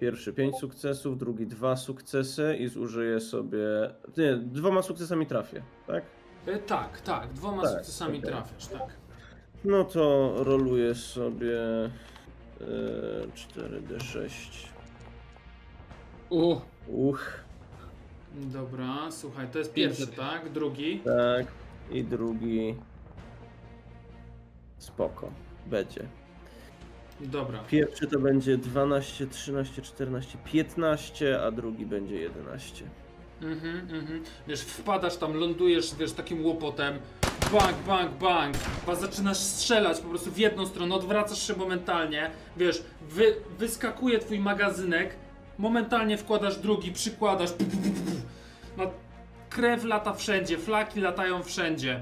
Pierwszy 0.00 0.32
pięć 0.32 0.56
sukcesów, 0.56 1.18
drugi 1.18 1.46
dwa 1.46 1.76
sukcesy 1.76 2.56
i 2.58 2.68
zużyję 2.68 3.20
sobie. 3.20 3.58
Nie, 4.16 4.36
dwoma 4.36 4.82
sukcesami 4.82 5.26
trafię, 5.26 5.62
tak? 5.86 6.04
E, 6.46 6.58
tak, 6.58 7.00
tak, 7.00 7.32
dwoma 7.32 7.62
Tak, 7.62 7.70
sukcesami 7.72 8.18
okej. 8.18 8.30
trafiasz, 8.30 8.66
tak. 8.66 8.88
No 9.64 9.84
to 9.84 10.34
roluję 10.36 10.94
sobie 10.94 11.60
e, 11.84 11.90
4d6. 13.34 14.30
U, 16.30 16.56
Uch, 16.88 17.30
Dobra, 18.34 19.10
słuchaj, 19.10 19.48
to 19.52 19.58
jest 19.58 19.72
Pierwszy. 19.72 20.06
pierwszy, 20.06 20.16
tak? 20.20 20.52
Drugi. 20.52 21.00
tak. 21.04 21.46
I 21.90 22.04
drugi. 22.04 22.74
Spoko. 24.78 25.30
Będzie. 25.66 26.08
Dobra. 27.20 27.58
Pierwszy 27.68 28.06
to 28.06 28.18
będzie 28.18 28.58
12, 28.58 29.26
13, 29.26 29.82
14, 29.82 30.38
15, 30.44 31.40
a 31.42 31.50
drugi 31.50 31.86
będzie 31.86 32.14
11. 32.14 32.84
Mhm, 33.42 33.78
mhm. 33.94 34.22
Wiesz, 34.48 34.60
wpadasz 34.60 35.16
tam, 35.16 35.34
lądujesz, 35.34 35.94
wiesz, 35.94 36.12
takim 36.12 36.46
łopotem. 36.46 36.98
Bang, 37.52 37.76
bang, 37.86 38.12
bang. 38.12 38.54
A 38.86 38.94
zaczynasz 38.94 39.38
strzelać 39.38 40.00
po 40.00 40.08
prostu 40.08 40.30
w 40.30 40.38
jedną 40.38 40.66
stronę, 40.66 40.94
odwracasz 40.94 41.46
się 41.46 41.56
momentalnie. 41.56 42.30
Wiesz, 42.56 42.82
wy, 43.10 43.34
wyskakuje 43.58 44.18
twój 44.18 44.38
magazynek, 44.38 45.14
momentalnie 45.58 46.18
wkładasz 46.18 46.56
drugi, 46.56 46.92
przykładasz. 46.92 47.52
Pu, 47.52 47.64
pu, 47.64 47.76
pu, 47.76 47.90
pu. 47.90 48.16
No, 48.76 48.90
krew 49.50 49.84
lata 49.84 50.14
wszędzie, 50.14 50.58
flaki 50.58 51.00
latają 51.00 51.42
wszędzie. 51.42 52.00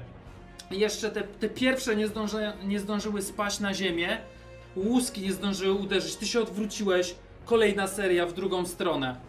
Jeszcze 0.71 1.11
te, 1.11 1.21
te 1.21 1.49
pierwsze 1.49 1.95
nie, 1.95 2.07
zdąża, 2.07 2.53
nie 2.63 2.79
zdążyły 2.79 3.21
spaść 3.21 3.59
na 3.59 3.73
ziemię, 3.73 4.17
łuski 4.77 5.21
nie 5.21 5.33
zdążyły 5.33 5.73
uderzyć. 5.73 6.15
Ty 6.15 6.25
się 6.25 6.39
odwróciłeś, 6.39 7.15
kolejna 7.45 7.87
seria 7.87 8.25
w 8.25 8.33
drugą 8.33 8.65
stronę 8.65 9.27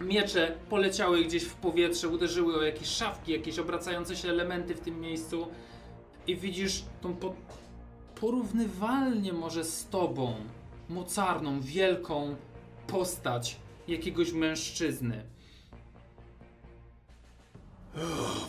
miecze 0.00 0.54
poleciały 0.70 1.24
gdzieś 1.24 1.42
w 1.42 1.54
powietrze, 1.54 2.08
uderzyły 2.08 2.56
o 2.58 2.62
jakieś 2.62 2.88
szafki, 2.88 3.32
jakieś 3.32 3.58
obracające 3.58 4.16
się 4.16 4.28
elementy 4.28 4.74
w 4.74 4.80
tym 4.80 5.00
miejscu 5.00 5.46
i 6.26 6.36
widzisz 6.36 6.84
tą 7.00 7.16
po, 7.16 7.34
porównywalnie 8.20 9.32
może 9.32 9.64
z 9.64 9.86
tobą 9.86 10.34
mocarną, 10.88 11.60
wielką 11.60 12.36
postać 12.86 13.56
jakiegoś 13.88 14.32
mężczyzny. 14.32 15.24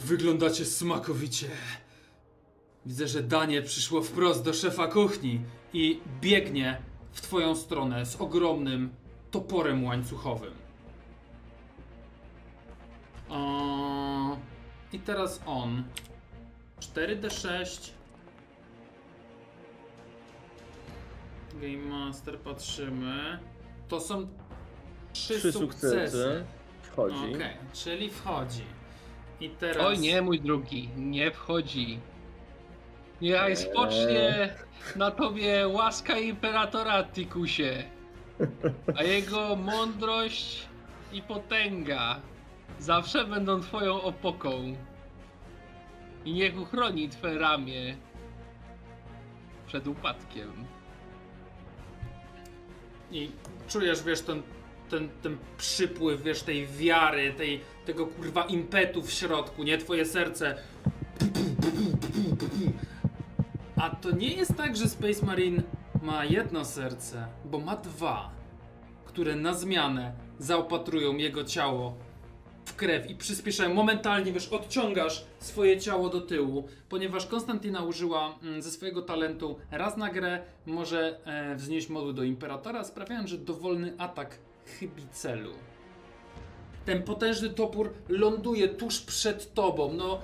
Wyglądacie 0.03 0.65
smakowicie. 0.65 1.47
Widzę, 2.85 3.07
że 3.07 3.23
danie 3.23 3.61
przyszło 3.61 4.01
wprost 4.01 4.43
do 4.43 4.53
szefa 4.53 4.87
kuchni 4.87 5.41
i 5.73 5.99
biegnie 6.21 6.81
w 7.11 7.21
twoją 7.21 7.55
stronę 7.55 8.05
z 8.05 8.15
ogromnym 8.15 8.89
toporem 9.31 9.83
łańcuchowym. 9.83 10.53
O, 13.29 14.37
I 14.93 14.99
teraz 14.99 15.41
on. 15.45 15.83
4D6. 16.79 17.89
Game 21.61 21.77
Master 21.77 22.39
patrzymy. 22.39 23.39
To 23.87 23.99
są 23.99 24.27
trzy, 25.13 25.39
Trzy 25.39 25.51
sukcesy. 25.51 25.89
sukcesy. 25.89 26.43
Wchodzi. 26.81 27.35
Okej, 27.35 27.57
czyli 27.73 28.09
wchodzi. 28.09 28.63
I 29.39 29.49
teraz. 29.49 29.85
oj 29.85 29.99
nie, 29.99 30.21
mój 30.21 30.41
drugi, 30.41 30.89
nie 30.97 31.31
wchodzi. 31.31 31.99
Niechaj 33.21 33.55
spocznie 33.55 34.55
na 34.95 35.11
tobie 35.11 35.67
łaska 35.67 36.17
imperatora, 36.17 37.03
Tikusie. 37.03 37.83
A 38.95 39.03
jego 39.03 39.55
mądrość 39.55 40.65
i 41.13 41.21
potęga 41.21 42.21
zawsze 42.79 43.25
będą 43.25 43.61
twoją 43.61 44.01
opoką. 44.01 44.75
I 46.25 46.33
niech 46.33 46.61
uchroni 46.61 47.09
twe 47.09 47.37
ramię 47.37 47.97
przed 49.67 49.87
upadkiem. 49.87 50.65
I 53.11 53.31
czujesz, 53.67 54.03
wiesz, 54.03 54.21
ten, 54.21 54.41
ten, 54.89 55.09
ten 55.21 55.37
przypływ, 55.57 56.23
wiesz, 56.23 56.43
tej 56.43 56.67
wiary, 56.67 57.33
tej, 57.33 57.61
tego 57.85 58.07
kurwa 58.07 58.43
impetu 58.43 59.01
w 59.01 59.11
środku, 59.11 59.63
nie? 59.63 59.77
Twoje 59.77 60.05
serce. 60.05 60.55
A 63.79 63.89
to 63.89 64.11
nie 64.11 64.33
jest 64.33 64.55
tak, 64.55 64.75
że 64.75 64.89
Space 64.89 65.25
Marine 65.25 65.63
ma 66.01 66.25
jedno 66.25 66.65
serce, 66.65 67.27
bo 67.45 67.59
ma 67.59 67.75
dwa, 67.75 68.31
które 69.05 69.35
na 69.35 69.53
zmianę 69.53 70.13
zaopatrują 70.39 71.17
jego 71.17 71.43
ciało 71.43 71.95
w 72.65 72.75
krew 72.75 73.09
i 73.09 73.15
przyspieszają. 73.15 73.73
Momentalnie, 73.73 74.31
wiesz, 74.33 74.47
odciągasz 74.47 75.25
swoje 75.39 75.79
ciało 75.79 76.09
do 76.09 76.21
tyłu, 76.21 76.67
ponieważ 76.89 77.25
Konstantina 77.25 77.83
użyła 77.83 78.35
mm, 78.43 78.61
ze 78.61 78.71
swojego 78.71 79.01
talentu 79.01 79.57
raz 79.71 79.97
na 79.97 80.09
grę 80.09 80.41
może 80.65 81.19
e, 81.25 81.55
wznieść 81.55 81.89
moduł 81.89 82.13
do 82.13 82.23
Imperatora, 82.23 82.83
sprawiając, 82.83 83.29
że 83.29 83.37
dowolny 83.37 83.93
atak 83.97 84.37
chybi 84.79 85.07
celu. 85.11 85.51
Ten 86.85 87.03
potężny 87.03 87.49
topór 87.49 87.93
ląduje 88.09 88.67
tuż 88.67 89.01
przed 89.01 89.53
tobą, 89.53 89.93
no 89.93 90.21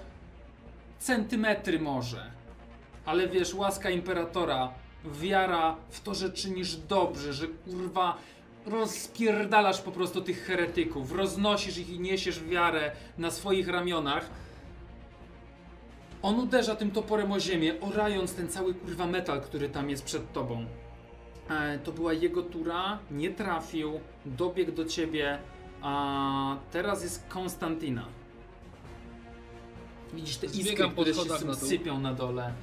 centymetry 1.00 1.80
może. 1.80 2.35
Ale 3.06 3.28
wiesz, 3.28 3.54
łaska 3.54 3.90
Imperatora, 3.90 4.72
wiara 5.06 5.76
w 5.90 6.02
to, 6.02 6.16
że 6.16 6.30
czynisz 6.30 6.76
dobrze, 6.76 7.34
że 7.34 7.48
kurwa 7.48 8.18
rozpierdalasz 8.66 9.82
po 9.82 9.92
prostu 9.92 10.22
tych 10.22 10.46
heretyków, 10.46 11.12
roznosisz 11.12 11.78
ich 11.78 11.90
i 11.90 12.00
niesiesz 12.00 12.44
wiarę 12.44 12.92
na 13.18 13.32
swoich 13.32 13.68
ramionach. 13.68 14.30
On 16.22 16.40
uderza 16.40 16.76
tym 16.76 16.92
toporem 16.92 17.32
o 17.32 17.40
ziemię, 17.40 17.74
orając 17.82 18.34
ten 18.34 18.50
cały 18.50 18.74
kurwa 18.74 19.08
metal, 19.08 19.42
który 19.42 19.70
tam 19.70 19.90
jest 19.90 20.04
przed 20.04 20.34
tobą. 20.34 20.66
E, 21.50 21.80
to 21.80 21.92
była 21.92 22.14
jego 22.14 22.44
tura, 22.44 23.00
nie 23.12 23.30
trafił, 23.30 24.00
dobiegł 24.26 24.72
do 24.72 24.86
ciebie, 24.86 25.40
a 25.82 26.58
teraz 26.72 27.04
jest 27.04 27.28
Konstantina. 27.28 28.06
Widzisz 30.14 30.38
te 30.38 30.48
iskry, 30.48 30.90
które 30.90 31.14
się 31.14 31.56
sypią 31.56 32.00
na 32.00 32.14
dole. 32.14 32.54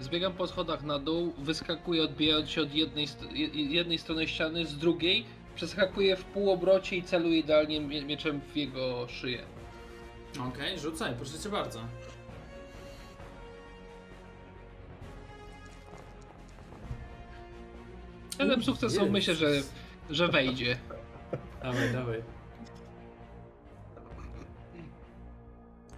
Zbiegam 0.00 0.32
po 0.32 0.46
schodach 0.46 0.82
na 0.82 0.98
dół, 0.98 1.32
wyskakuję 1.38 2.02
odbijając 2.02 2.50
się 2.50 2.62
od 2.62 2.74
jednej, 2.74 3.06
jednej 3.54 3.98
strony 3.98 4.28
ściany, 4.28 4.66
z 4.66 4.78
drugiej 4.78 5.24
przeskakuję 5.54 6.16
w 6.16 6.24
półobrocie 6.24 6.96
i 6.96 7.02
celuję 7.02 7.38
idealnie 7.38 7.80
mie- 7.80 8.04
mieczem 8.04 8.40
w 8.40 8.56
jego 8.56 9.08
szyję. 9.08 9.42
Okej, 10.48 10.78
rzucaj, 10.78 11.14
proszę 11.16 11.38
cię 11.38 11.48
bardzo. 11.48 11.80
Jeden 18.38 18.62
sukces, 18.62 18.94
jest. 18.96 19.10
myślę, 19.10 19.34
że, 19.34 19.50
że 20.10 20.28
wejdzie. 20.28 20.78
Dawaj, 21.62 21.92
dawaj. 21.92 22.22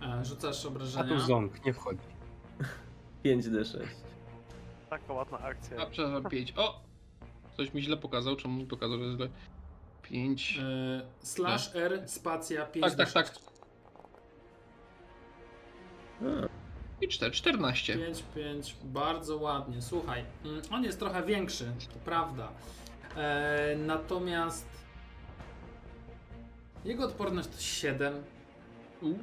E, 0.02 0.24
rzucasz 0.24 0.64
A 0.64 0.68
obrażenia. 0.68 1.04
tu 1.08 1.20
ząg, 1.20 1.64
nie 1.64 1.72
wchodzi. 1.72 2.00
5D6. 3.24 3.78
Taka 4.90 5.12
ładna 5.12 5.38
akcja. 5.38 5.82
A 5.82 5.86
przepraszam, 5.86 6.30
5. 6.30 6.52
O! 6.56 6.80
Coś 7.56 7.74
mi 7.74 7.82
źle 7.82 7.96
pokazał, 7.96 8.36
czemu 8.36 8.60
mi 8.60 8.66
pokazał, 8.66 8.98
że 8.98 9.16
źle? 9.16 9.28
5. 10.02 10.58
E, 10.62 11.26
slash 11.26 11.76
R, 11.76 12.02
spacja 12.06 12.66
5 12.66 12.96
Tak, 12.96 12.96
tak, 12.96 13.12
tak. 13.12 13.38
I 17.00 17.08
4, 17.08 17.32
14. 17.32 17.96
5, 17.96 18.24
5, 18.34 18.76
bardzo 18.84 19.36
ładnie. 19.36 19.82
Słuchaj, 19.82 20.24
mm, 20.44 20.62
on 20.70 20.84
jest 20.84 20.98
trochę 20.98 21.22
większy, 21.22 21.64
to 21.64 21.98
prawda. 22.04 22.48
E, 23.16 23.76
natomiast 23.78 24.66
jego 26.84 27.04
odporność 27.04 27.48
to 27.48 27.60
7. 27.60 28.22
U, 29.02 29.14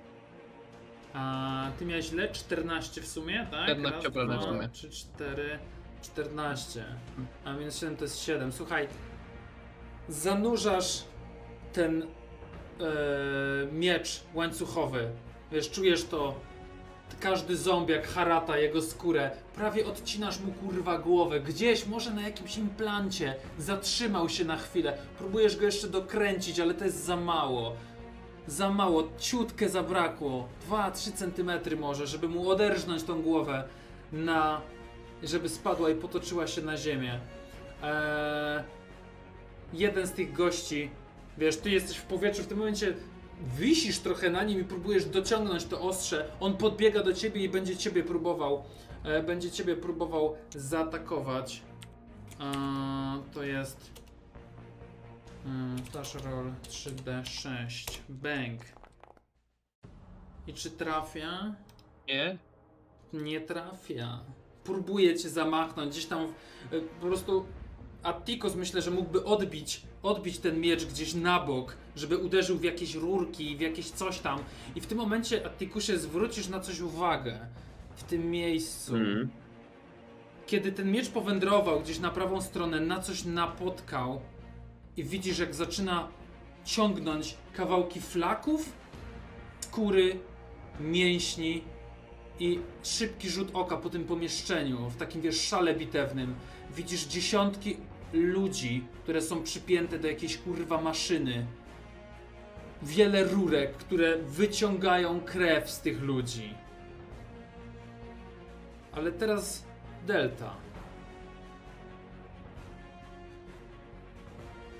A 1.14 1.72
ty 1.80 1.86
miałeś 1.86 2.12
ile? 2.14 2.30
14 2.32 3.02
w 3.02 3.08
sumie, 3.08 3.48
tak? 3.52 3.64
14 3.70 3.98
Raz, 3.98 4.06
obrażeń 4.06 4.38
w 4.38 4.42
dwa, 4.42 4.52
sumie. 4.52 4.70
3, 4.70 4.90
4, 4.90 5.60
14. 6.02 6.86
A 7.46 7.54
więc 7.54 7.78
7 7.80 7.98
to 7.98 8.04
jest 8.04 8.20
7. 8.20 8.52
Słuchaj, 8.52 8.88
zanurzasz 10.10 11.04
ten 11.74 12.04
e, 12.04 12.06
miecz 13.72 14.22
łańcuchowy. 14.34 15.08
Wiesz, 15.52 15.70
czujesz 15.72 16.04
to. 16.04 16.36
Każdy 17.20 17.58
zombiak 17.58 18.08
harata 18.08 18.58
jego 18.58 18.82
skórę. 18.82 19.32
Prawie 19.56 19.86
odcinasz 19.86 20.40
mu 20.40 20.52
kurwa 20.52 20.98
głowę. 20.98 21.40
Gdzieś, 21.40 21.86
może 21.86 22.12
na 22.14 22.22
jakimś 22.22 22.58
implancie. 22.58 23.36
Zatrzymał 23.58 24.30
się 24.30 24.46
na 24.46 24.58
chwilę. 24.58 24.98
Próbujesz 25.18 25.58
go 25.58 25.66
jeszcze 25.66 25.88
dokręcić, 25.88 26.60
ale 26.60 26.74
to 26.74 26.86
jest 26.86 27.06
za 27.06 27.16
mało. 27.18 27.76
Za 28.48 28.70
mało, 28.70 29.04
ciutkę 29.20 29.70
zabrakło. 29.70 30.48
2-3 30.70 31.14
centymetry 31.14 31.78
może, 31.78 32.08
żeby 32.08 32.28
mu 32.28 32.50
oderżnąć 32.50 33.04
tą 33.04 33.22
głowę 33.22 33.64
na. 34.12 34.62
żeby 35.24 35.50
spadła 35.50 35.90
i 35.90 35.96
potoczyła 35.96 36.48
się 36.48 36.62
na 36.62 36.78
ziemię. 36.78 37.20
Eee, 37.84 38.64
jeden 39.74 40.08
z 40.08 40.12
tych 40.12 40.34
gości, 40.34 40.90
wiesz, 41.38 41.58
ty 41.58 41.70
jesteś 41.70 41.98
w 41.98 42.06
powietrzu, 42.06 42.44
w 42.44 42.48
tym 42.48 42.58
momencie 42.58 42.94
wisisz 43.58 44.00
trochę 44.00 44.30
na 44.30 44.44
nim 44.44 44.62
i 44.62 44.64
próbujesz 44.64 45.06
dociągnąć 45.06 45.66
to 45.66 45.82
ostrze. 45.82 46.32
On 46.40 46.58
podbiega 46.58 47.04
do 47.04 47.14
ciebie 47.14 47.44
i 47.44 47.50
będzie 47.50 47.78
ciebie 47.78 48.04
próbował, 48.04 48.64
e, 49.04 49.24
będzie 49.24 49.52
ciebie 49.52 49.76
próbował 49.76 50.36
zaatakować. 50.56 51.62
Eee, 52.40 53.22
to 53.34 53.44
jest 53.44 54.01
Mm, 55.46 55.78
flash 55.92 56.16
roll 56.16 56.52
3D6. 56.70 58.00
Bang. 58.10 58.62
I 60.48 60.54
czy 60.54 60.72
trafia? 60.72 61.56
Nie? 62.08 62.38
Nie 63.14 63.42
trafia. 63.42 64.20
Próbuje 64.64 65.16
cię 65.20 65.30
zamachnąć 65.30 65.92
gdzieś 65.92 66.06
tam. 66.06 66.24
y, 66.74 66.82
Po 67.02 67.08
prostu 67.08 67.46
Attikos 68.04 68.56
myślę, 68.56 68.82
że 68.82 68.92
mógłby 68.92 69.24
odbić, 69.26 69.82
odbić 70.04 70.40
ten 70.40 70.60
miecz 70.62 70.86
gdzieś 70.86 71.14
na 71.14 71.40
bok, 71.40 71.78
żeby 71.96 72.18
uderzył 72.18 72.58
w 72.58 72.64
jakieś 72.64 72.96
rurki, 72.96 73.58
w 73.58 73.62
jakieś 73.62 73.90
coś 73.90 74.20
tam. 74.20 74.40
I 74.76 74.82
w 74.82 74.88
tym 74.88 74.98
momencie, 74.98 75.46
Attikusie, 75.46 75.98
zwrócisz 75.98 76.48
na 76.48 76.60
coś 76.60 76.80
uwagę. 76.80 77.40
W 77.96 78.04
tym 78.04 78.32
miejscu. 78.32 78.96
Mm. 78.96 79.30
Kiedy 80.48 80.72
ten 80.72 80.92
miecz 80.92 81.10
powędrował 81.10 81.82
gdzieś 81.82 82.00
na 82.00 82.10
prawą 82.12 82.42
stronę, 82.42 82.80
na 82.80 83.00
coś 83.00 83.24
napotkał 83.26 84.22
i 84.98 85.04
widzisz, 85.04 85.40
jak 85.40 85.56
zaczyna 85.56 86.08
ciągnąć 86.66 87.38
kawałki 87.54 88.02
flaków, 88.02 88.74
skóry, 89.60 90.20
mięśni 90.80 91.62
i 92.40 92.60
szybki 92.84 93.30
rzut 93.30 93.50
oka 93.54 93.78
po 93.78 93.90
tym 93.90 94.04
pomieszczeniu, 94.04 94.90
w 94.90 94.96
takim 94.96 95.22
wiesz, 95.22 95.42
szale 95.42 95.76
bitewnym. 95.76 96.36
Widzisz 96.76 97.06
dziesiątki 97.06 97.78
ludzi, 98.14 98.84
które 99.04 99.22
są 99.22 99.44
przypięte 99.44 100.00
do 100.00 100.08
jakiejś 100.08 100.38
kurwa 100.38 100.82
maszyny. 100.82 101.46
Wiele 102.82 103.24
rurek, 103.24 103.78
które 103.78 104.18
wyciągają 104.18 105.22
krew 105.22 105.70
z 105.70 105.82
tych 105.82 106.02
ludzi. 106.02 106.54
Ale 108.92 109.12
teraz 109.12 109.66
Delta. 110.08 110.71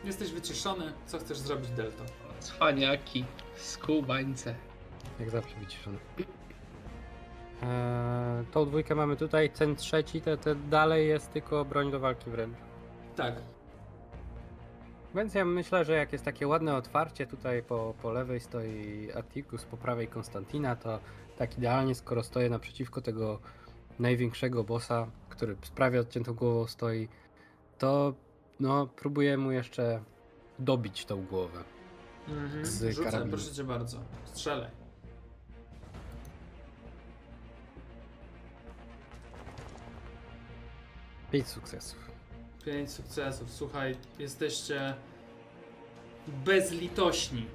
Jesteś 0.04 0.32
wyciszony. 0.32 0.94
Co 1.06 1.20
chcesz 1.20 1.38
zrobić, 1.38 1.70
Delta? 1.70 2.04
Cwaniaki, 2.40 3.26
skubańce. 3.56 4.56
Jak 5.20 5.30
zawsze 5.30 5.60
wyciszony. 5.60 5.98
Eee, 7.64 8.46
tą 8.52 8.66
dwójkę 8.66 8.96
mamy 8.96 9.16
tutaj, 9.16 9.50
ten 9.50 9.76
trzeci, 9.76 10.22
te, 10.22 10.38
te 10.38 10.56
dalej 10.56 11.08
jest 11.08 11.32
tylko 11.34 11.66
broń 11.66 11.92
do 11.92 12.00
walki 12.00 12.30
wręcz. 12.30 12.58
Tak. 13.16 13.36
Więc 15.16 15.34
ja 15.34 15.46
myślę, 15.46 15.86
że 15.86 15.94
jak 15.94 16.12
jest 16.12 16.26
takie 16.26 16.48
ładne 16.48 16.76
otwarcie, 16.76 17.28
tutaj 17.28 17.64
po, 17.64 17.94
po 18.02 18.12
lewej 18.12 18.40
stoi 18.40 19.10
Atticus, 19.16 19.64
po 19.66 19.78
prawej 19.78 20.08
Konstantina, 20.08 20.76
to 20.76 21.00
tak 21.38 21.58
idealnie, 21.58 21.96
skoro 21.96 22.24
stoję 22.24 22.50
naprzeciwko 22.50 23.02
tego 23.02 23.40
największego 24.00 24.64
bossa, 24.64 25.08
który 25.30 25.56
z 25.64 25.70
prawie 25.70 26.00
odciętą 26.00 26.34
głową 26.34 26.68
stoi, 26.68 27.08
to 27.78 28.14
no, 28.62 28.88
próbuję 28.96 29.38
mu 29.38 29.52
jeszcze 29.52 30.04
dobić 30.60 31.06
tą 31.06 31.26
głowę. 31.26 31.64
Mhm. 32.28 32.66
Z 32.66 32.84
Rzucę, 32.84 33.04
karabinu. 33.04 33.32
proszę 33.32 33.52
cię 33.52 33.64
bardzo. 33.64 33.98
Strzelaj. 34.26 34.70
Pięć 41.32 41.48
sukcesów. 41.48 42.00
Pięć 42.66 42.92
sukcesów. 42.92 43.52
Słuchaj, 43.52 43.96
jesteście 44.20 44.94
bezlitośni. 46.28 47.46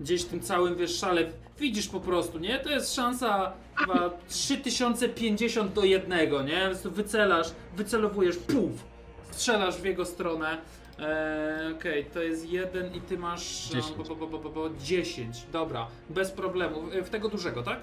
Gdzieś 0.00 0.22
w 0.24 0.28
tym 0.28 0.40
całym 0.40 0.76
wiesz 0.76 0.98
szale 0.98 1.32
widzisz 1.58 1.88
po 1.88 2.00
prostu, 2.00 2.38
nie? 2.38 2.58
To 2.58 2.70
jest 2.70 2.94
szansa 2.94 3.52
chyba 3.76 4.10
3050 4.28 5.72
do 5.72 5.84
jednego, 5.84 6.42
nie? 6.42 6.70
Wycelasz, 6.84 7.48
wycelowujesz, 7.76 8.36
puf! 8.36 8.93
Strzelasz 9.34 9.76
w 9.76 9.84
jego 9.84 10.04
stronę. 10.04 10.58
Eee, 10.98 11.74
Okej, 11.74 12.04
to 12.04 12.22
jest 12.22 12.48
jeden 12.50 12.94
i 12.94 13.00
ty 13.00 13.18
masz 13.18 13.70
e, 13.70 13.74
10. 13.74 13.96
bo, 13.96 14.04
bo, 14.04 14.14
bo, 14.16 14.26
bo, 14.26 14.38
bo, 14.38 14.50
bo, 14.50 14.70
10. 14.78 15.46
Dobra, 15.52 15.86
bez 16.10 16.30
problemu. 16.30 16.82
E, 16.92 17.02
W 17.02 17.10
tego 17.10 17.28
dużego, 17.28 17.62
tak? 17.62 17.80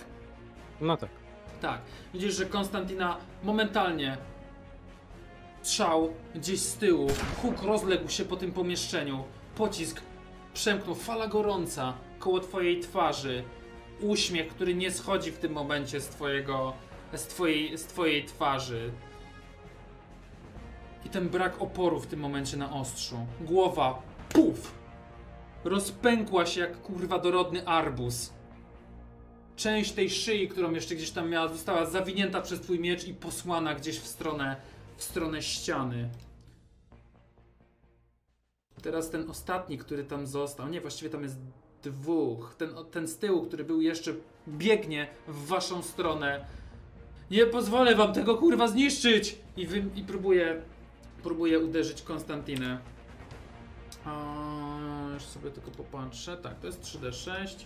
No 0.82 0.98
tak. 0.98 1.10
Tak. 1.62 1.82
Widzisz, 2.14 2.36
że 2.36 2.46
Konstantina 2.46 3.18
momentalnie 3.44 4.18
strzał 5.62 6.14
gdzieś 6.36 6.60
z 6.60 6.76
tyłu. 6.76 7.08
Huk 7.42 7.62
rozległ 7.64 8.10
się 8.10 8.26
po 8.26 8.36
tym 8.38 8.52
pomieszczeniu. 8.52 9.24
Pocisk 9.56 10.02
przemknął. 10.54 10.96
Fala 10.96 11.28
gorąca 11.28 11.94
koło 12.20 12.40
twojej 12.40 12.80
twarzy. 12.80 13.44
Uśmiech, 14.02 14.48
który 14.48 14.76
nie 14.76 14.92
schodzi 14.92 15.32
w 15.32 15.38
tym 15.38 15.52
momencie 15.52 16.02
z 16.02 16.08
twojego, 16.08 16.74
z 17.14 17.24
twojej, 17.28 17.78
z 17.78 17.86
twojej 17.86 18.26
twarzy. 18.26 18.92
I 21.06 21.10
ten 21.10 21.30
brak 21.30 21.62
oporu 21.62 22.00
w 22.00 22.08
tym 22.08 22.20
momencie 22.20 22.58
na 22.58 22.74
ostrzu. 22.74 23.18
Głowa, 23.42 24.02
puf! 24.30 24.72
Rozpękła 25.64 26.46
się 26.46 26.62
jak 26.62 26.82
kurwa 26.82 27.20
dorodny 27.20 27.68
arbuz 27.68 28.34
część 29.62 29.92
tej 29.92 30.10
szyi, 30.10 30.48
którą 30.48 30.72
jeszcze 30.72 30.96
gdzieś 30.96 31.12
tam 31.12 31.30
miała, 31.30 31.48
została 31.48 31.86
zawinięta 31.86 32.42
przez 32.42 32.62
twój 32.62 32.80
miecz 32.80 33.08
i 33.08 33.14
posłana 33.14 33.76
gdzieś 33.76 34.00
w 34.00 34.08
stronę, 34.08 34.56
w 34.98 35.04
stronę 35.04 35.42
ściany. 35.42 36.10
Teraz 38.82 39.10
ten 39.10 39.30
ostatni, 39.30 39.78
który 39.78 40.04
tam 40.04 40.28
został, 40.28 40.70
nie, 40.70 40.82
właściwie 40.82 41.10
tam 41.10 41.24
jest 41.24 41.38
dwóch. 41.84 42.56
Ten, 42.58 42.70
ten 42.92 43.08
z 43.08 43.18
tyłu, 43.18 43.46
który 43.46 43.64
był 43.64 43.82
jeszcze, 43.82 44.14
biegnie 44.48 45.08
w 45.28 45.48
waszą 45.48 45.82
stronę. 45.82 46.46
Nie 47.32 47.46
pozwolę 47.46 47.96
wam 47.96 48.14
tego 48.14 48.38
kurwa 48.38 48.68
zniszczyć! 48.68 49.38
I, 49.58 49.68
wy, 49.68 49.84
i 49.96 50.04
próbuje, 50.04 50.62
próbuje 51.24 51.60
uderzyć 51.60 52.02
Konstantinę. 52.02 52.80
A, 54.06 54.14
już 55.14 55.24
sobie 55.24 55.52
tylko 55.52 55.72
popatrzę. 55.72 56.38
Tak, 56.38 56.60
to 56.60 56.68
jest 56.68 56.84
3D6. 56.84 57.66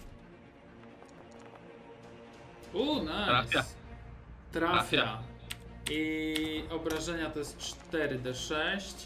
U, 2.74 3.00
nice. 3.00 3.26
Trafia. 3.26 3.64
Trafia. 4.52 4.52
Trafia. 4.52 5.20
I 5.92 6.64
obrażenia 6.70 7.30
to 7.30 7.40
jest 7.40 7.58
4D6. 7.60 9.06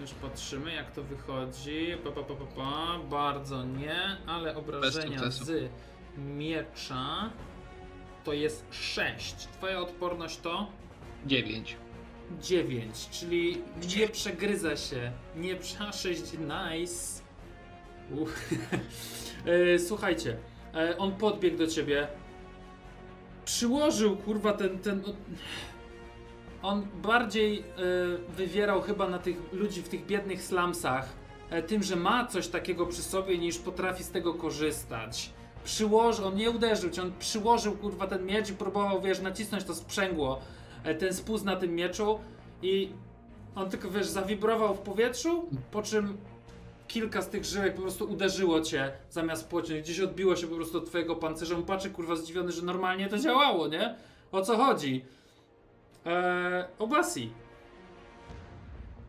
Już 0.00 0.10
patrzymy 0.10 0.74
jak 0.74 0.90
to 0.90 1.02
wychodzi. 1.02 1.96
Pa, 2.04 2.10
pa, 2.10 2.22
pa, 2.22 2.34
pa, 2.34 2.44
pa. 2.44 2.98
Bardzo 3.10 3.64
nie, 3.64 4.16
ale 4.26 4.56
obrażenia 4.56 5.30
z 5.30 5.70
miecza 6.16 7.30
to 8.24 8.32
jest 8.32 8.66
6. 8.70 9.34
Twoja 9.36 9.80
odporność 9.80 10.36
to 10.36 10.66
9. 11.26 11.76
9, 12.40 13.08
czyli 13.10 13.62
nie 13.98 14.08
przegryza 14.08 14.76
się. 14.76 15.12
Nie 15.36 15.56
prze 15.56 15.92
6, 15.92 16.22
nice. 16.32 17.22
E, 19.46 19.78
Słuchajcie, 19.78 20.36
e, 20.74 20.98
on 20.98 21.12
podbiegł 21.12 21.58
do 21.58 21.66
ciebie. 21.66 22.08
Przyłożył 23.44 24.16
kurwa 24.16 24.52
ten. 24.52 24.78
ten 24.78 25.02
on 26.62 26.86
bardziej 27.02 27.58
e, 27.58 27.64
wywierał 28.36 28.82
chyba 28.82 29.08
na 29.08 29.18
tych 29.18 29.36
ludzi 29.52 29.82
w 29.82 29.88
tych 29.88 30.06
biednych 30.06 30.42
slumsach 30.42 31.08
tym, 31.66 31.82
że 31.82 31.96
ma 31.96 32.26
coś 32.26 32.48
takiego 32.48 32.86
przy 32.86 33.02
sobie, 33.02 33.38
niż 33.38 33.58
potrafi 33.58 34.04
z 34.04 34.10
tego 34.10 34.34
korzystać. 34.34 35.30
Przyłożył, 35.64 36.26
on 36.26 36.34
nie 36.34 36.50
uderzył 36.50 36.90
cię, 36.90 37.02
on 37.02 37.12
przyłożył 37.18 37.76
kurwa 37.76 38.06
ten 38.06 38.26
miecz 38.26 38.50
i 38.50 38.52
próbował, 38.52 39.02
wiesz, 39.02 39.20
nacisnąć 39.20 39.64
to 39.64 39.74
sprzęgło, 39.74 40.40
ten 40.94 41.14
spust 41.14 41.44
na 41.44 41.56
tym 41.56 41.74
mieczu 41.74 42.18
i 42.62 42.92
on 43.54 43.70
tylko, 43.70 43.90
wiesz, 43.90 44.06
zawibrował 44.06 44.74
w 44.74 44.78
powietrzu, 44.78 45.48
po 45.70 45.82
czym 45.82 46.16
kilka 46.88 47.22
z 47.22 47.28
tych 47.28 47.44
żyłek 47.44 47.74
po 47.74 47.82
prostu 47.82 48.04
uderzyło 48.12 48.60
cię 48.60 48.92
zamiast 49.10 49.48
pociąć. 49.48 49.80
Gdzieś 49.82 50.00
odbiło 50.00 50.36
się 50.36 50.46
po 50.46 50.54
prostu 50.56 50.78
od 50.78 50.86
twojego 50.86 51.16
pancerza. 51.16 51.54
On 51.56 51.62
patrzy, 51.62 51.90
kurwa, 51.90 52.16
zdziwiony, 52.16 52.52
że 52.52 52.62
normalnie 52.62 53.08
to 53.08 53.18
działało, 53.18 53.68
nie? 53.68 53.94
O 54.32 54.42
co 54.42 54.56
chodzi? 54.56 55.04
Eee, 56.04 56.64
Obasi. 56.78 57.30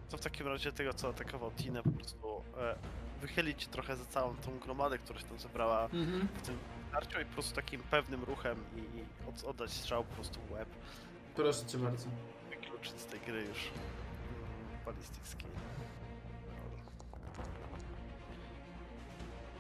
To 0.09 0.17
w 0.17 0.21
takim 0.21 0.47
razie 0.47 0.71
tego, 0.71 0.93
co 0.93 1.07
atakował 1.09 1.51
Tinę, 1.51 1.83
po 1.83 1.89
prostu 1.91 2.27
e, 2.57 2.75
wychylić 3.21 3.67
trochę 3.67 3.95
za 3.95 4.05
całą 4.05 4.35
tą 4.35 4.59
gromadę, 4.59 4.97
która 4.97 5.19
się 5.19 5.25
tam 5.25 5.39
zebrała 5.39 5.83
Mhm. 5.85 6.27
w 6.35 6.41
tym 6.41 6.57
tarciu 6.91 7.21
i 7.21 7.25
po 7.25 7.33
prostu 7.33 7.55
takim 7.55 7.81
pewnym 7.81 8.23
ruchem 8.23 8.57
i, 8.75 8.79
i 8.79 9.29
od, 9.29 9.43
oddać 9.43 9.71
strzał 9.71 10.03
po 10.03 10.15
prostu 10.15 10.39
w 10.49 10.51
łeb. 10.51 10.69
Proszę 11.37 11.65
cię 11.65 11.77
bardzo. 11.77 12.07
Wykluczyć 12.49 12.99
z 13.01 13.05
tej 13.05 13.19
gry 13.19 13.39
już 13.41 13.57
mm, 13.57 14.85
ballistic. 14.85 15.37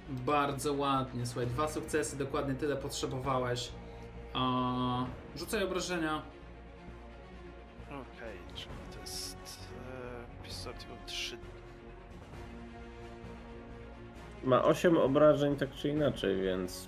Bardzo 0.09 0.73
ładnie, 0.73 1.25
słuchaj, 1.25 1.47
dwa 1.47 1.67
sukcesy, 1.67 2.17
dokładnie 2.17 2.55
tyle 2.55 2.75
potrzebowałeś. 2.75 3.71
Eee, 4.35 5.05
rzucaj 5.35 5.63
obrażenia. 5.63 6.21
Okej, 7.87 8.37
czyli 8.55 8.69
to 8.93 8.99
jest 8.99 9.37
e, 10.41 10.43
pistolet 10.45 10.85
3 11.05 11.37
Ma 14.43 14.63
8 14.63 14.97
obrażeń 14.97 15.55
tak 15.55 15.71
czy 15.75 15.89
inaczej, 15.89 16.41
więc 16.41 16.87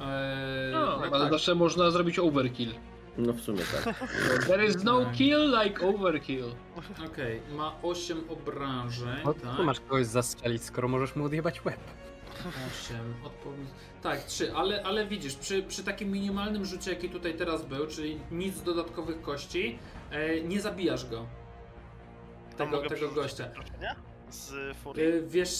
Eee, 0.00 0.72
No, 0.72 0.94
ale 0.96 1.10
tak. 1.10 1.30
zawsze 1.32 1.54
można 1.54 1.90
zrobić 1.90 2.18
overkill. 2.18 2.74
No 3.18 3.32
w 3.32 3.40
sumie 3.40 3.60
tak. 3.84 3.94
There 4.46 4.64
is 4.66 4.84
no 4.84 5.06
kill 5.12 5.58
like 5.62 5.86
overkill. 5.88 6.44
Okej, 7.06 7.40
ma 7.56 7.74
8 7.82 8.30
obrażeń, 8.30 9.08
No, 9.24 9.34
tak? 9.34 9.56
tu 9.56 9.64
masz 9.64 9.80
kogoś 9.80 10.06
zastrzelić, 10.06 10.62
skoro 10.64 10.88
możesz 10.88 11.16
mu 11.16 11.24
odjebać 11.24 11.64
łeb. 11.64 11.80
8, 12.40 12.96
odpowiedź. 13.24 13.68
Tak, 14.02 14.24
3, 14.24 14.52
ale, 14.54 14.82
ale 14.82 15.06
widzisz, 15.06 15.34
przy, 15.36 15.62
przy 15.62 15.84
takim 15.84 16.10
minimalnym 16.12 16.64
rzucie, 16.64 16.90
jaki 16.90 17.08
tutaj 17.10 17.34
teraz 17.34 17.64
był, 17.66 17.86
czyli 17.86 18.20
nic 18.30 18.62
dodatkowych 18.62 19.22
kości, 19.22 19.78
e, 20.10 20.40
nie 20.40 20.60
zabijasz 20.60 21.10
go. 21.10 21.26
Tego, 22.56 22.70
mogę 22.70 22.82
tego 22.88 22.94
przerzucić 22.94 23.14
gościa. 23.16 23.44
obrażenia 23.50 23.94
Z 24.30 24.76
furii. 24.76 25.04
E, 25.04 25.22
wiesz, 25.22 25.50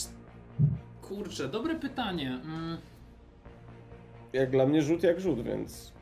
kurczę, 1.01 1.47
dobre 1.47 1.75
pytanie. 1.75 2.39
Mm, 2.43 2.77
Jak 4.33 4.49
dla 4.51 4.65
mnie 4.65 4.81
rzut 4.81 5.03
jak 5.03 5.19
rzut, 5.21 5.43
więc 5.43 5.93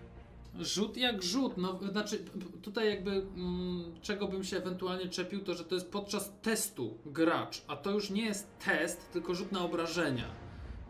rzut 0.59 0.97
jak 0.97 1.23
rzut, 1.23 1.57
no 1.57 1.79
znaczy 1.91 2.19
tutaj 2.61 2.89
jakby 2.89 3.11
mm, 3.11 3.93
czego 4.01 4.27
bym 4.27 4.43
się 4.43 4.57
ewentualnie 4.57 5.07
czepił, 5.09 5.39
to 5.43 5.53
że 5.53 5.63
to 5.63 5.75
jest 5.75 5.91
podczas 5.91 6.31
testu 6.41 6.97
gracz, 7.05 7.63
a 7.67 7.75
to 7.75 7.91
już 7.91 8.09
nie 8.09 8.25
jest 8.25 8.47
test, 8.65 9.11
tylko 9.11 9.35
rzut 9.35 9.51
na 9.51 9.61
obrażenia. 9.61 10.25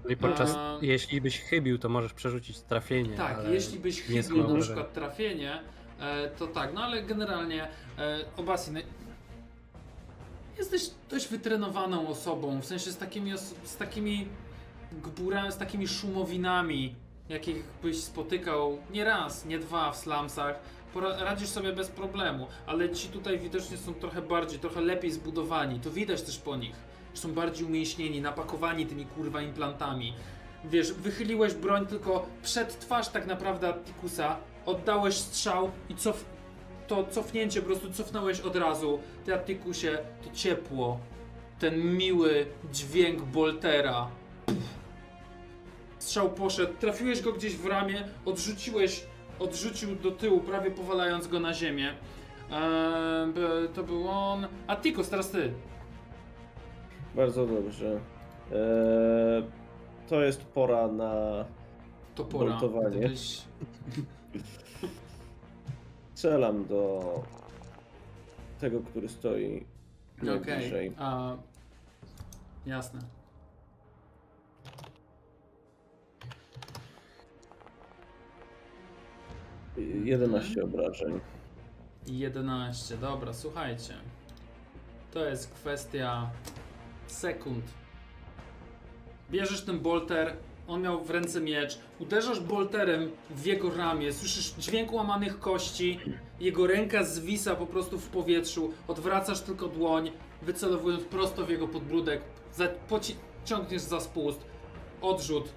I 0.10 0.18
podczas, 0.18 0.56
A- 0.56 0.78
jeśli 0.82 1.22
byś 1.22 1.40
chybił, 1.40 1.78
to 1.78 1.90
możesz 1.90 2.14
przerzucić 2.14 2.60
trafienie. 2.60 3.16
Tak, 3.18 3.38
jeśli 3.52 3.80
byś 3.80 4.02
chybił 4.02 4.48
na 4.48 4.62
przykład 4.62 4.94
trafienie, 4.94 5.62
e, 6.00 6.30
to 6.30 6.48
tak, 6.48 6.74
no 6.74 6.84
ale 6.84 7.04
generalnie 7.04 7.68
e, 7.98 8.26
Obasin, 8.38 8.78
jesteś 10.58 10.90
dość 11.10 11.28
wytrenowaną 11.28 12.08
osobą, 12.08 12.62
w 12.62 12.66
sensie 12.66 12.92
z 12.92 12.98
takimi, 12.98 13.38
z 13.64 13.78
takimi 13.78 14.28
gburami, 15.04 15.52
z 15.52 15.58
takimi 15.58 15.88
szumowinami, 15.88 16.96
jakich 17.30 17.64
byś 17.84 17.98
spotykał 17.98 18.78
nie 18.92 19.04
raz, 19.04 19.46
nie 19.46 19.60
dwa 19.60 19.92
w 19.92 19.98
slumsach, 19.98 20.60
radzisz 21.20 21.50
sobie 21.50 21.74
bez 21.74 21.90
problemu, 21.90 22.48
ale 22.66 22.90
ci 22.90 23.08
tutaj 23.08 23.40
widocznie 23.40 23.78
są 23.78 23.94
trochę 23.94 24.22
bardziej, 24.22 24.60
trochę 24.60 24.82
lepiej 24.82 25.12
zbudowani, 25.12 25.80
to 25.80 25.92
widać 25.92 26.22
też 26.22 26.38
po 26.38 26.56
nich, 26.56 26.76
że 27.14 27.22
są 27.22 27.34
bardziej 27.34 27.68
umięśnieni, 27.68 28.22
napakowani 28.22 28.86
tymi 28.86 29.06
kurwa 29.06 29.42
implantami. 29.42 30.14
Wiesz, 30.66 30.94
wychyliłeś 30.94 31.54
broń 31.54 31.88
tylko 31.88 32.26
przed 32.44 32.80
twarz 32.80 33.10
tak 33.10 33.28
naprawdę 33.28 33.70
Attikusa, 33.70 34.38
oddałeś 34.66 35.16
strzał 35.16 35.72
i 35.90 35.96
cof... 35.96 36.26
to 36.88 37.04
cofnięcie 37.04 37.62
po 37.62 37.66
prostu 37.66 37.92
cofnąłeś 37.92 38.42
od 38.42 38.56
razu. 38.56 39.00
Ty 39.26 39.36
Attikusie, 39.36 39.98
to 40.24 40.36
ciepło. 40.36 41.00
Ten 41.60 41.98
miły 41.98 42.46
dźwięk 42.72 43.22
Boltera. 43.22 44.08
Strzał 46.04 46.30
poszedł, 46.30 46.74
trafiłeś 46.80 47.22
go 47.22 47.34
gdzieś 47.34 47.56
w 47.56 47.66
ramię, 47.66 48.04
odrzuciłeś, 48.26 49.06
odrzucił 49.40 49.96
do 49.96 50.12
tyłu, 50.12 50.40
prawie 50.40 50.72
powalając 50.72 51.28
go 51.28 51.40
na 51.40 51.54
ziemię. 51.54 51.94
Eee, 52.52 53.34
to 53.74 53.84
był 53.84 54.08
on. 54.08 54.48
Attikus, 54.68 55.10
teraz 55.10 55.30
ty. 55.32 55.54
bardzo 57.16 57.46
dobrze. 57.46 58.00
Eee, 58.52 59.44
to 60.08 60.22
jest 60.22 60.46
pora 60.46 60.88
na. 60.88 61.46
To 62.16 62.24
pora. 62.24 62.52
Boltowanie. 62.52 62.98
Gdybyś... 62.98 63.42
Strzelam 66.14 66.66
do 66.66 67.02
tego, 68.60 68.80
który 68.80 69.10
stoi 69.10 69.66
najbliżej. 70.22 70.94
a... 70.98 71.36
Jasne. 72.66 73.00
Okay. 79.74 79.86
11 80.06 80.64
obrażeń. 80.64 81.20
11, 82.08 82.98
dobra, 82.98 83.34
słuchajcie. 83.34 83.94
To 85.12 85.26
jest 85.26 85.54
kwestia 85.54 86.30
sekund. 87.08 87.66
Bierzesz 89.32 89.62
ten 89.62 89.80
bolter, 89.80 90.34
on 90.68 90.82
miał 90.82 91.04
w 91.04 91.10
ręce 91.10 91.42
miecz, 91.42 91.80
uderzasz 92.00 92.40
bolterem 92.40 93.12
w 93.30 93.46
jego 93.46 93.76
ramię, 93.76 94.14
słyszysz 94.14 94.54
dźwięk 94.60 94.94
łamanych 94.94 95.40
kości, 95.40 96.00
jego 96.40 96.68
ręka 96.68 97.04
zwisa 97.04 97.56
po 97.56 97.66
prostu 97.66 98.00
w 98.00 98.08
powietrzu, 98.08 98.74
odwracasz 98.88 99.42
tylko 99.42 99.68
dłoń, 99.68 100.12
wycelowując 100.42 101.04
prosto 101.04 101.46
w 101.46 101.50
jego 101.50 101.68
podbródek, 101.68 102.22
za, 102.54 102.68
poci- 102.90 103.16
ciągniesz 103.46 103.82
za 103.82 104.00
spust, 104.00 104.46
odrzut, 105.02 105.50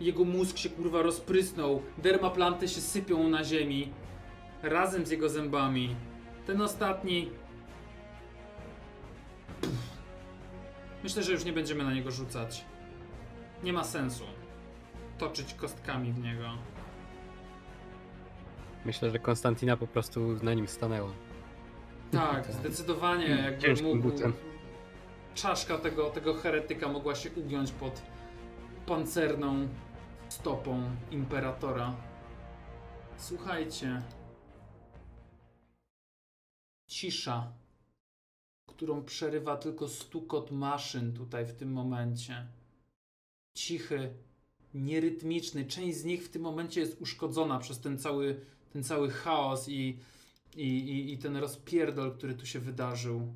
jego 0.00 0.24
mózg 0.24 0.58
się 0.58 0.70
kurwa 0.70 1.02
rozprysnął, 1.02 1.82
dermaplanty 1.98 2.68
się 2.68 2.80
sypią 2.80 3.28
na 3.28 3.44
ziemi, 3.44 3.92
razem 4.62 5.06
z 5.06 5.10
jego 5.10 5.28
zębami. 5.28 5.96
Ten 6.46 6.62
ostatni. 6.62 7.30
Pff. 9.60 9.76
Myślę, 11.02 11.22
że 11.22 11.32
już 11.32 11.44
nie 11.44 11.52
będziemy 11.52 11.84
na 11.84 11.94
niego 11.94 12.10
rzucać. 12.10 12.64
Nie 13.64 13.72
ma 13.72 13.84
sensu 13.84 14.24
toczyć 15.18 15.54
kostkami 15.54 16.12
w 16.12 16.18
niego. 16.22 16.44
Myślę, 18.84 19.10
że 19.10 19.18
Konstantina 19.18 19.76
po 19.76 19.86
prostu 19.86 20.20
na 20.42 20.54
nim 20.54 20.68
stanęła. 20.68 21.10
Tak, 22.12 22.52
zdecydowanie 22.52 23.26
jakby 23.28 23.62
Ciężkim 23.62 23.88
mógł. 23.88 24.02
butem. 24.02 24.32
Czaszka 25.34 25.78
tego, 25.78 26.10
tego 26.10 26.34
heretyka 26.34 26.88
mogła 26.88 27.14
się 27.14 27.30
ugiąć 27.36 27.72
pod 27.72 28.02
pancerną 28.86 29.68
stopą 30.40 30.96
imperatora. 31.10 31.96
Słuchajcie. 33.16 34.02
Cisza, 36.86 37.52
którą 38.66 39.04
przerywa 39.04 39.56
tylko 39.56 39.88
stukot 39.88 40.50
maszyn 40.50 41.12
tutaj 41.12 41.46
w 41.46 41.52
tym 41.52 41.72
momencie. 41.72 42.46
Cichy, 43.54 44.14
nierytmiczny. 44.74 45.64
Część 45.64 45.98
z 45.98 46.04
nich 46.04 46.24
w 46.24 46.28
tym 46.28 46.42
momencie 46.42 46.80
jest 46.80 47.00
uszkodzona 47.00 47.58
przez 47.58 47.80
ten 47.80 47.98
cały, 47.98 48.40
ten 48.72 48.84
cały 48.84 49.10
chaos 49.10 49.68
i, 49.68 49.98
i, 50.56 50.66
i, 50.66 51.12
i 51.12 51.18
ten 51.18 51.36
rozpierdol, 51.36 52.16
który 52.16 52.34
tu 52.34 52.46
się 52.46 52.60
wydarzył. 52.60 53.34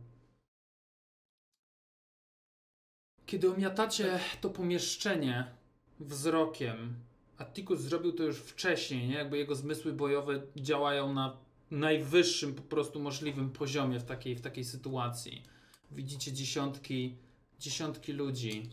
Kiedy 3.26 3.52
omiatacie 3.52 4.20
to 4.40 4.50
pomieszczenie 4.50 5.59
wzrokiem, 6.00 6.94
Atticus 7.38 7.80
zrobił 7.80 8.12
to 8.12 8.22
już 8.22 8.36
wcześniej, 8.36 9.08
nie? 9.08 9.14
Jakby 9.14 9.38
jego 9.38 9.54
zmysły 9.54 9.92
bojowe 9.92 10.42
działają 10.56 11.12
na 11.12 11.36
najwyższym 11.70 12.54
po 12.54 12.62
prostu 12.62 13.00
możliwym 13.00 13.50
poziomie 13.50 14.00
w 14.00 14.04
takiej, 14.04 14.36
w 14.36 14.40
takiej 14.40 14.64
sytuacji. 14.64 15.42
Widzicie 15.90 16.32
dziesiątki, 16.32 17.16
dziesiątki 17.58 18.12
ludzi, 18.12 18.70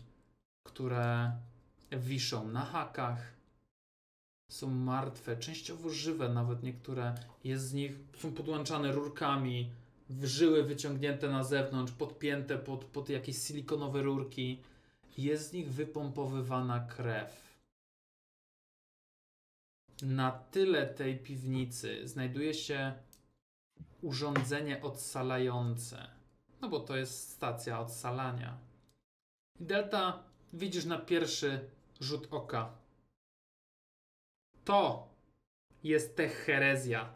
które 0.66 1.32
wiszą 1.92 2.48
na 2.48 2.64
hakach, 2.64 3.38
są 4.50 4.70
martwe, 4.70 5.36
częściowo 5.36 5.90
żywe, 5.90 6.28
nawet 6.28 6.62
niektóre. 6.62 7.14
Jest 7.44 7.68
z 7.68 7.74
nich, 7.74 7.92
są 8.18 8.32
podłączane 8.32 8.92
rurkami, 8.92 9.70
żyły 10.22 10.62
wyciągnięte 10.62 11.30
na 11.30 11.44
zewnątrz, 11.44 11.92
podpięte 11.92 12.58
pod, 12.58 12.84
pod 12.84 13.08
jakieś 13.08 13.38
silikonowe 13.38 14.02
rurki. 14.02 14.58
Jest 15.18 15.48
z 15.48 15.52
nich 15.52 15.72
wypompowywana 15.72 16.80
krew. 16.80 17.58
Na 20.02 20.30
tyle 20.32 20.86
tej 20.86 21.18
piwnicy 21.18 22.08
znajduje 22.08 22.54
się 22.54 22.92
urządzenie 24.02 24.82
odsalające. 24.82 26.10
No 26.60 26.68
bo 26.68 26.80
to 26.80 26.96
jest 26.96 27.30
stacja 27.30 27.80
odsalania. 27.80 28.58
Delta 29.60 30.22
widzisz 30.52 30.84
na 30.84 30.98
pierwszy 30.98 31.70
rzut 32.00 32.28
oka. 32.30 32.72
To 34.64 35.08
jest 35.82 36.16
tech 36.16 36.44
herezja. 36.44 37.12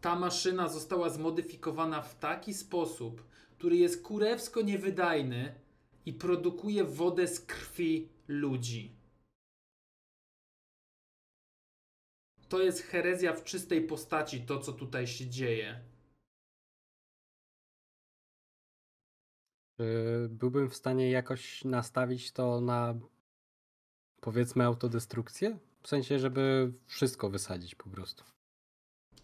Ta 0.00 0.16
maszyna 0.16 0.68
została 0.68 1.10
zmodyfikowana 1.10 2.02
w 2.02 2.18
taki 2.18 2.54
sposób, 2.54 3.31
który 3.62 3.76
jest 3.76 4.02
kurewsko 4.02 4.62
niewydajny 4.62 5.54
i 6.06 6.12
produkuje 6.12 6.84
wodę 6.84 7.28
z 7.28 7.40
krwi 7.40 8.08
ludzi. 8.28 8.96
To 12.48 12.62
jest 12.62 12.82
herezja 12.82 13.32
w 13.34 13.44
czystej 13.44 13.86
postaci, 13.86 14.40
to 14.40 14.58
co 14.58 14.72
tutaj 14.72 15.06
się 15.06 15.26
dzieje. 15.26 15.80
Byłbym 20.28 20.70
w 20.70 20.76
stanie 20.76 21.10
jakoś 21.10 21.64
nastawić 21.64 22.32
to 22.32 22.60
na 22.60 22.94
powiedzmy 24.20 24.64
autodestrukcję? 24.64 25.58
W 25.82 25.88
sensie, 25.88 26.18
żeby 26.18 26.72
wszystko 26.86 27.30
wysadzić 27.30 27.74
po 27.74 27.90
prostu. 27.90 28.24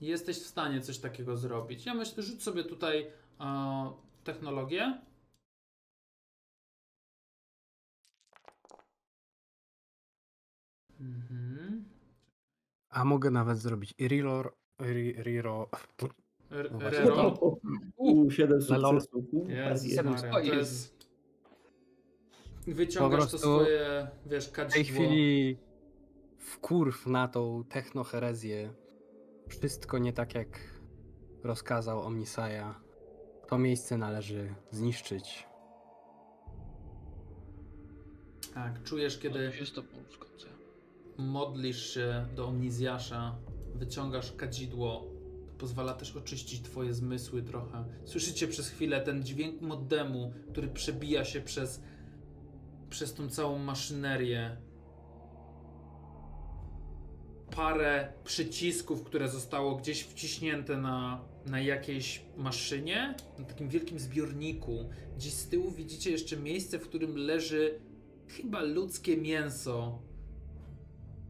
Jesteś 0.01 0.36
w 0.36 0.47
stanie 0.47 0.80
coś 0.80 0.99
takiego 0.99 1.36
zrobić. 1.36 1.86
Ja 1.86 1.95
myślę, 1.95 2.22
rzuć 2.22 2.43
sobie 2.43 2.64
tutaj 2.64 3.07
e, 3.41 4.07
technologię. 4.32 4.98
Mhm. 11.00 11.84
A 12.90 13.04
mogę 13.04 13.30
nawet 13.30 13.58
zrobić 13.58 13.94
Riror. 14.00 14.54
ri- 14.80 15.22
Riro. 15.22 15.68
No. 16.02 16.08
Rero. 16.80 17.34
U, 17.96 18.30
7 18.30 18.58
Na 18.70 18.78
lol. 18.78 19.00
sukcesów. 19.00 19.24
To 20.32 20.40
jest... 20.40 20.98
Wyciągasz 22.66 23.30
to 23.30 23.38
swoje, 23.38 24.08
wiesz, 24.26 24.48
W 24.48 24.52
tej 24.52 24.64
kadzidło. 24.66 24.94
chwili 25.04 25.58
wkurw 26.38 27.06
na 27.06 27.28
tą 27.28 27.64
technoherezję. 27.68 28.74
Wszystko 29.48 29.98
nie 29.98 30.12
tak 30.12 30.34
jak 30.34 30.48
rozkazał 31.42 32.00
Omnisaja. 32.02 32.80
To 33.49 33.59
miejsce 33.59 33.99
należy 33.99 34.55
zniszczyć. 34.70 35.46
Tak, 38.55 38.82
czujesz, 38.82 39.18
kiedy 39.18 39.38
Kiedy 39.38 39.53
się 39.59 39.66
z 39.66 39.72
tobą 39.72 39.88
zgodzę. 40.14 40.46
modlisz 41.18 41.94
się 41.94 42.26
do 42.36 42.46
Omnizjasza, 42.49 43.36
wyciągasz 43.74 44.32
kadzidło, 44.32 45.05
to 45.46 45.53
pozwala 45.59 45.94
też 45.94 46.16
oczyścić 46.16 46.62
twoje 46.62 46.94
zmysły 46.94 47.42
trochę. 47.42 47.84
Słyszycie 48.05 48.49
przez 48.49 48.68
chwilę 48.68 49.01
ten 49.01 49.22
dźwięk 49.22 49.61
modemu, 49.61 50.32
który 50.53 50.68
przebija 50.68 51.24
się 51.24 51.40
przez, 51.40 51.82
przez 52.90 53.14
tą 53.14 53.28
całą 53.28 53.59
maszynerię. 53.59 54.57
Parę 57.57 58.12
przycisków, 58.24 59.05
które 59.05 59.28
zostało 59.28 59.76
gdzieś 59.76 60.03
wciśnięte 60.03 60.76
na, 60.76 61.24
na 61.49 61.61
jakiejś 61.61 62.22
maszynie, 62.36 63.14
na 63.38 63.44
takim 63.44 63.68
wielkim 63.68 63.99
zbiorniku. 63.99 64.90
Gdzieś 65.16 65.32
z 65.32 65.49
tyłu 65.49 65.70
widzicie 65.70 66.11
jeszcze 66.11 66.36
miejsce, 66.36 66.78
w 66.78 66.88
którym 66.88 67.16
leży 67.16 67.80
chyba 68.28 68.62
ludzkie 68.62 69.16
mięso. 69.16 69.99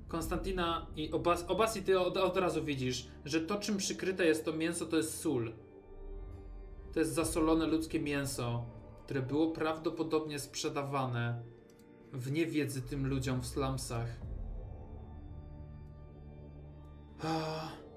Konstantina 0.09 0.87
i 0.97 1.13
Obas, 1.13 1.45
Obasi, 1.49 1.83
ty 1.83 2.01
od, 2.01 2.17
od 2.17 2.37
razu 2.37 2.65
widzisz, 2.65 3.09
że 3.25 3.41
to 3.41 3.57
czym 3.57 3.77
przykryte 3.77 4.27
jest 4.27 4.45
to 4.45 4.53
mięso 4.53 4.87
to 4.87 4.97
jest 4.97 5.21
sól. 5.21 5.53
To 6.93 7.01
jest 7.01 7.15
zasolone 7.15 7.67
ludzkie 7.67 8.01
mięso, 8.01 8.65
które 9.05 9.23
było 9.23 9.51
prawdopodobnie 9.51 10.39
sprzedawane 10.39 11.43
w 12.13 12.33
niewiedzy 12.33 12.83
tym 12.83 13.07
ludziom 13.07 13.41
w 13.41 13.47
slumsach. 13.47 14.09
Ah. 17.23 17.88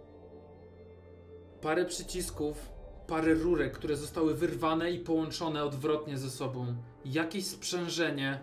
Parę 1.61 1.85
przycisków, 1.85 2.69
parę 3.07 3.33
rurek, 3.33 3.73
które 3.73 3.95
zostały 3.95 4.35
wyrwane 4.35 4.91
i 4.91 4.99
połączone 4.99 5.63
odwrotnie 5.63 6.17
ze 6.17 6.29
sobą. 6.29 6.75
Jakieś 7.05 7.45
sprzężenie. 7.45 8.39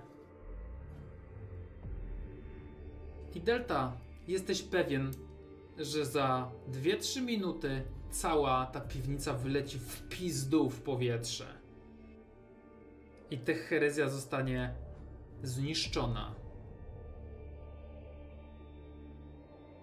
I 3.35 3.41
Delta, 3.41 3.93
jesteś 4.29 4.63
pewien, 4.63 5.11
że 5.79 6.07
za 6.07 6.51
2-3 6.73 7.23
minuty 7.23 7.83
cała 8.11 8.67
ta 8.67 8.81
piwnica 8.81 9.33
wyleci 9.35 9.79
w 9.79 10.09
pizdu 10.09 10.71
w 10.71 10.81
powietrze. 10.81 11.47
I 13.31 13.39
ta 13.39 13.53
herezja 13.53 14.09
zostanie 14.09 14.75
zniszczona. 15.43 16.35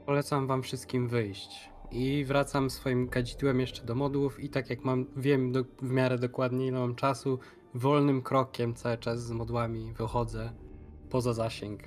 Polecam 0.05 0.47
wam 0.47 0.63
wszystkim 0.63 1.07
wyjść. 1.07 1.74
I 1.91 2.25
wracam 2.25 2.69
swoim 2.69 3.09
kadzidłem 3.09 3.59
jeszcze 3.59 3.83
do 3.85 3.95
modłów 3.95 4.39
i 4.43 4.49
tak 4.49 4.69
jak 4.69 4.83
mam, 4.83 5.05
wiem 5.17 5.51
do, 5.51 5.63
w 5.81 5.89
miarę 5.89 6.17
dokładnie 6.19 6.67
ile 6.67 6.79
mam 6.79 6.95
czasu, 6.95 7.39
wolnym 7.73 8.21
krokiem 8.21 8.73
cały 8.73 8.97
czas 8.97 9.23
z 9.23 9.31
modłami 9.31 9.93
wychodzę 9.93 10.53
poza 11.09 11.33
zasięg 11.33 11.81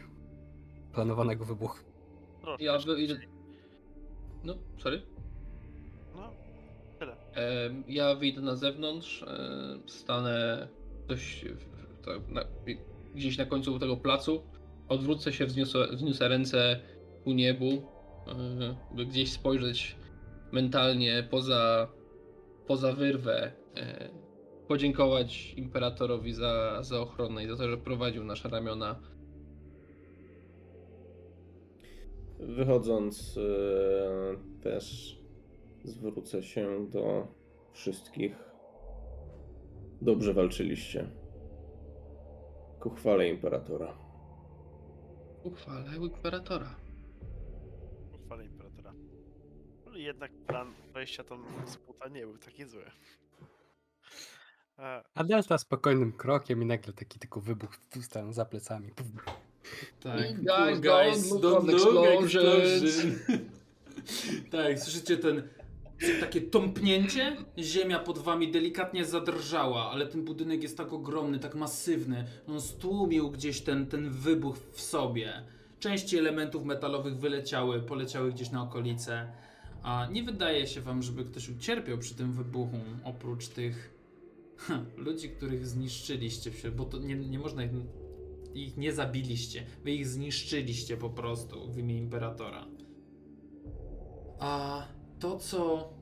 planowanego 0.92 1.44
wybuchu. 1.44 1.78
Proszę, 2.42 2.64
Ja 2.64 2.78
wyjdę- 2.78 3.14
wcześniej. 3.14 3.28
No, 4.44 4.54
sorry. 4.78 5.02
No, 6.16 6.30
tyle. 6.98 7.16
Em, 7.32 7.84
Ja 7.88 8.14
wyjdę 8.14 8.40
na 8.40 8.56
zewnątrz, 8.56 9.22
e, 9.22 9.78
stanę 9.86 10.68
dość 11.08 11.44
w- 11.44 12.04
tak, 12.04 12.28
na, 12.28 12.44
gdzieś 13.14 13.38
na 13.38 13.46
końcu 13.46 13.78
tego 13.78 13.96
placu, 13.96 14.42
odwrócę 14.88 15.32
się, 15.32 15.46
wzniosę, 15.46 15.78
wzniosę 15.92 16.28
ręce 16.28 16.80
ku 17.24 17.32
niebu, 17.32 17.66
e, 17.72 17.97
by 18.94 19.06
gdzieś 19.06 19.32
spojrzeć 19.32 19.96
mentalnie 20.52 21.28
poza, 21.30 21.88
poza 22.66 22.92
wyrwę, 22.92 23.52
e, 23.76 24.08
podziękować 24.68 25.54
imperatorowi 25.56 26.32
za, 26.32 26.82
za 26.82 27.00
ochronę 27.00 27.44
i 27.44 27.48
za 27.48 27.56
to, 27.56 27.68
że 27.68 27.76
prowadził 27.76 28.24
nasze 28.24 28.48
ramiona. 28.48 29.00
Wychodząc, 32.38 33.38
e, 33.38 34.62
też 34.62 35.16
zwrócę 35.84 36.42
się 36.42 36.86
do 36.90 37.26
wszystkich. 37.72 38.48
Dobrze 40.02 40.34
walczyliście. 40.34 41.10
Ku 42.80 42.90
chwale 42.90 43.28
imperatora. 43.28 43.98
Uchwalę 45.44 45.96
imperatora. 45.96 46.87
Jednak 50.02 50.32
plan 50.32 50.74
wejścia 50.94 51.24
tam 51.24 51.44
z 51.66 51.76
buta 51.76 52.08
nie 52.08 52.20
był 52.20 52.38
taki 52.38 52.64
zły. 52.64 52.84
E, 54.78 55.02
A 55.14 55.24
Delta 55.24 55.58
spokojnym 55.58 56.12
krokiem 56.12 56.62
i 56.62 56.66
nagle 56.66 56.92
taki 56.92 57.18
tylko 57.18 57.40
wybuch 57.40 57.76
tam 58.10 58.32
za 58.32 58.44
plecami. 58.44 58.90
Tak. 60.00 60.40
Guys, 60.80 61.32
don't 61.32 61.66
look 61.66 61.96
on 61.96 62.04
the 62.04 62.18
explosions. 62.18 63.06
tak, 64.50 64.78
słyszycie 64.78 65.16
ten 65.16 65.48
takie 66.20 66.40
tąpnięcie, 66.40 67.36
ziemia 67.58 67.98
pod 67.98 68.18
wami 68.18 68.50
delikatnie 68.50 69.04
zadrżała, 69.04 69.90
ale 69.90 70.06
ten 70.06 70.24
budynek 70.24 70.62
jest 70.62 70.76
tak 70.76 70.92
ogromny, 70.92 71.38
tak 71.38 71.54
masywny, 71.54 72.24
on 72.48 72.60
stłumił 72.60 73.30
gdzieś 73.30 73.60
ten, 73.60 73.86
ten 73.86 74.10
wybuch 74.10 74.56
w 74.72 74.80
sobie. 74.80 75.42
Części 75.80 76.18
elementów 76.18 76.64
metalowych 76.64 77.16
wyleciały, 77.16 77.82
poleciały 77.82 78.32
gdzieś 78.32 78.50
na 78.50 78.62
okolice, 78.62 79.32
a 79.82 80.06
nie 80.12 80.22
wydaje 80.22 80.66
się 80.66 80.80
wam, 80.80 81.02
żeby 81.02 81.24
ktoś 81.24 81.48
ucierpiał 81.48 81.98
przy 81.98 82.14
tym 82.14 82.32
wybuchu, 82.32 82.76
oprócz 83.04 83.48
tych 83.48 83.98
ludzi, 85.06 85.30
których 85.30 85.66
zniszczyliście, 85.66 86.70
bo 86.70 86.84
to 86.84 86.98
nie, 86.98 87.16
nie 87.16 87.38
można 87.38 87.64
ich, 87.64 87.70
ich 88.54 88.76
nie 88.76 88.92
zabiliście, 88.92 89.66
wy 89.84 89.90
ich 89.90 90.08
zniszczyliście 90.08 90.96
po 90.96 91.10
prostu 91.10 91.72
w 91.72 91.78
imię 91.78 91.98
Imperatora. 91.98 92.66
A 94.38 94.82
to, 95.18 95.38
co. 95.38 95.92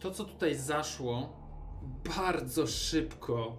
To, 0.00 0.10
co 0.10 0.24
tutaj 0.24 0.54
zaszło, 0.54 1.36
bardzo 2.16 2.66
szybko 2.66 3.56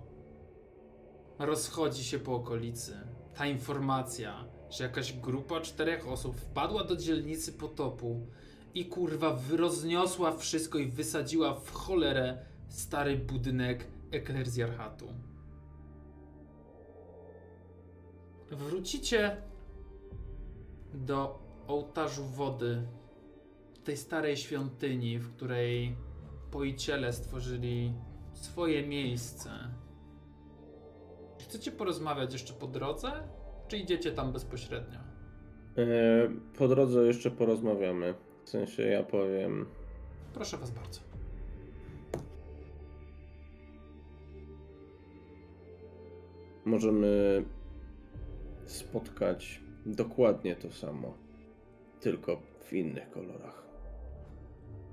rozchodzi 1.39 2.03
się 2.03 2.19
po 2.19 2.36
okolicy. 2.36 2.93
Ta 3.36 3.45
informacja, 3.45 4.45
że 4.72 4.84
jakaś 4.84 5.13
grupa 5.13 5.61
czterech 5.61 6.07
osób 6.07 6.38
wpadła 6.38 6.84
do 6.84 6.95
dzielnicy 6.95 7.53
potopu 7.53 8.28
i 8.74 8.86
kurwa 8.86 9.39
rozniosła 9.51 10.38
wszystko 10.38 10.78
i 10.78 10.88
wysadziła 10.88 11.53
w 11.53 11.72
cholerę 11.72 12.45
stary 12.69 13.17
budynek 13.17 13.88
eklerzjarchatu. 14.11 15.07
Wrócicie 18.51 19.38
do 20.93 21.39
ołtarzu 21.67 22.26
wody, 22.26 22.88
tej 23.84 23.97
starej 23.97 24.38
świątyni, 24.38 25.19
w 25.19 25.36
której 25.36 25.95
poiciele 26.51 27.13
stworzyli 27.13 27.93
swoje 28.34 28.88
miejsce. 28.88 29.49
Chcecie 31.39 31.72
porozmawiać 31.72 32.34
jeszcze 32.34 32.53
po 32.53 32.67
drodze, 32.67 33.11
czy 33.72 33.78
idziecie 33.78 34.11
tam 34.11 34.34
bezpośrednio? 34.34 34.99
E, 35.78 35.84
Po 36.57 36.67
drodze 36.67 37.05
jeszcze 37.05 37.32
porozmawiamy. 37.32 38.13
W 38.45 38.49
sensie 38.49 38.84
ja 38.84 39.03
powiem. 39.03 39.65
Proszę 40.34 40.57
was 40.57 40.72
bardzo. 40.72 40.99
Możemy 46.65 47.43
spotkać 48.65 49.61
dokładnie 49.86 50.55
to 50.55 50.72
samo, 50.72 51.13
tylko 51.99 52.41
w 52.59 52.74
innych 52.74 53.09
kolorach. 53.09 53.63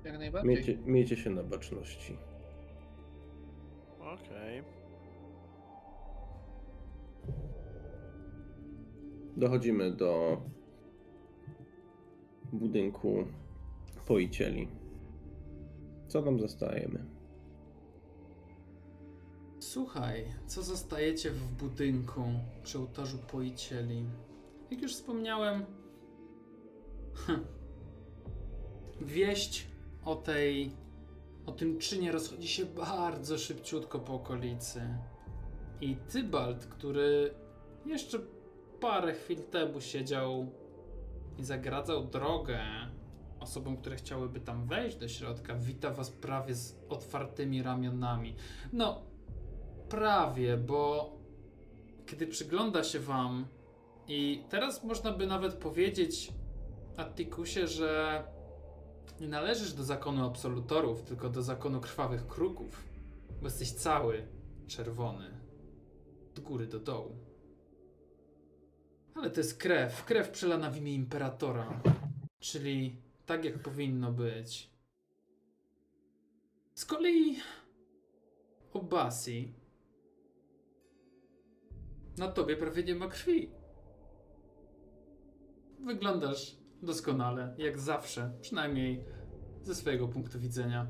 Jak 0.03 0.17
najbardziej. 0.17 0.49
Miejcie, 0.55 0.77
miejcie 0.85 1.17
się 1.17 1.29
na 1.29 1.43
baczności. 1.43 2.17
Okej. 3.99 4.63
Dochodzimy 9.39 9.91
do 9.91 10.41
budynku 12.53 13.25
poicieli. 14.07 14.67
Co 16.07 16.21
tam 16.21 16.39
zostajemy? 16.39 17.05
Słuchaj, 19.59 20.25
co 20.47 20.63
zostajecie 20.63 21.31
w 21.31 21.45
budynku 21.45 22.21
przy 22.63 22.79
ołtarzu 22.79 23.17
poicieli? 23.17 24.05
Jak 24.71 24.81
już 24.81 24.93
wspomniałem, 24.95 25.65
Hm. 27.15 27.39
Wieść 29.01 29.67
o 30.05 30.15
tej. 30.15 30.71
o 31.45 31.51
tym 31.51 31.77
czynie 31.77 32.11
rozchodzi 32.11 32.47
się 32.47 32.65
bardzo 32.65 33.37
szybciutko 33.37 33.99
po 33.99 34.13
okolicy. 34.13 34.81
I 35.81 35.95
Tybalt, 35.95 36.65
który 36.65 37.33
jeszcze 37.85 38.19
parę 38.79 39.13
chwil 39.13 39.43
temu 39.43 39.81
siedział 39.81 40.51
i 41.37 41.43
zagradzał 41.43 42.05
drogę 42.05 42.59
osobom, 43.39 43.77
które 43.77 43.95
chciałyby 43.95 44.39
tam 44.39 44.67
wejść 44.67 44.97
do 44.97 45.07
środka, 45.07 45.55
wita 45.55 45.91
was 45.91 46.11
prawie 46.11 46.55
z 46.55 46.75
otwartymi 46.89 47.63
ramionami. 47.63 48.35
No, 48.73 49.01
prawie, 49.89 50.57
bo 50.57 51.11
kiedy 52.05 52.27
przygląda 52.27 52.83
się 52.83 52.99
wam 52.99 53.45
i 54.07 54.43
teraz 54.49 54.83
można 54.83 55.11
by 55.11 55.27
nawet 55.27 55.53
powiedzieć 55.53 56.33
Attikusie, 56.97 57.67
że 57.67 58.23
nie 59.19 59.27
należysz 59.27 59.73
do 59.73 59.83
zakonu 59.83 60.25
absolutorów, 60.25 61.01
tylko 61.01 61.29
do 61.29 61.43
zakonu 61.43 61.81
krwawych 61.81 62.27
kruków, 62.27 62.83
bo 63.41 63.47
jesteś 63.47 63.71
cały 63.71 64.27
czerwony. 64.67 65.25
Od 66.31 66.39
góry 66.39 66.67
do 66.67 66.79
dołu. 66.79 67.28
Ale 69.19 69.29
to 69.29 69.39
jest 69.39 69.57
krew. 69.57 70.05
Krew 70.05 70.29
przelana 70.29 70.69
w 70.69 70.77
imię 70.77 70.93
imperatora. 70.93 71.81
Czyli 72.39 72.95
tak, 73.25 73.45
jak 73.45 73.59
powinno 73.59 74.11
być. 74.11 74.69
Z 76.73 76.85
kolei 76.85 77.37
Obasi. 78.73 79.53
Na 82.17 82.27
tobie 82.27 82.57
prawie 82.57 82.83
nie 82.83 82.95
ma 82.95 83.07
krwi. 83.07 83.49
Wyglądasz 85.79 86.55
doskonale, 86.81 87.55
jak 87.57 87.79
zawsze, 87.79 88.31
przynajmniej 88.41 89.03
ze 89.63 89.75
swojego 89.75 90.07
punktu 90.07 90.39
widzenia. 90.39 90.87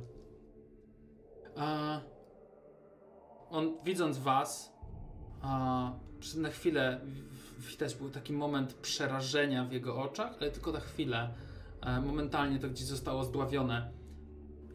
A 1.55 1.99
on, 3.49 3.77
widząc 3.83 4.17
was, 4.17 4.73
a, 5.41 5.91
na 6.37 6.49
chwilę 6.49 7.01
widać 7.59 7.95
był 7.95 8.09
taki 8.09 8.33
moment 8.33 8.73
przerażenia 8.73 9.65
w 9.65 9.71
jego 9.71 10.01
oczach, 10.01 10.35
ale 10.41 10.51
tylko 10.51 10.71
na 10.71 10.79
chwilę. 10.79 11.33
E, 11.81 12.01
momentalnie 12.01 12.59
to 12.59 12.69
gdzieś 12.69 12.85
zostało 12.85 13.23
zdławione. 13.23 13.91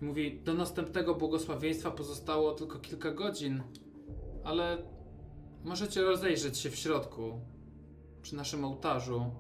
Mówi, 0.01 0.41
do 0.45 0.55
następnego 0.55 1.15
błogosławieństwa 1.15 1.91
pozostało 1.91 2.53
tylko 2.53 2.79
kilka 2.79 3.11
godzin, 3.11 3.63
ale 4.45 4.79
możecie 5.65 6.03
rozejrzeć 6.03 6.59
się 6.59 6.71
w 6.71 6.77
środku, 6.77 7.41
przy 8.23 8.37
naszym 8.37 8.65
ołtarzu, 8.65 9.31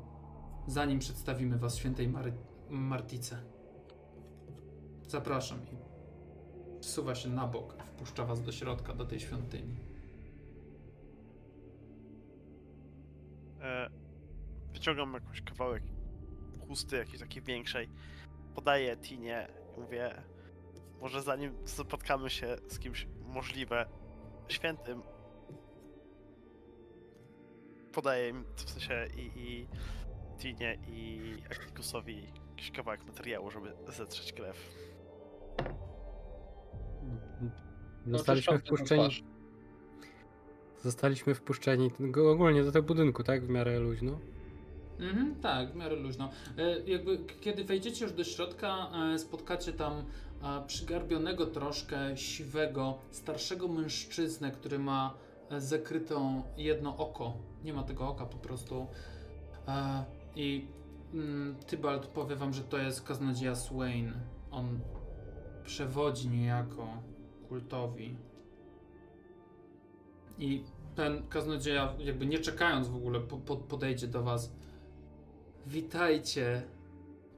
zanim 0.67 0.99
przedstawimy 0.99 1.59
was 1.59 1.77
świętej 1.77 2.09
Mary 2.09 2.33
Martice. 2.71 3.39
Zapraszam 5.09 5.59
i 5.59 5.77
zsuwa 6.85 7.15
się 7.15 7.29
na 7.29 7.47
bok, 7.47 7.77
wpuszcza 7.87 8.25
was 8.25 8.43
do 8.43 8.53
środka, 8.53 8.95
do 8.95 9.05
tej 9.05 9.21
świątyni. 9.21 9.94
E, 13.65 13.91
wyciągam 14.73 15.15
jakiś 15.15 15.43
kawałek 15.43 15.83
chusty, 16.69 16.97
jakiejś 16.97 17.21
takiej 17.21 17.43
większej. 17.43 17.89
Podaję 18.55 18.97
Tinie 18.97 19.49
i 19.77 19.81
mówię, 19.81 20.23
może 21.01 21.23
zanim 21.23 21.55
spotkamy 21.65 22.31
się 22.31 22.57
z 22.69 22.79
kimś 22.79 23.07
możliwe 23.21 23.87
świętym, 24.49 25.03
podaję 27.93 28.29
im 28.29 28.45
w 28.57 28.71
sensie 28.71 29.07
i, 29.17 29.31
i 29.37 29.69
Tinie 30.39 30.79
i 30.89 31.35
Aktikusowi 31.47 32.33
jakiś 32.51 32.71
kawałek 32.71 33.05
materiału, 33.05 33.51
żeby 33.51 33.77
zetrzeć 33.89 34.33
krew. 34.33 34.71
Zostaliśmy 38.07 38.55
Oczyszczam 38.55 38.59
tę 38.59 38.67
wpuszczeni. 38.67 39.34
Zostaliśmy 40.85 41.35
wpuszczeni 41.35 41.91
ogólnie 42.32 42.64
do 42.64 42.72
tego 42.72 42.87
budynku, 42.87 43.22
tak? 43.22 43.47
W 43.47 43.49
miarę 43.49 43.78
luźno. 43.78 44.18
Mhm, 45.01 45.35
tak, 45.35 45.72
w 45.72 45.76
miarę 45.76 45.97
luźno. 45.97 46.30
E, 46.59 46.80
jakby, 46.80 47.18
kiedy 47.41 47.64
wejdziecie 47.64 48.05
już 48.05 48.14
do 48.14 48.24
środka, 48.24 48.89
e, 49.14 49.18
spotkacie 49.18 49.72
tam 49.72 49.93
e, 49.93 50.66
przygarbionego 50.66 51.47
troszkę, 51.47 52.16
siwego, 52.16 52.99
starszego 53.11 53.68
mężczyznę, 53.68 54.51
który 54.51 54.78
ma 54.78 55.14
zakrytą 55.59 56.43
jedno 56.57 56.97
oko. 56.97 57.32
Nie 57.64 57.72
ma 57.72 57.82
tego 57.82 58.09
oka 58.09 58.26
po 58.26 58.37
prostu. 58.37 58.87
I 60.37 60.66
mm, 61.14 61.57
Tybalt 61.66 62.07
powie 62.07 62.37
wam, 62.37 62.53
że 62.55 62.62
to 62.62 62.78
jest 62.78 63.03
kaznodzieja 63.03 63.55
Swain. 63.55 64.12
On 64.51 64.80
przewodzi 65.64 66.28
niejako 66.28 66.89
kultowi. 67.49 68.16
I 70.39 70.64
ten 70.95 71.29
kaznodzieja, 71.29 71.95
jakby 71.99 72.27
nie 72.27 72.39
czekając 72.39 72.89
w 72.89 72.97
ogóle, 72.97 73.21
po, 73.21 73.37
po, 73.37 73.57
podejdzie 73.57 74.07
do 74.07 74.23
was. 74.23 74.53
Witajcie, 75.67 76.63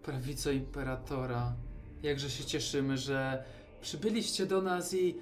prawico 0.02 0.50
imperatora. 0.50 1.56
Jakże 2.02 2.30
się 2.30 2.44
cieszymy, 2.44 2.98
że 2.98 3.44
przybyliście 3.80 4.46
do 4.46 4.62
nas 4.62 4.94
i 4.94 5.16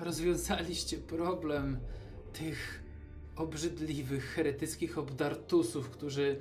rozwiązaliście 0.00 0.98
problem 0.98 1.78
tych 2.32 2.82
obrzydliwych, 3.36 4.24
heretyckich 4.24 4.98
obdartusów, 4.98 5.90
którzy 5.90 6.40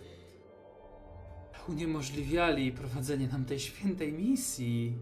uniemożliwiali 1.70 2.72
prowadzenie 2.72 3.28
nam 3.28 3.46
tej 3.46 3.60
świętej 3.60 4.14
misji. 4.14 4.98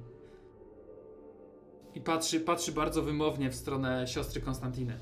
I 1.95 2.01
patrzy, 2.01 2.39
patrzy 2.39 2.71
bardzo 2.71 3.01
wymownie 3.01 3.49
w 3.49 3.55
stronę 3.55 4.07
siostry 4.07 4.41
Konstantiny. 4.41 4.97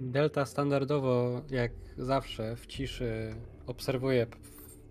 Delta 0.00 0.46
standardowo, 0.46 1.42
jak 1.50 1.72
zawsze, 1.96 2.56
w 2.56 2.66
ciszy 2.66 3.34
obserwuje 3.66 4.26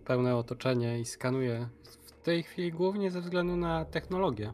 pełne 0.05 0.35
otoczenie 0.35 0.99
i 0.99 1.05
skanuje. 1.05 1.69
W 2.05 2.21
tej 2.21 2.43
chwili 2.43 2.71
głównie 2.71 3.11
ze 3.11 3.21
względu 3.21 3.55
na 3.55 3.85
technologię. 3.85 4.53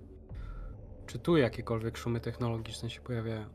Czy 1.06 1.20
tu 1.20 1.38
jakiekolwiek 1.38 1.97
szumy 1.97 2.20
technologiczne 2.20 2.89
się 2.89 3.01
pojawiają? 3.01 3.45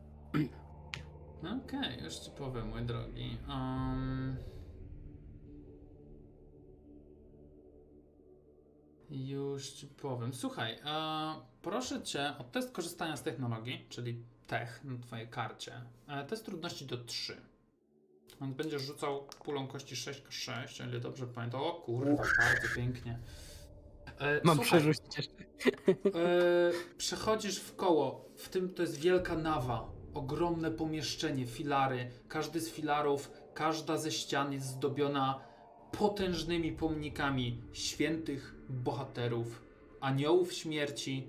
Okej, 1.63 2.03
już 2.03 2.15
ci 2.15 2.31
powiem, 2.31 2.67
mój 2.67 2.81
drogi. 2.81 3.37
Um... 3.49 4.37
Już 9.09 9.69
ci 9.69 9.87
powiem. 9.87 10.33
Słuchaj, 10.33 10.73
e, 10.73 11.35
proszę 11.61 12.01
cię 12.01 12.33
o 12.39 12.43
test 12.43 12.71
korzystania 12.71 13.17
z 13.17 13.23
technologii, 13.23 13.85
czyli 13.89 14.23
tech 14.49 14.81
na 14.83 14.97
twojej 14.99 15.27
karcie. 15.27 15.81
E, 16.07 16.25
test 16.25 16.45
trudności 16.45 16.85
do 16.85 16.97
3. 16.97 17.37
On 18.41 18.53
będziesz 18.53 18.81
rzucał 18.81 19.27
pulą 19.43 19.67
kości 19.67 19.95
6k6, 19.95 20.83
o 20.83 20.89
ile 20.89 20.99
dobrze 20.99 21.27
pamiętam. 21.27 21.61
O 21.61 21.73
kurwa, 21.73 22.15
bardzo 22.15 22.75
pięknie. 22.75 23.19
E, 24.19 24.41
Mam 24.43 24.59
przerzucić 24.59 25.17
jeszcze. 25.17 25.33
E, 26.19 26.71
przechodzisz 26.97 27.59
w 27.59 27.75
koło. 27.75 28.25
W 28.37 28.49
tym 28.49 28.73
to 28.73 28.81
jest 28.81 28.99
wielka 28.99 29.35
nawa. 29.35 29.91
Ogromne 30.13 30.71
pomieszczenie, 30.71 31.45
filary. 31.45 32.11
Każdy 32.27 32.59
z 32.59 32.69
filarów, 32.69 33.31
każda 33.53 33.97
ze 33.97 34.11
ścian 34.11 34.53
jest 34.53 34.65
zdobiona 34.65 35.41
potężnymi 35.91 36.71
pomnikami 36.71 37.61
świętych 37.73 38.55
bohaterów, 38.69 39.61
aniołów 40.01 40.53
śmierci. 40.53 41.27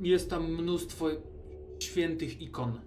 Jest 0.00 0.30
tam 0.30 0.52
mnóstwo 0.52 1.06
świętych 1.78 2.42
ikon. 2.42 2.80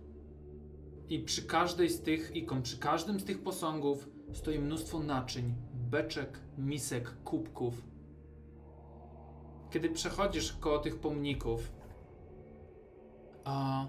I 1.09 1.19
przy 1.19 1.43
każdej 1.43 1.89
z 1.89 2.01
tych 2.01 2.35
ikon, 2.35 2.61
przy 2.61 2.77
każdym 2.77 3.19
z 3.19 3.25
tych 3.25 3.43
posągów 3.43 4.09
stoi 4.33 4.59
mnóstwo 4.59 4.99
naczyń, 4.99 5.55
beczek, 5.73 6.39
misek, 6.57 7.23
kubków. 7.23 7.83
Kiedy 9.71 9.89
przechodzisz 9.89 10.53
koło 10.53 10.79
tych 10.79 10.99
pomników, 10.99 11.71
a 13.43 13.87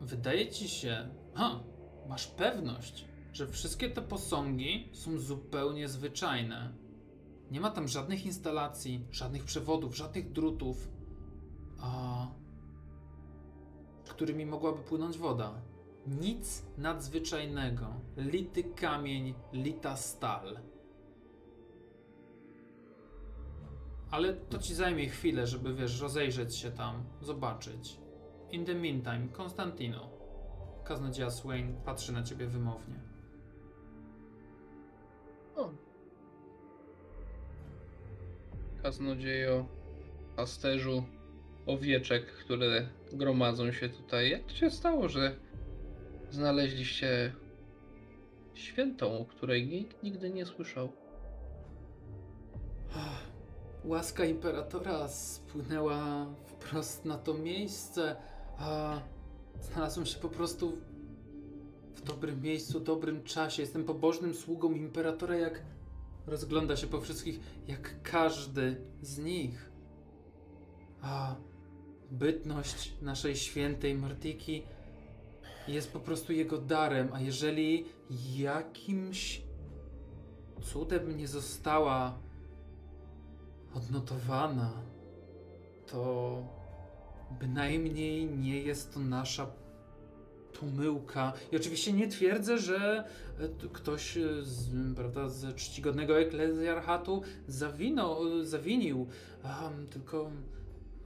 wydaje 0.00 0.48
ci 0.48 0.68
się, 0.68 1.08
ha, 1.34 1.60
masz 2.08 2.26
pewność, 2.26 3.08
że 3.32 3.46
wszystkie 3.46 3.90
te 3.90 4.02
posągi 4.02 4.88
są 4.92 5.18
zupełnie 5.18 5.88
zwyczajne. 5.88 6.72
Nie 7.50 7.60
ma 7.60 7.70
tam 7.70 7.88
żadnych 7.88 8.26
instalacji, 8.26 9.06
żadnych 9.10 9.44
przewodów, 9.44 9.96
żadnych 9.96 10.32
drutów, 10.32 10.88
a 11.78 12.26
którymi 14.16 14.46
mogłaby 14.46 14.78
płynąć 14.78 15.18
woda. 15.18 15.54
Nic 16.06 16.64
nadzwyczajnego. 16.78 17.86
Lity 18.16 18.64
kamień, 18.64 19.34
lita 19.52 19.96
stal. 19.96 20.60
Ale 24.10 24.34
to 24.34 24.58
ci 24.58 24.74
zajmie 24.74 25.08
chwilę, 25.08 25.46
żeby 25.46 25.74
wiesz, 25.74 26.00
rozejrzeć 26.00 26.56
się 26.56 26.70
tam, 26.70 27.04
zobaczyć. 27.20 27.98
In 28.50 28.64
the 28.64 28.74
meantime, 28.74 29.28
Konstantino. 29.32 30.08
Kaznodzieja 30.84 31.30
Swain 31.30 31.76
patrzy 31.84 32.12
na 32.12 32.22
ciebie 32.22 32.46
wymownie. 32.46 33.00
O. 35.56 35.70
Kaznodziejo, 38.82 39.66
pasterzu, 40.36 41.04
owieczek, 41.66 42.26
które 42.26 42.88
gromadzą 43.12 43.72
się 43.72 43.88
tutaj. 43.88 44.30
Jak 44.30 44.42
to 44.42 44.54
się 44.54 44.70
stało, 44.70 45.08
że 45.08 45.36
znaleźliście 46.30 47.32
świętą, 48.54 49.18
o 49.18 49.24
której 49.24 49.66
nikt 49.68 50.02
nigdy 50.02 50.30
nie 50.30 50.46
słyszał? 50.46 50.92
Łaska 53.84 54.24
imperatora 54.24 55.08
spłynęła 55.08 56.26
wprost 56.44 57.04
na 57.04 57.18
to 57.18 57.34
miejsce, 57.34 58.16
a 58.58 59.00
znalazłem 59.60 60.06
się 60.06 60.18
po 60.18 60.28
prostu 60.28 60.78
w 61.94 62.02
dobrym 62.02 62.42
miejscu, 62.42 62.80
dobrym 62.80 63.24
czasie. 63.24 63.62
Jestem 63.62 63.84
pobożnym 63.84 64.34
sługą 64.34 64.72
imperatora, 64.72 65.36
jak 65.36 65.62
rozgląda 66.26 66.76
się 66.76 66.86
po 66.86 67.00
wszystkich, 67.00 67.40
jak 67.68 68.02
każdy 68.02 68.76
z 69.02 69.18
nich. 69.18 69.70
A 71.00 71.36
bytność 72.10 72.92
naszej 73.02 73.36
świętej 73.36 73.94
Martiki 73.94 74.62
jest 75.68 75.92
po 75.92 76.00
prostu 76.00 76.32
jego 76.32 76.58
darem, 76.58 77.08
a 77.12 77.20
jeżeli 77.20 77.84
jakimś 78.36 79.42
cudem 80.62 81.16
nie 81.16 81.28
została 81.28 82.18
odnotowana, 83.74 84.72
to 85.86 86.42
bynajmniej 87.40 88.26
nie 88.26 88.60
jest 88.62 88.94
to 88.94 89.00
nasza 89.00 89.46
pomyłka. 90.60 91.32
I 91.52 91.56
oczywiście 91.56 91.92
nie 91.92 92.08
twierdzę, 92.08 92.58
że 92.58 93.04
e, 93.38 93.68
ktoś 93.72 94.16
e, 94.16 94.42
z, 94.42 94.68
prawda, 94.96 95.28
z 95.28 95.54
czcigodnego 95.54 96.20
eklezjarchatu 96.20 97.22
zawinął, 97.48 98.44
zawinił, 98.44 99.06
Em, 99.46 99.86
tylko 99.86 100.30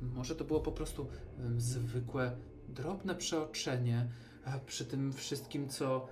może 0.00 0.36
to 0.36 0.44
było 0.44 0.60
po 0.60 0.72
prostu 0.72 1.08
zwykłe, 1.56 2.36
drobne 2.68 3.14
przeoczenie 3.14 4.08
e, 4.44 4.60
przy 4.66 4.84
tym 4.84 5.12
wszystkim, 5.12 5.68
co 5.68 6.08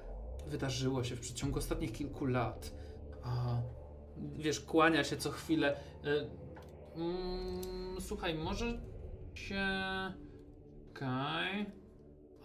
wydarzyło 0.46 1.04
się 1.04 1.16
w 1.16 1.20
przeciągu 1.20 1.58
ostatnich 1.58 1.92
kilku 1.92 2.26
lat. 2.26 2.74
A, 3.24 3.60
wiesz, 4.36 4.60
kłania 4.60 5.04
się 5.04 5.16
co 5.16 5.30
chwilę. 5.30 5.80
E, 6.04 6.30
mm, 6.96 8.00
słuchaj, 8.00 8.34
może 8.34 8.80
się. 9.34 9.66
Okej. 10.90 11.66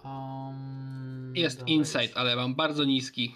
Um, 0.03 1.33
Jest 1.35 1.67
insight, 1.67 2.17
ale 2.17 2.35
mam 2.35 2.55
bardzo 2.55 2.83
niski. 2.83 3.35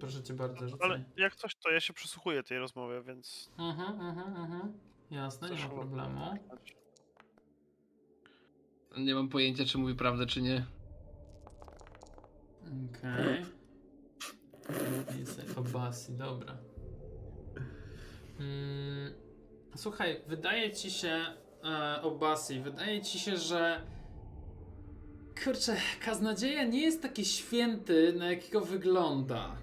Proszę 0.00 0.22
cię 0.22 0.34
bardzo, 0.34 0.68
rzucaj. 0.68 0.90
Ale 0.90 1.04
jak 1.16 1.36
coś, 1.36 1.54
to 1.54 1.70
ja 1.70 1.80
się 1.80 1.92
przysłuchuję 1.92 2.42
tej 2.42 2.58
rozmowie, 2.58 3.02
więc... 3.02 3.50
Mhm, 3.58 4.00
mhm, 4.00 4.36
mhm. 4.36 4.89
Jasne, 5.10 5.50
nie 5.50 5.56
ma 5.56 5.68
problemu. 5.68 6.20
Nie 8.98 9.14
mam 9.14 9.28
pojęcia, 9.28 9.64
czy 9.64 9.78
mówi 9.78 9.94
prawdę, 9.94 10.26
czy 10.26 10.42
nie. 10.42 10.66
Okej. 12.90 13.44
Okay. 14.64 15.56
Obasi, 15.56 16.12
dobra. 16.12 16.56
Mm, 18.40 19.12
słuchaj, 19.76 20.20
wydaje 20.26 20.72
ci 20.72 20.90
się, 20.90 21.16
e, 21.64 22.02
Obasi, 22.02 22.60
wydaje 22.60 23.02
ci 23.02 23.18
się, 23.18 23.36
że 23.36 23.80
kurczę, 25.44 25.76
kaznodzieja 26.04 26.64
nie 26.64 26.82
jest 26.82 27.02
taki 27.02 27.24
święty, 27.24 28.12
na 28.18 28.30
jakiego 28.30 28.60
wygląda. 28.60 29.56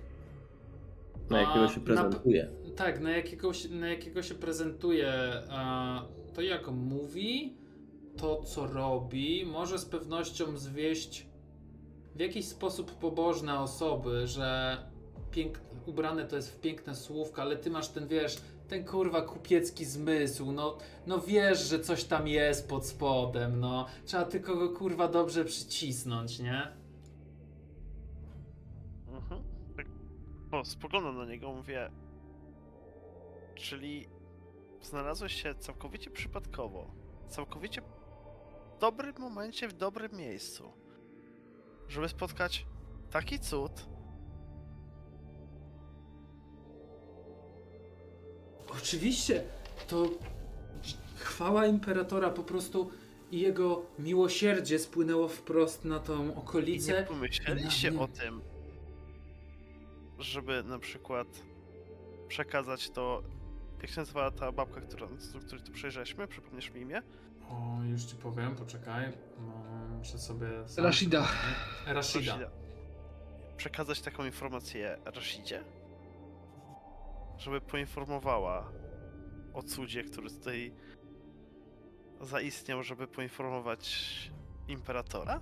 Na 1.30 1.42
jakiego 1.42 1.68
się 1.68 1.80
na- 1.80 1.86
prezentuje. 1.86 2.50
Tak, 2.78 3.00
na 3.00 3.10
jakiego, 3.10 3.52
na 3.70 3.88
jakiego 3.88 4.24
się 4.24 4.36
prezentuje 4.36 5.14
to, 6.34 6.42
jak 6.42 6.68
mówi, 6.68 7.58
to, 8.18 8.44
co 8.44 8.68
robi, 8.68 9.46
może 9.46 9.80
z 9.80 9.86
pewnością 9.86 10.58
zwieść 10.58 11.28
w 12.16 12.20
jakiś 12.20 12.48
sposób 12.48 12.92
pobożne 12.92 13.60
osoby, 13.60 14.28
że 14.28 14.78
pięk... 15.32 15.60
ubrane 15.86 16.26
to 16.26 16.36
jest 16.36 16.56
w 16.56 16.60
piękne 16.60 16.96
słówka, 16.96 17.42
ale 17.42 17.56
ty 17.56 17.70
masz 17.70 17.90
ten, 17.90 18.08
wiesz, 18.08 18.38
ten 18.68 18.86
kurwa 18.86 19.22
kupiecki 19.22 19.86
zmysł, 19.86 20.52
no, 20.52 20.78
no 21.08 21.20
wiesz, 21.20 21.70
że 21.70 21.80
coś 21.80 22.04
tam 22.04 22.28
jest 22.28 22.70
pod 22.70 22.86
spodem, 22.86 23.60
no. 23.60 23.86
Trzeba 24.06 24.26
tylko 24.26 24.56
go 24.56 24.70
kurwa 24.70 25.08
dobrze 25.08 25.46
przycisnąć, 25.46 26.40
nie? 26.40 26.68
Mhm. 29.08 29.42
Tak, 29.78 29.86
o, 30.52 30.66
spoglądam 30.66 31.18
na 31.18 31.26
niego, 31.26 31.54
mówię... 31.54 31.90
Czyli 33.58 34.08
znalazłeś 34.82 35.42
się 35.44 35.56
całkowicie 35.56 36.10
przypadkowo, 36.10 36.92
całkowicie 37.30 37.82
w 37.82 38.80
dobrym 38.80 39.14
momencie, 39.20 39.68
w 39.68 39.74
dobrym 39.74 40.12
miejscu, 40.12 40.72
żeby 41.88 42.10
spotkać 42.10 42.66
taki 43.12 43.40
cud, 43.40 43.72
Oczywiście, 48.70 49.44
to 49.88 50.10
chwała 51.16 51.66
imperatora 51.66 52.30
po 52.30 52.44
prostu 52.44 52.92
i 53.32 53.40
jego 53.40 53.86
miłosierdzie 54.00 54.80
spłynęło 54.80 55.28
wprost 55.28 55.86
na 55.86 56.00
tą 56.00 56.24
i 56.24 56.28
nie 56.28 56.36
okolicę. 56.36 57.04
pomyśleliście 57.04 58.00
o 58.00 58.08
tym, 58.08 58.42
żeby 60.20 60.64
na 60.64 60.80
przykład 60.80 61.28
przekazać 62.28 62.90
to... 62.90 63.24
Jak 63.82 63.92
się 63.92 64.02
nazywała 64.02 64.32
ta 64.32 64.52
babka, 64.52 64.82
która, 64.82 65.08
z 65.18 65.46
której 65.46 65.64
tu 65.64 65.72
przejrzeliśmy? 65.72 66.28
Przypomniesz 66.28 66.72
mi 66.72 66.82
imię? 66.82 67.02
O, 67.50 67.84
już 67.84 68.04
ci 68.04 68.16
powiem, 68.16 68.56
poczekaj. 68.56 69.14
Muszę 69.98 70.20
sobie. 70.20 70.48
Rashida. 70.78 71.28
Rashida. 71.86 72.32
Rashida. 72.32 72.50
Przekazać 73.58 74.02
taką 74.02 74.26
informację 74.26 74.98
Rashidzie? 75.06 75.64
Żeby 77.38 77.62
poinformowała 77.62 78.72
o 79.54 79.64
cudzie, 79.64 80.04
który 80.04 80.30
tutaj 80.30 80.74
zaistniał, 82.22 82.84
żeby 82.84 83.08
poinformować 83.08 84.32
imperatora? 84.68 85.40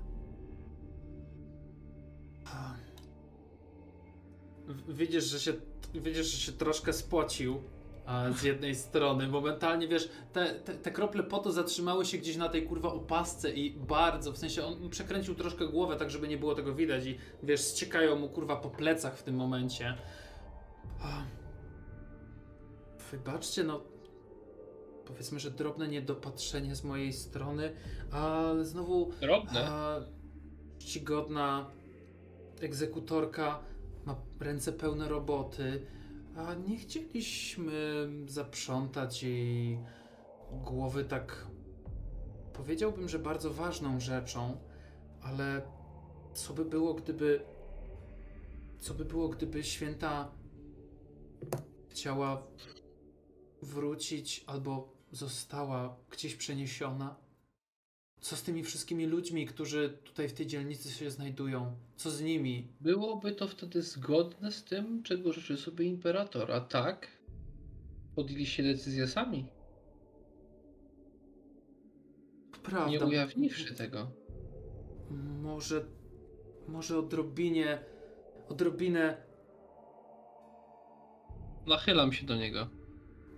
Widzisz, 4.88 5.24
że 5.24 5.40
się, 5.40 5.54
widzisz, 5.94 6.28
że 6.28 6.38
się 6.38 6.52
troszkę 6.52 6.94
spocił 6.94 7.64
a, 8.06 8.32
z 8.32 8.44
jednej 8.44 8.76
strony. 8.76 9.27
Momentalnie, 9.27 9.88
wiesz, 9.88 10.10
te, 10.34 10.45
te, 10.45 10.73
te 10.76 10.91
krople 10.91 11.23
potu 11.23 11.52
zatrzymały 11.52 12.06
się 12.06 12.18
gdzieś 12.18 12.38
na 12.38 12.49
tej 12.49 12.68
kurwa 12.68 12.94
opasce 12.94 13.52
i 13.52 13.72
bardzo, 13.72 14.32
w 14.32 14.38
sensie 14.38 14.65
on 14.65 14.90
przekręcił 14.90 15.36
troszkę 15.36 15.68
głowę, 15.68 15.95
tak 15.95 16.10
żeby 16.10 16.27
nie 16.27 16.38
było 16.38 16.56
tego 16.56 16.76
widać 16.76 17.06
i 17.06 17.18
wiesz, 17.44 17.61
ściekają 17.61 18.15
mu 18.15 18.30
kurwa 18.30 18.56
po 18.56 18.69
plecach 18.69 19.18
w 19.18 19.23
tym 19.23 19.36
momencie. 19.36 19.98
Wybaczcie, 23.11 23.64
no 23.64 23.82
powiedzmy, 25.06 25.40
że 25.40 25.52
drobne 25.52 25.88
niedopatrzenie 25.88 26.76
z 26.76 26.84
mojej 26.84 27.14
strony, 27.14 27.73
ale 28.11 28.65
znowu 28.65 29.11
Drobne. 29.22 29.68
a 29.69 29.99
czcigodna 30.80 31.72
egzekutorka 32.61 33.60
ma 34.06 34.15
ręce 34.40 34.73
pełne 34.73 35.10
roboty, 35.10 35.86
a 36.36 36.53
nie 36.53 36.78
chcieliśmy 36.78 38.07
zaprzątać 38.28 39.24
jej 39.24 39.80
głowy 40.52 41.06
tak. 41.06 41.48
Powiedziałbym, 42.53 43.10
że 43.10 43.20
bardzo 43.20 43.53
ważną 43.53 43.99
rzeczą, 43.99 44.57
ale 45.22 45.62
co 46.34 46.53
by 46.53 46.66
było, 46.66 46.94
gdyby. 46.94 47.45
Co 48.80 48.94
by 48.94 49.06
było, 49.06 49.30
gdyby 49.30 49.64
święta 49.64 50.32
chciała 51.90 52.48
wrócić 53.62 54.44
albo 54.48 54.94
została 55.12 55.98
gdzieś 56.12 56.36
przeniesiona? 56.36 57.24
Co 58.20 58.36
z 58.36 58.44
tymi 58.44 58.64
wszystkimi 58.64 59.06
ludźmi, 59.06 59.46
którzy 59.46 59.98
tutaj 60.04 60.30
w 60.30 60.34
tej 60.34 60.48
dzielnicy 60.48 60.92
się 60.92 61.12
znajdują? 61.12 61.76
Co 61.96 62.12
z 62.12 62.22
nimi? 62.22 62.68
Byłoby 62.82 63.32
to 63.32 63.48
wtedy 63.48 63.82
zgodne 63.82 64.52
z 64.52 64.64
tym, 64.64 65.04
czego 65.04 65.34
życzy 65.34 65.58
sobie 65.58 65.86
imperator, 65.86 66.52
a 66.52 66.62
tak 66.62 67.08
podjęliście 68.16 68.64
decyzję 68.64 69.08
sami, 69.08 69.46
Prawda. 72.64 72.90
nie 72.92 73.00
ujawniwszy 73.00 73.76
tego. 73.76 74.12
Może. 75.42 75.86
Może 76.68 77.00
odrobinie. 77.00 77.80
Odrobinę. 78.50 79.18
Nachylam 81.68 82.14
się 82.14 82.26
do 82.26 82.36
niego. 82.36 82.68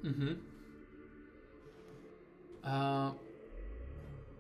Mhm. 0.03 0.43
A, 2.63 3.13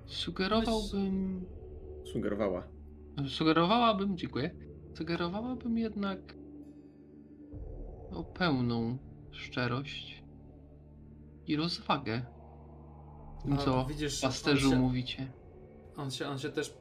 Sugerowałbym. 0.07 1.45
Sugerowała. 2.13 2.67
Sugerowałabym, 3.27 4.17
dziękuję. 4.17 4.51
Sugerowałabym 4.97 5.77
jednak 5.77 6.19
o 8.11 8.23
pełną 8.23 8.97
szczerość 9.31 10.23
i 11.47 11.55
rozwagę. 11.55 12.25
Tym, 13.43 13.53
A, 13.53 13.57
co 13.57 13.85
widzisz, 13.85 14.21
pasterzu 14.21 14.67
on 14.67 14.73
się- 14.73 14.79
mówicie. 14.79 15.31
On 15.97 16.11
się, 16.11 16.27
on 16.27 16.39
się 16.39 16.49
też 16.49 16.73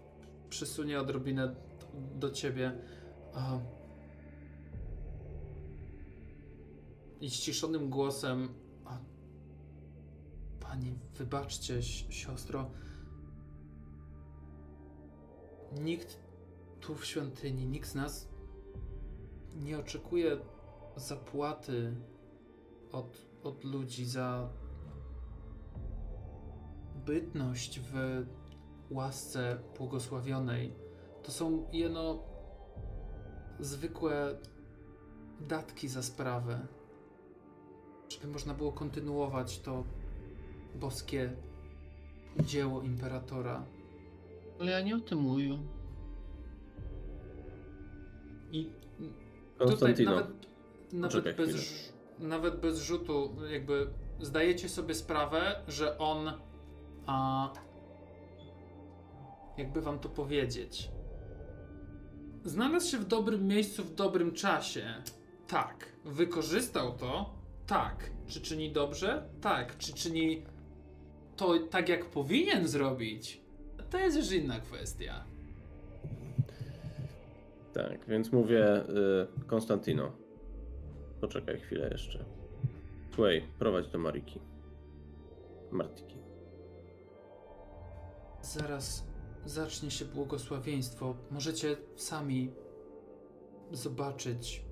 przysunie 0.48 1.00
odrobinę 1.00 1.48
do, 1.48 1.56
do 2.28 2.30
ciebie. 2.30 2.72
I 7.20 7.30
ściszonym 7.30 7.90
głosem. 7.90 8.48
Pani, 10.60 10.94
wybaczcie, 11.18 11.82
si- 11.82 12.12
siostro. 12.12 12.70
Nikt 15.82 16.18
tu 16.80 16.94
w 16.94 17.04
świątyni, 17.04 17.66
nikt 17.66 17.88
z 17.88 17.94
nas 17.94 18.28
nie 19.56 19.78
oczekuje 19.78 20.36
zapłaty 20.96 21.94
od, 22.92 23.16
od 23.42 23.64
ludzi 23.64 24.06
za 24.06 24.48
bytność 27.06 27.80
w 27.80 28.24
łasce 28.90 29.58
błogosławionej. 29.78 30.72
To 31.22 31.32
są 31.32 31.64
jeno 31.72 32.22
zwykłe 33.60 34.38
datki 35.40 35.88
za 35.88 36.02
sprawę. 36.02 36.66
Żeby 38.08 38.26
można 38.26 38.54
było 38.54 38.72
kontynuować 38.72 39.60
to 39.60 39.84
boskie 40.74 41.32
dzieło 42.40 42.82
imperatora. 42.82 43.64
Ale 44.60 44.70
ja 44.70 44.80
nie 44.80 44.96
o 44.96 45.00
tym 45.00 45.18
mówię. 45.18 45.58
I 48.52 48.70
tutaj 49.58 49.94
nawet, 50.04 50.26
nawet, 50.92 51.36
bez, 51.36 51.92
nawet 52.18 52.60
bez 52.60 52.82
rzutu, 52.82 53.36
jakby 53.50 53.86
zdajecie 54.20 54.68
sobie 54.68 54.94
sprawę, 54.94 55.62
że 55.68 55.98
on. 55.98 56.32
A, 57.06 57.52
jakby 59.56 59.80
wam 59.80 59.98
to 59.98 60.08
powiedzieć. 60.08 60.90
Znalazł 62.44 62.90
się 62.90 62.98
w 62.98 63.06
dobrym 63.06 63.46
miejscu 63.46 63.84
w 63.84 63.94
dobrym 63.94 64.32
czasie. 64.32 65.02
Tak. 65.46 65.92
Wykorzystał 66.04 66.96
to? 66.96 67.34
Tak. 67.66 68.10
Czy 68.26 68.40
czyni 68.40 68.72
dobrze? 68.72 69.28
Tak. 69.40 69.78
Czy 69.78 69.94
czyni 69.94 70.42
to 71.36 71.58
tak, 71.70 71.88
jak 71.88 72.04
powinien 72.04 72.68
zrobić? 72.68 73.45
To 73.90 73.98
jest 73.98 74.16
już 74.16 74.32
inna 74.32 74.60
kwestia. 74.60 75.24
Tak, 77.74 78.06
więc 78.08 78.32
mówię 78.32 78.82
y, 78.82 79.46
Konstantino. 79.46 80.12
Poczekaj 81.20 81.60
chwilę 81.60 81.88
jeszcze. 81.92 82.24
Słuchaj, 83.14 83.42
prowadź 83.58 83.88
do 83.88 83.98
Mariki. 83.98 84.40
Martiki. 85.70 86.16
Zaraz 88.42 89.04
zacznie 89.44 89.90
się 89.90 90.04
błogosławieństwo. 90.04 91.16
Możecie 91.30 91.76
sami 91.96 92.50
zobaczyć 93.72 94.64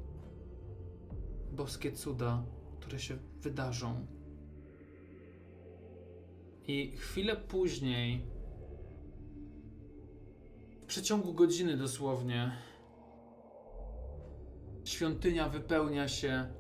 boskie 1.53 1.93
cuda, 1.93 2.43
które 2.81 2.99
się 2.99 3.19
wydarzą. 3.41 4.07
I 6.67 6.97
chwilę 6.97 7.37
później, 7.37 8.27
przeciągu 10.95 11.35
godziny 11.35 11.77
dosłownie, 11.77 12.53
świątynia 14.85 15.49
wypełnia 15.49 16.09
się 16.09 16.55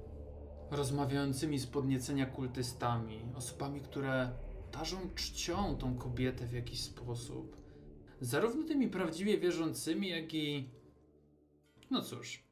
rozmawiającymi 0.71 1.59
z 1.59 1.67
podniecenia 1.67 2.27
kultystami, 2.27 3.21
osobami, 3.35 3.81
które 3.81 4.31
darzą 4.73 4.97
czcią 5.15 5.77
tą 5.77 5.99
kobietę 5.99 6.47
w 6.47 6.53
jakiś 6.53 6.81
sposób. 6.81 7.57
Zarówno 8.21 8.69
tymi 8.69 8.89
prawdziwie 8.89 9.39
wierzącymi, 9.39 10.09
jak 10.09 10.35
i. 10.35 10.71
No 11.91 12.03
cóż. 12.03 12.43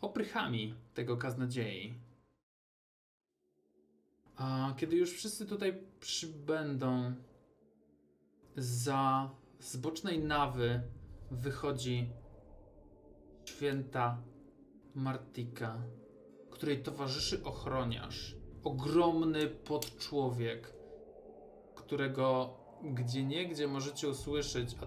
oprychami 0.00 0.74
tego 0.94 1.16
kaznodziei. 1.16 1.94
A 4.36 4.74
kiedy 4.76 4.96
już 4.96 5.12
wszyscy 5.12 5.46
tutaj 5.46 5.82
przybędą, 6.00 7.14
za 8.56 9.30
zbocznej 9.60 10.18
nawy 10.18 10.82
wychodzi 11.30 12.10
święta 13.44 14.22
Martika, 14.94 15.82
której 16.50 16.82
towarzyszy 16.82 17.44
ochroniarz. 17.44 18.36
Ogromny 18.64 19.46
podczłowiek, 19.46 20.72
którego 21.74 22.54
gdzie 22.82 23.24
niegdzie 23.24 23.68
możecie 23.68 24.08
usłyszeć, 24.08 24.76
a 24.82 24.86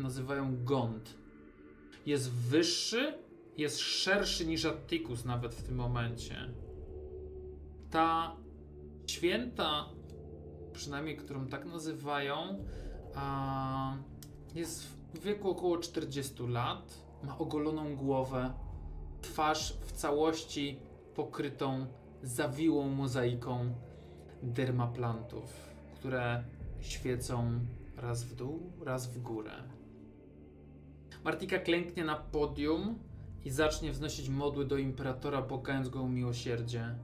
nazywają 0.00 0.64
Gond. 0.64 1.14
Jest 2.06 2.30
wyższy, 2.30 3.18
jest 3.56 3.78
szerszy 3.78 4.46
niż 4.46 4.64
Atticus 4.64 5.24
nawet 5.24 5.54
w 5.54 5.62
tym 5.62 5.74
momencie. 5.74 6.50
Ta 7.90 8.36
święta, 9.06 9.88
przynajmniej 10.72 11.16
którą 11.16 11.46
tak 11.46 11.64
nazywają, 11.64 12.64
jest 14.54 14.84
w 15.14 15.20
wieku 15.20 15.50
około 15.50 15.78
40 15.78 16.46
lat, 16.48 16.94
ma 17.22 17.38
ogoloną 17.38 17.96
głowę, 17.96 18.52
twarz 19.22 19.78
w 19.80 19.92
całości 19.92 20.78
pokrytą 21.14 21.86
zawiłą 22.22 22.88
mozaiką 22.88 23.74
dermaplantów, 24.42 25.52
które 25.94 26.44
świecą 26.80 27.60
raz 27.96 28.24
w 28.24 28.34
dół, 28.34 28.72
raz 28.84 29.06
w 29.06 29.22
górę. 29.22 29.52
Martika 31.24 31.58
klęknie 31.58 32.04
na 32.04 32.16
podium 32.16 32.98
i 33.44 33.50
zacznie 33.50 33.92
wznosić 33.92 34.28
modły 34.28 34.64
do 34.64 34.78
imperatora, 34.78 35.42
błagając 35.42 35.88
go 35.88 36.00
o 36.00 36.08
miłosierdzie. 36.08 36.94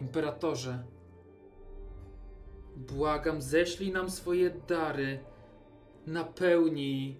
Imperatorze, 0.00 0.84
błagam, 2.76 3.42
ześlij 3.42 3.92
nam 3.92 4.10
swoje 4.10 4.50
dary, 4.50 5.18
napełnij 6.06 7.16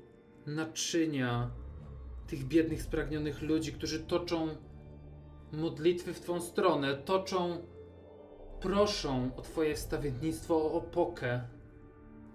naczynia 0.46 1.50
tych 2.26 2.44
biednych, 2.44 2.82
spragnionych 2.82 3.42
ludzi, 3.42 3.72
którzy 3.72 4.00
toczą 4.00 4.48
modlitwy 5.52 6.14
w 6.14 6.20
Twą 6.20 6.40
stronę, 6.40 6.96
toczą, 6.96 7.66
proszą 8.60 9.30
o 9.36 9.42
Twoje 9.42 9.74
wstawiennictwo, 9.74 10.56
o 10.56 10.72
opokę 10.72 11.40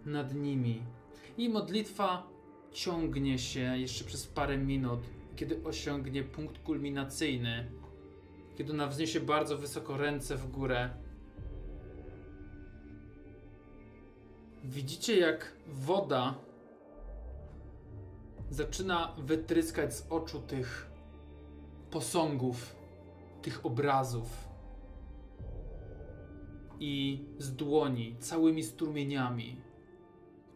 nad 0.06 0.36
nimi. 0.36 0.84
I 1.38 1.50
modlitwa 1.50 2.28
ciągnie 2.72 3.40
się 3.40 3.78
jeszcze 3.78 4.04
przez 4.04 4.28
parę 4.28 4.58
minut, 4.58 5.00
kiedy 5.36 5.64
osiągnie 5.64 6.24
punkt 6.24 6.60
kulminacyjny, 6.60 7.72
kiedy 8.58 8.74
ona 8.74 8.88
wzniesie 8.88 9.20
bardzo 9.20 9.58
wysoko 9.58 9.98
ręce 9.98 10.36
w 10.36 10.52
górę. 10.52 10.90
Widzicie, 14.64 15.18
jak 15.18 15.54
woda 15.68 16.36
zaczyna 18.50 19.16
wytryskać 19.18 19.96
z 19.96 20.08
oczu 20.10 20.42
tych 20.42 20.92
posągów, 21.92 22.76
tych 23.42 23.66
obrazów 23.66 24.48
i 26.80 27.26
z 27.38 27.56
dłoni, 27.56 28.16
całymi 28.20 28.64
strumieniami. 28.64 29.62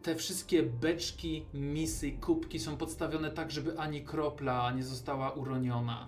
Te 0.02 0.16
wszystkie 0.16 0.64
beczki, 0.64 1.46
misy, 1.54 2.12
kubki 2.12 2.60
są 2.60 2.78
podstawione 2.78 3.32
tak, 3.32 3.52
żeby 3.52 3.80
ani 3.80 4.04
kropla 4.04 4.72
nie 4.72 4.84
została 4.84 5.32
uroniona. 5.32 6.08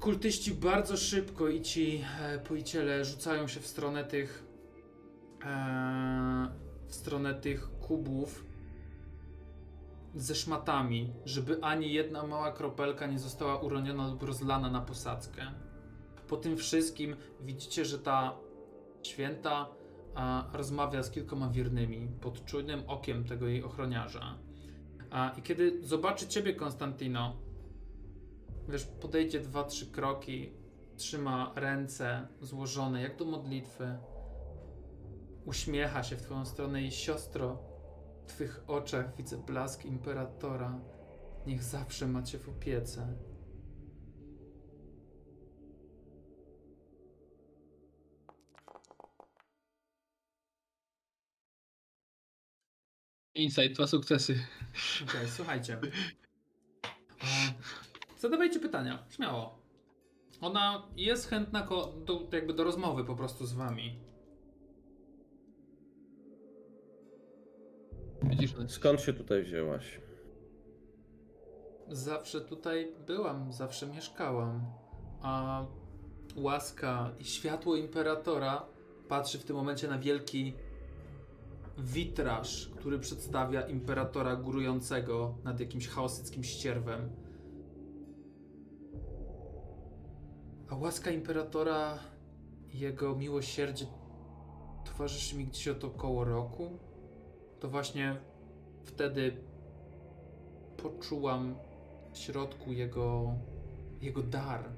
Kultyści 0.00 0.54
bardzo 0.54 0.96
szybko 0.96 1.48
i 1.48 1.62
ci 1.62 2.04
e, 2.20 2.38
pojiciele 2.38 3.04
rzucają 3.04 3.48
się 3.48 3.60
w 3.60 3.66
stronę 3.66 4.04
tych 4.04 4.43
w 6.86 6.94
stronę 6.94 7.34
tych 7.34 7.78
kubów 7.78 8.46
ze 10.14 10.34
szmatami, 10.34 11.12
żeby 11.24 11.58
ani 11.62 11.92
jedna 11.92 12.26
mała 12.26 12.52
kropelka 12.52 13.06
nie 13.06 13.18
została 13.18 13.60
uroniona 13.60 14.08
lub 14.08 14.22
rozlana 14.22 14.70
na 14.70 14.80
posadzkę. 14.80 15.42
Po 16.28 16.36
tym 16.36 16.56
wszystkim 16.56 17.16
widzicie, 17.40 17.84
że 17.84 17.98
ta 17.98 18.36
święta 19.02 19.68
a, 20.14 20.46
rozmawia 20.52 21.02
z 21.02 21.10
kilkoma 21.10 21.48
wiernymi 21.48 22.08
pod 22.20 22.44
czujnym 22.44 22.82
okiem 22.86 23.24
tego 23.24 23.46
jej 23.46 23.64
ochroniarza. 23.64 24.38
A, 25.10 25.30
I 25.38 25.42
kiedy 25.42 25.86
zobaczy 25.86 26.28
ciebie, 26.28 26.54
Konstantino, 26.54 27.36
wiesz, 28.68 28.84
podejdzie 28.84 29.40
dwa, 29.40 29.64
trzy 29.64 29.86
kroki, 29.86 30.52
trzyma 30.96 31.52
ręce 31.56 32.28
złożone 32.40 33.02
jak 33.02 33.16
do 33.16 33.24
modlitwy, 33.24 33.98
Uśmiecha 35.44 36.02
się 36.02 36.16
w 36.16 36.22
twoją 36.22 36.44
stronę 36.44 36.82
i 36.82 36.90
siostro, 36.92 37.58
w 38.22 38.26
twych 38.26 38.64
oczach 38.66 39.16
widzę 39.16 39.36
blask 39.36 39.84
imperatora. 39.84 40.80
Niech 41.46 41.62
zawsze 41.62 42.06
macie 42.06 42.38
w 42.38 42.48
opiece. 42.48 43.14
Insight, 53.34 53.74
dwa 53.74 53.86
sukcesy. 53.86 54.46
Okay, 55.08 55.28
słuchajcie. 55.28 55.74
E, 55.74 55.78
zadawajcie 58.18 58.60
pytania, 58.60 59.06
śmiało. 59.10 59.58
Ona 60.40 60.88
jest 60.96 61.28
chętna 61.28 61.68
do, 62.06 62.28
jakby 62.32 62.54
do 62.54 62.64
rozmowy 62.64 63.04
po 63.04 63.16
prostu 63.16 63.46
z 63.46 63.52
wami. 63.52 64.13
Widzisz, 68.30 68.54
Skąd 68.68 69.00
się 69.00 69.12
tutaj 69.12 69.42
wzięłaś? 69.42 70.00
Zawsze 71.88 72.40
tutaj 72.40 72.92
byłam, 73.06 73.52
zawsze 73.52 73.86
mieszkałam. 73.86 74.60
A 75.22 75.64
łaska 76.36 77.10
i 77.18 77.24
światło 77.24 77.76
imperatora 77.76 78.66
patrzy 79.08 79.38
w 79.38 79.44
tym 79.44 79.56
momencie 79.56 79.88
na 79.88 79.98
wielki 79.98 80.54
witraż, 81.78 82.70
który 82.76 82.98
przedstawia 82.98 83.60
imperatora 83.60 84.36
górującego 84.36 85.34
nad 85.44 85.60
jakimś 85.60 85.88
chaosyckim 85.88 86.44
ścierwem. 86.44 87.10
A 90.68 90.76
łaska 90.76 91.10
imperatora 91.10 91.98
i 92.72 92.78
jego 92.78 93.16
miłosierdzie 93.16 93.86
towarzyszy 94.84 95.36
mi 95.36 95.46
gdzieś 95.46 95.68
od 95.68 95.84
około 95.84 96.24
roku. 96.24 96.78
To 97.64 97.68
właśnie 97.68 98.16
wtedy 98.84 99.36
poczułam 100.76 101.54
w 102.12 102.18
środku 102.18 102.72
jego, 102.72 103.34
jego 104.00 104.22
dar, 104.22 104.68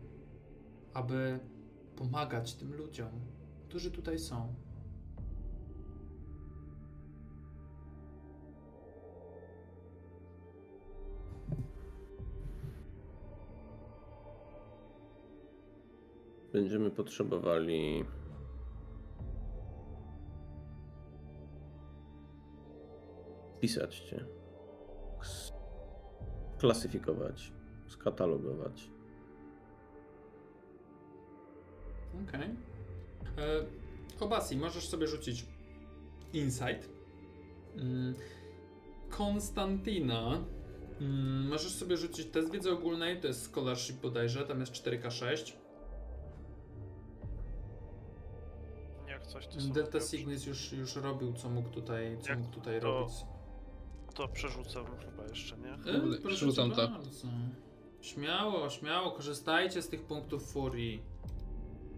aby 0.95 1.39
pomagać 1.97 2.55
tym 2.55 2.75
ludziom, 2.75 3.11
którzy 3.69 3.91
tutaj 3.91 4.19
są. 4.19 4.55
Będziemy 16.53 16.91
potrzebowali 16.91 18.05
pisać 23.61 24.01
cię, 24.01 24.24
klasyfikować, 26.59 27.53
skatalogować. 27.89 28.91
Okej. 32.28 32.51
Okay. 33.33 33.66
Obasi, 34.20 34.57
możesz 34.57 34.89
sobie 34.89 35.07
rzucić 35.07 35.47
Insight. 36.33 36.89
Mm, 37.77 38.15
Konstantina. 39.11 40.45
Mm, 41.01 41.49
możesz 41.49 41.73
sobie 41.73 41.97
rzucić 41.97 42.27
test 42.27 42.51
wiedzy 42.53 42.73
ogólnej, 42.73 43.20
to 43.20 43.27
jest 43.27 43.43
scholarship 43.43 43.97
bodajże, 44.01 44.45
tam 44.47 44.61
jest 44.61 44.73
4K6. 44.73 45.53
Jak 49.09 49.27
coś 49.27 49.47
to 49.47 49.59
Delta. 49.74 50.01
Cygnus 50.01 50.47
już, 50.47 50.73
już 50.73 50.97
robił, 50.97 51.33
co 51.33 51.49
mógł 51.49 51.69
tutaj, 51.69 52.19
co 52.20 52.28
Jak 52.28 52.39
mógł 52.39 52.51
tutaj 52.53 52.81
to- 52.81 52.87
robić. 52.87 53.15
To 54.16 54.28
przerzucam 54.28 54.84
chyba 54.86 55.28
jeszcze, 55.28 55.56
nie? 55.59 55.93
E, 55.93 56.18
przerzucam 56.26 56.70
to. 56.70 56.88
bardzo. 56.88 57.28
Śmiało, 58.01 58.70
śmiało, 58.70 59.10
korzystajcie 59.10 59.82
z 59.82 59.88
tych 59.88 60.02
punktów 60.02 60.52
furii. 60.52 61.02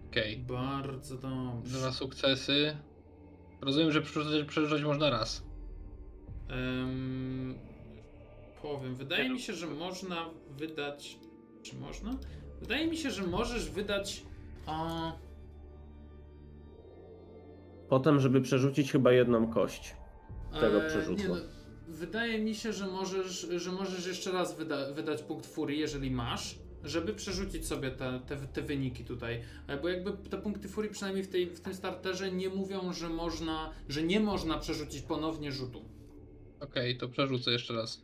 Okej. 0.09 0.37
Bardzo 0.37 1.17
dobrze. 1.17 1.77
Dwa 1.77 1.91
sukcesy. 1.91 2.77
Rozumiem, 3.61 3.91
że 3.91 4.01
przerzucać, 4.01 4.47
przerzucać 4.47 4.83
można 4.83 5.09
raz. 5.09 5.43
Em, 6.49 7.55
powiem, 8.61 8.95
wydaje 8.95 9.23
Nie, 9.23 9.29
mi 9.29 9.39
się, 9.39 9.53
że 9.53 9.67
można 9.67 10.29
wydać. 10.49 11.19
Czy 11.63 11.75
można? 11.75 12.17
Wydaje 12.61 12.87
mi 12.87 12.97
się, 12.97 13.11
że 13.11 13.23
możesz 13.23 13.69
wydać. 13.69 14.23
A, 14.65 15.11
Potem, 17.89 18.19
żeby 18.19 18.41
przerzucić 18.41 18.91
chyba 18.91 19.11
jedną 19.11 19.47
kość. 19.47 19.95
Tego 20.59 20.81
przerzutu. 20.87 21.23
no, 21.27 21.35
wydaje 21.89 22.39
mi 22.39 22.55
się, 22.55 22.73
że 22.73 22.87
możesz, 22.87 23.47
że 23.55 23.71
możesz 23.71 24.07
jeszcze 24.07 24.31
raz 24.31 24.57
wyda, 24.57 24.91
wydać 24.91 25.23
punkt 25.23 25.45
furii, 25.45 25.79
jeżeli 25.79 26.11
masz, 26.11 26.59
żeby 26.83 27.13
przerzucić 27.13 27.67
sobie 27.67 27.91
te, 27.91 28.19
te, 28.27 28.37
te 28.37 28.61
wyniki 28.61 29.05
tutaj. 29.05 29.41
E, 29.67 29.77
Bo 29.77 29.89
jakby 29.89 30.29
te 30.29 30.37
punkty 30.37 30.69
furii, 30.69 30.91
przynajmniej 30.91 31.23
w, 31.23 31.27
tej, 31.29 31.45
w 31.45 31.59
tym 31.61 31.73
starterze, 31.73 32.31
nie 32.31 32.49
mówią, 32.49 32.93
że 32.93 33.09
można, 33.09 33.71
że 33.89 34.03
nie 34.03 34.19
można 34.19 34.57
przerzucić 34.57 35.01
ponownie 35.01 35.51
rzutu. 35.51 35.81
Okej, 36.59 36.97
to 36.97 37.09
przerzucę 37.09 37.51
jeszcze 37.51 37.73
raz. 37.73 38.01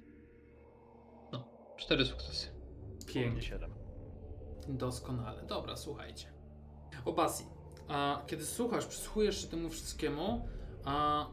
No, 1.31 1.47
cztery 1.77 2.05
sukcesy. 2.05 2.47
Pięknie. 3.07 3.41
7. 3.41 3.71
Doskonale. 4.67 5.43
Dobra, 5.43 5.77
słuchajcie. 5.77 6.33
Obasi, 7.05 7.43
a 7.87 8.23
kiedy 8.27 8.45
słuchasz, 8.45 8.85
przysłuchujesz 8.85 9.41
się 9.41 9.47
temu 9.47 9.69
wszystkiemu, 9.69 10.47
a 10.85 11.25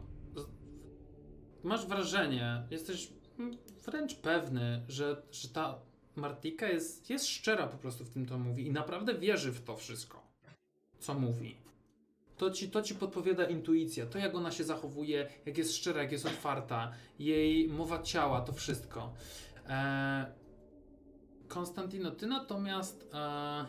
masz 1.65 1.87
wrażenie, 1.87 2.63
jesteś 2.71 3.13
wręcz 3.87 4.15
pewny, 4.15 4.83
że, 4.89 5.23
że 5.31 5.49
ta 5.49 5.79
Martika 6.17 6.69
jest, 6.69 7.11
jest 7.11 7.27
szczera 7.27 7.67
po 7.67 7.77
prostu 7.77 8.05
w 8.05 8.11
tym, 8.11 8.27
co 8.27 8.39
mówi 8.39 8.67
i 8.67 8.71
naprawdę 8.71 9.15
wierzy 9.15 9.53
w 9.53 9.65
to 9.65 9.77
wszystko, 9.77 10.23
co 10.99 11.15
mówi. 11.15 11.57
To 12.37 12.51
ci, 12.51 12.71
to 12.71 12.83
ci 12.83 12.95
podpowiada 12.95 13.45
intuicja, 13.45 14.07
to 14.07 14.19
jak 14.19 14.35
ona 14.35 14.51
się 14.51 14.65
zachowuje, 14.65 15.31
jak 15.47 15.59
jest 15.59 15.77
szczera, 15.77 16.03
jak 16.03 16.13
jest 16.13 16.27
otwarta, 16.27 16.93
jej 17.19 17.69
mowa 17.69 18.03
ciała, 18.03 18.41
to 18.41 18.53
wszystko. 18.53 19.13
Eee, 19.69 20.27
Konstantino, 21.49 22.11
ty 22.11 22.27
natomiast 22.27 23.09
e, 23.15 23.65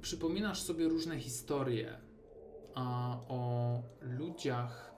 przypominasz 0.00 0.62
sobie 0.62 0.88
różne 0.88 1.20
historie 1.20 1.88
e, 1.90 2.00
o 3.28 3.82
ludziach, 4.00 4.95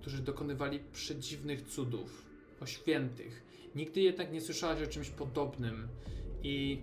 którzy 0.00 0.22
dokonywali 0.22 0.80
przedziwnych 0.92 1.62
cudów, 1.62 2.26
o 2.60 2.66
świętych. 2.66 3.42
Nigdy 3.74 4.00
jednak 4.00 4.32
nie 4.32 4.40
słyszałaś 4.40 4.82
o 4.82 4.86
czymś 4.86 5.10
podobnym 5.10 5.88
i 6.42 6.78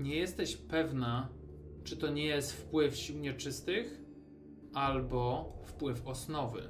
nie 0.00 0.16
jesteś 0.16 0.56
pewna, 0.56 1.28
czy 1.84 1.96
to 1.96 2.08
nie 2.08 2.26
jest 2.26 2.52
wpływ 2.52 2.96
sił 2.96 3.18
nieczystych 3.18 4.00
albo 4.74 5.52
wpływ 5.64 6.06
osnowy. 6.06 6.62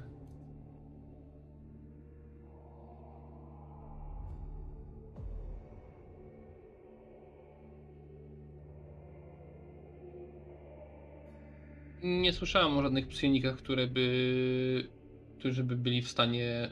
Nie 12.03 12.33
słyszałem 12.33 12.77
o 12.77 12.83
żadnych 12.83 13.07
psionikach, 13.07 13.57
które 13.57 13.87
by. 13.87 14.98
Którzy 15.39 15.63
by 15.63 15.75
byli 15.75 16.01
w 16.01 16.09
stanie 16.09 16.71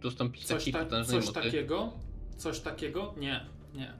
dostąpić 0.00 0.44
Coś, 0.44 0.64
takiej 0.64 0.88
ta, 0.90 1.04
coś 1.04 1.26
mocy. 1.26 1.32
takiego? 1.32 1.92
Coś 2.36 2.60
takiego? 2.60 3.14
Nie, 3.16 3.46
nie. 3.74 3.92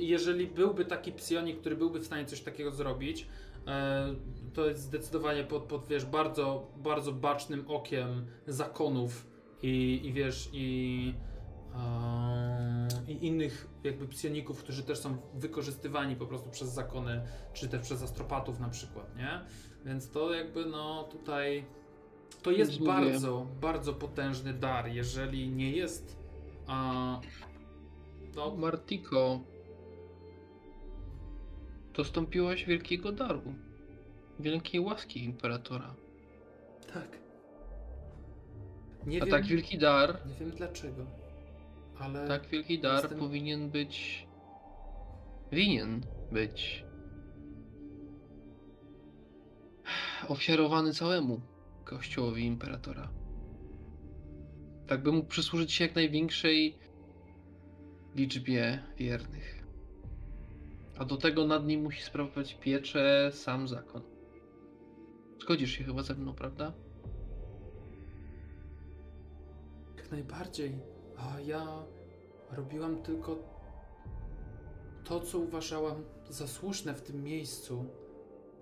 Jeżeli 0.00 0.46
byłby 0.46 0.84
taki 0.84 1.12
psionik, 1.12 1.60
który 1.60 1.76
byłby 1.76 2.00
w 2.00 2.06
stanie 2.06 2.24
coś 2.24 2.40
takiego 2.40 2.70
zrobić, 2.70 3.26
e, 3.66 4.14
to 4.54 4.68
jest 4.68 4.80
zdecydowanie 4.80 5.44
pod, 5.44 5.62
pod 5.62 5.86
wiesz, 5.86 6.04
bardzo, 6.04 6.72
bardzo 6.76 7.12
bacznym 7.12 7.64
okiem 7.68 8.26
zakonów 8.46 9.26
i, 9.62 10.00
i 10.04 10.12
wiesz, 10.12 10.48
i, 10.52 11.14
e, 11.74 12.88
i 13.08 13.26
innych 13.26 13.68
jakby 13.84 14.08
psioników, 14.08 14.62
którzy 14.62 14.82
też 14.82 14.98
są 14.98 15.16
wykorzystywani 15.34 16.16
po 16.16 16.26
prostu 16.26 16.50
przez 16.50 16.68
zakony, 16.68 17.20
czy 17.52 17.68
też 17.68 17.82
przez 17.82 18.02
astropatów 18.02 18.60
na 18.60 18.68
przykład, 18.68 19.16
nie? 19.16 19.40
Więc 19.84 20.10
to 20.10 20.34
jakby 20.34 20.66
no 20.66 21.02
tutaj 21.02 21.64
to 22.42 22.50
jest 22.50 22.82
bardzo, 22.84 23.46
bardzo 23.60 23.94
potężny 23.94 24.54
dar, 24.54 24.88
jeżeli 24.88 25.48
nie 25.48 25.70
jest 25.70 26.18
a, 26.66 27.20
no, 28.36 28.56
Martiko, 28.56 29.40
dostąpiłaś 31.94 32.64
wielkiego 32.64 33.12
daru. 33.12 33.42
Wielkiej 34.40 34.80
łaski 34.80 35.24
imperatora. 35.24 35.94
tak. 36.94 37.18
Nie 39.06 39.22
A 39.22 39.24
wiem, 39.24 39.30
tak 39.30 39.44
wielki 39.46 39.78
dar, 39.78 40.18
nie 40.26 40.34
wiem 40.34 40.50
dlaczego, 40.50 41.04
ale 41.98 42.28
tak 42.28 42.46
wielki 42.46 42.78
dar 42.78 43.02
jestem- 43.02 43.18
powinien 43.18 43.70
być. 43.70 44.26
Winien 45.52 46.00
być. 46.32 46.84
Ofiarowany 50.28 50.92
całemu 50.92 51.40
kościołowi 51.96 52.44
imperatora. 52.44 53.08
Tak 54.86 55.02
by 55.02 55.12
mógł 55.12 55.28
przysłużyć 55.28 55.72
się 55.72 55.84
jak 55.84 55.94
największej 55.94 56.78
liczbie 58.14 58.82
wiernych. 58.96 59.64
A 60.98 61.04
do 61.04 61.16
tego 61.16 61.46
nad 61.46 61.66
nim 61.66 61.82
musi 61.82 62.02
sprawować 62.02 62.54
pieczę 62.54 63.30
sam 63.32 63.68
zakon. 63.68 64.02
Zgodzisz 65.40 65.70
się 65.70 65.84
chyba 65.84 66.02
ze 66.02 66.14
mną, 66.14 66.34
prawda? 66.34 66.72
Jak 69.96 70.10
najbardziej. 70.10 70.78
A 71.16 71.40
ja 71.40 71.82
robiłam 72.50 73.02
tylko 73.02 73.38
to, 75.04 75.20
co 75.20 75.38
uważałam 75.38 76.04
za 76.28 76.46
słuszne 76.46 76.94
w 76.94 77.02
tym 77.02 77.24
miejscu. 77.24 77.84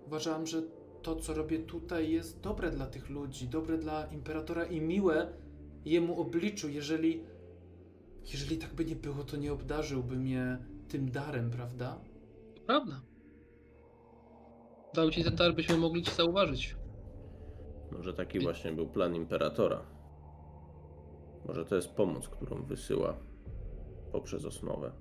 Uważałam, 0.07 0.47
że 0.47 0.63
to, 1.07 1.17
co 1.17 1.35
robię 1.35 1.59
tutaj, 1.59 2.11
jest 2.11 2.41
dobre 2.41 2.71
dla 2.71 2.87
tych 2.87 3.11
ludzi, 3.11 3.49
dobre 3.49 3.79
dla 3.79 4.07
imperatora 4.07 4.65
i 4.65 4.81
miłe 4.81 5.33
jemu 5.85 6.21
obliczu. 6.21 6.69
Jeżeli, 6.69 7.25
jeżeli 8.33 8.59
tak 8.59 8.75
by 8.75 8.85
nie 8.85 8.97
było, 8.97 9.25
to 9.25 9.37
nie 9.37 9.53
obdarzyłby 9.53 10.17
mnie 10.17 10.59
tym 10.89 11.11
darem, 11.11 11.51
prawda? 11.51 11.99
To 12.55 12.61
prawda. 12.61 13.01
Dał 14.95 15.11
ci 15.11 15.25
ten 15.25 15.37
dar, 15.37 15.55
byśmy 15.55 15.77
mogli 15.77 16.03
ci 16.03 16.15
zauważyć. 16.15 16.77
Może 17.93 18.15
taki 18.15 18.41
właśnie 18.41 18.73
był 18.73 18.89
plan 18.89 19.15
imperatora. 19.15 19.83
Może 21.49 21.65
to 21.65 21.77
jest 21.77 21.89
pomoc, 21.89 22.29
którą 22.29 22.63
wysyła 22.63 23.17
poprzez 24.13 24.45
osnowę. 24.45 24.93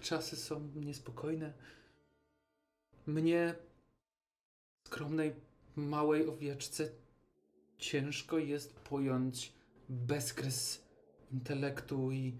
Czasy 0.00 0.36
są 0.36 0.68
niespokojne. 0.74 1.52
Mnie, 3.06 3.54
skromnej, 4.86 5.34
małej 5.76 6.28
owieczce, 6.28 6.88
ciężko 7.78 8.38
jest 8.38 8.80
pojąć 8.80 9.52
bezkres 9.88 10.84
intelektu 11.32 12.12
i 12.12 12.38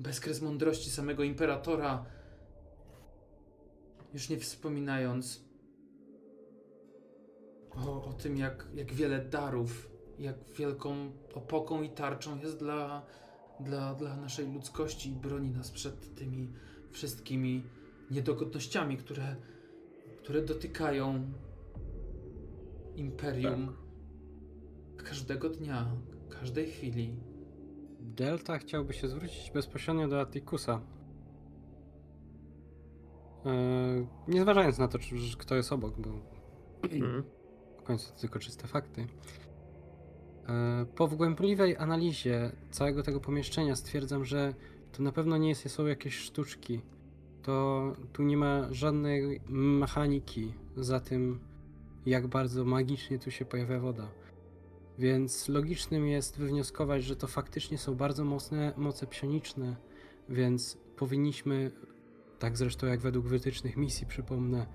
bezkres 0.00 0.42
mądrości 0.42 0.90
samego 0.90 1.22
imperatora. 1.22 2.04
Już 4.14 4.28
nie 4.28 4.38
wspominając 4.38 5.44
o, 7.70 8.04
o 8.04 8.12
tym, 8.12 8.36
jak, 8.36 8.66
jak 8.74 8.92
wiele 8.92 9.24
darów, 9.24 9.90
jak 10.18 10.36
wielką 10.58 11.12
opoką 11.34 11.82
i 11.82 11.90
tarczą 11.90 12.38
jest 12.38 12.58
dla, 12.58 13.06
dla, 13.60 13.94
dla 13.94 14.16
naszej 14.16 14.52
ludzkości 14.52 15.10
i 15.10 15.16
broni 15.16 15.50
nas 15.50 15.70
przed 15.70 16.14
tymi 16.14 16.52
wszystkimi 16.90 17.62
niedogodnościami, 18.10 18.96
które, 18.96 19.36
które 20.22 20.42
dotykają 20.42 21.24
imperium 22.96 23.76
każdego 24.96 25.48
dnia, 25.50 25.86
każdej 26.40 26.66
chwili. 26.66 27.16
Delta 28.00 28.58
chciałby 28.58 28.92
się 28.92 29.08
zwrócić 29.08 29.50
bezpośrednio 29.50 30.08
do 30.08 30.20
Atikusa. 30.20 30.80
Eee, 33.44 34.06
nie 34.28 34.42
zważając 34.42 34.78
na 34.78 34.88
to, 34.88 34.98
czy, 34.98 35.18
że 35.18 35.36
kto 35.36 35.54
jest 35.54 35.72
obok, 35.72 35.94
bo 36.00 36.08
Mhm. 36.82 37.22
w 37.78 37.82
końcu 37.82 38.12
to 38.12 38.20
tylko 38.20 38.38
czyste 38.38 38.66
fakty. 38.66 39.06
E, 40.48 40.86
Po 40.96 41.08
wgłębliwej 41.08 41.76
analizie 41.76 42.52
całego 42.70 43.02
tego 43.02 43.20
pomieszczenia 43.20 43.76
stwierdzam, 43.76 44.24
że 44.24 44.54
to 44.92 45.02
na 45.02 45.12
pewno 45.12 45.36
nie 45.36 45.48
jest, 45.48 45.70
są 45.70 45.86
jakieś 45.86 46.16
sztuczki. 46.18 46.80
To 47.42 47.92
tu 48.12 48.22
nie 48.22 48.36
ma 48.36 48.72
żadnej 48.72 49.40
mechaniki 49.48 50.54
za 50.76 51.00
tym, 51.00 51.40
jak 52.06 52.26
bardzo 52.26 52.64
magicznie 52.64 53.18
tu 53.18 53.30
się 53.30 53.44
pojawia 53.44 53.80
woda. 53.80 54.08
Więc 54.98 55.48
logicznym 55.48 56.06
jest 56.06 56.38
wywnioskować, 56.38 57.04
że 57.04 57.16
to 57.16 57.26
faktycznie 57.26 57.78
są 57.78 57.94
bardzo 57.94 58.24
mocne 58.24 58.72
moce 58.76 59.06
psioniczne, 59.06 59.76
więc 60.28 60.78
powinniśmy, 60.96 61.70
tak 62.38 62.56
zresztą 62.56 62.86
jak 62.86 63.00
według 63.00 63.26
wytycznych 63.26 63.76
misji, 63.76 64.06
przypomnę, 64.06 64.66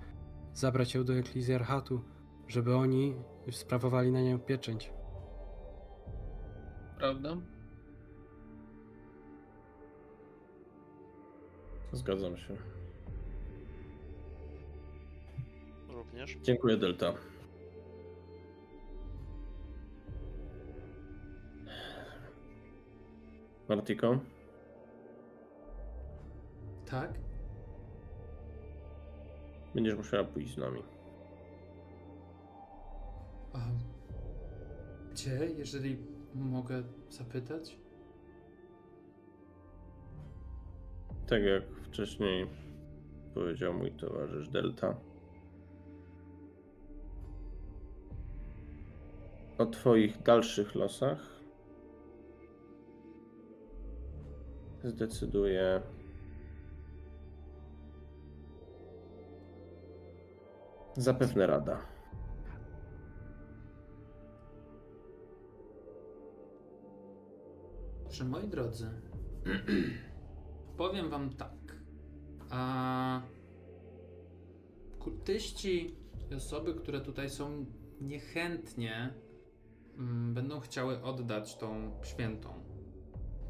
zabrać 0.54 0.94
ją 0.94 1.04
do 1.04 1.14
eklizjarchatu, 1.14 2.00
żeby 2.48 2.76
oni 2.76 3.14
sprawowali 3.50 4.12
na 4.12 4.22
nią 4.22 4.38
pieczęć. 4.38 4.92
Prawda? 6.98 7.36
Zgadzam 11.92 12.36
się. 12.36 12.56
Również. 15.88 16.36
Dziękuję, 16.42 16.76
Delta. 16.76 17.14
Martiko? 23.68 24.20
Tak? 26.90 27.10
Będziesz 29.74 29.94
musiała 29.94 30.24
pójść 30.24 30.54
z 30.54 30.56
nami. 30.56 30.82
A 33.52 33.58
gdzie, 35.12 35.50
jeżeli 35.56 35.96
mogę 36.34 36.82
zapytać? 37.10 37.78
Tak 41.26 41.42
jak 41.42 41.77
wcześniej 41.88 42.46
powiedział 43.34 43.74
mój 43.74 43.92
towarzysz 43.92 44.48
Delta. 44.48 44.94
O 49.58 49.66
Twoich 49.66 50.22
dalszych 50.22 50.74
losach 50.74 51.38
zdecyduje 54.84 55.82
zapewne 60.96 61.46
Rada. 61.46 61.78
Że 68.10 68.24
moi 68.24 68.48
drodzy, 68.48 68.90
powiem 70.76 71.10
wam 71.10 71.30
tak. 71.30 71.67
A 72.50 73.22
kultyści 74.98 75.94
i 76.30 76.34
osoby, 76.34 76.74
które 76.74 77.00
tutaj 77.00 77.30
są 77.30 77.66
niechętnie 78.00 79.14
mm, 79.98 80.34
będą 80.34 80.60
chciały 80.60 81.02
oddać 81.02 81.56
tą 81.56 81.90
świętą. 82.04 82.48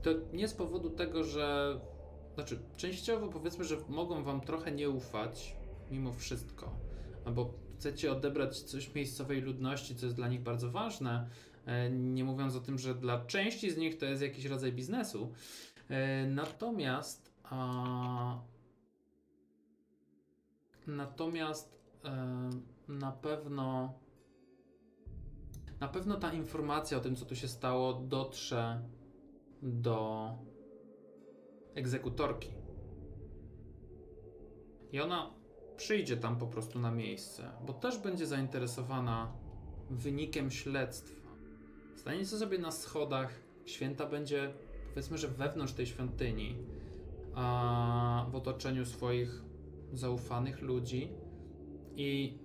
To 0.02 0.10
nie 0.32 0.48
z 0.48 0.54
powodu 0.54 0.90
tego, 0.90 1.24
że. 1.24 1.80
Znaczy, 2.34 2.58
częściowo 2.76 3.28
powiedzmy, 3.28 3.64
że 3.64 3.76
mogą 3.88 4.24
wam 4.24 4.40
trochę 4.40 4.72
nie 4.72 4.90
ufać, 4.90 5.56
mimo 5.90 6.12
wszystko. 6.12 6.78
Albo 7.24 7.54
chcecie 7.78 8.12
odebrać 8.12 8.60
coś 8.60 8.94
miejscowej 8.94 9.40
ludności, 9.40 9.96
co 9.96 10.06
jest 10.06 10.16
dla 10.16 10.28
nich 10.28 10.42
bardzo 10.42 10.70
ważne. 10.70 11.28
E, 11.66 11.90
Nie 11.90 12.24
mówiąc 12.24 12.56
o 12.56 12.60
tym, 12.60 12.78
że 12.78 12.94
dla 12.94 13.24
części 13.26 13.70
z 13.70 13.76
nich 13.76 13.98
to 13.98 14.06
jest 14.06 14.22
jakiś 14.22 14.44
rodzaj 14.44 14.72
biznesu. 14.72 15.32
E, 15.88 16.26
Natomiast. 16.26 17.32
A, 17.44 18.40
natomiast 20.88 21.80
e, 22.04 22.50
na 22.88 23.12
pewno. 23.12 23.98
Na 25.80 25.88
pewno 25.88 26.16
ta 26.16 26.32
informacja 26.32 26.98
o 26.98 27.00
tym, 27.00 27.16
co 27.16 27.24
tu 27.24 27.36
się 27.36 27.48
stało, 27.48 27.92
dotrze 27.92 28.82
do 29.62 30.28
egzekutorki. 31.74 32.48
I 34.92 35.00
ona 35.00 35.30
przyjdzie 35.76 36.16
tam 36.16 36.38
po 36.38 36.46
prostu 36.46 36.78
na 36.78 36.90
miejsce, 36.90 37.50
bo 37.66 37.72
też 37.72 37.98
będzie 37.98 38.26
zainteresowana 38.26 39.32
wynikiem 39.90 40.50
śledztwa. 40.50 41.28
Staniecie 41.96 42.26
sobie 42.26 42.58
na 42.58 42.72
schodach, 42.72 43.30
święta 43.64 44.06
będzie, 44.06 44.52
powiedzmy, 44.88 45.18
że 45.18 45.28
wewnątrz 45.28 45.72
tej 45.72 45.86
świątyni, 45.86 46.56
a 47.34 48.26
w 48.30 48.36
otoczeniu 48.36 48.86
swoich 48.86 49.47
zaufanych 49.92 50.62
ludzi. 50.62 51.12
I 51.96 52.38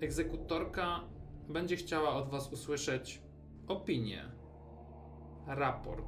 egzekutorka 0.00 1.00
będzie 1.48 1.76
chciała 1.76 2.14
od 2.14 2.28
Was 2.28 2.52
usłyszeć 2.52 3.22
opinię, 3.66 4.24
raport. 5.46 6.06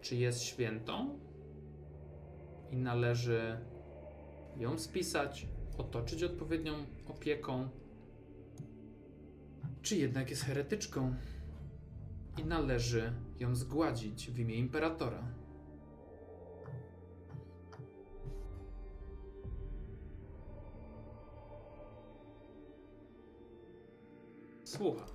Czy 0.00 0.16
jest 0.16 0.42
świętą 0.42 1.18
i 2.70 2.76
należy 2.76 3.58
ją 4.56 4.78
spisać, 4.78 5.46
otoczyć 5.78 6.22
odpowiednią 6.22 6.74
opieką, 7.08 7.68
czy 9.82 9.96
jednak 9.96 10.30
jest 10.30 10.42
heretyczką 10.42 11.14
i 12.38 12.44
należy 12.44 13.12
ją 13.38 13.54
zgładzić 13.54 14.30
w 14.30 14.38
imię 14.38 14.54
imperatora. 14.54 15.39
Słucham. 24.70 25.08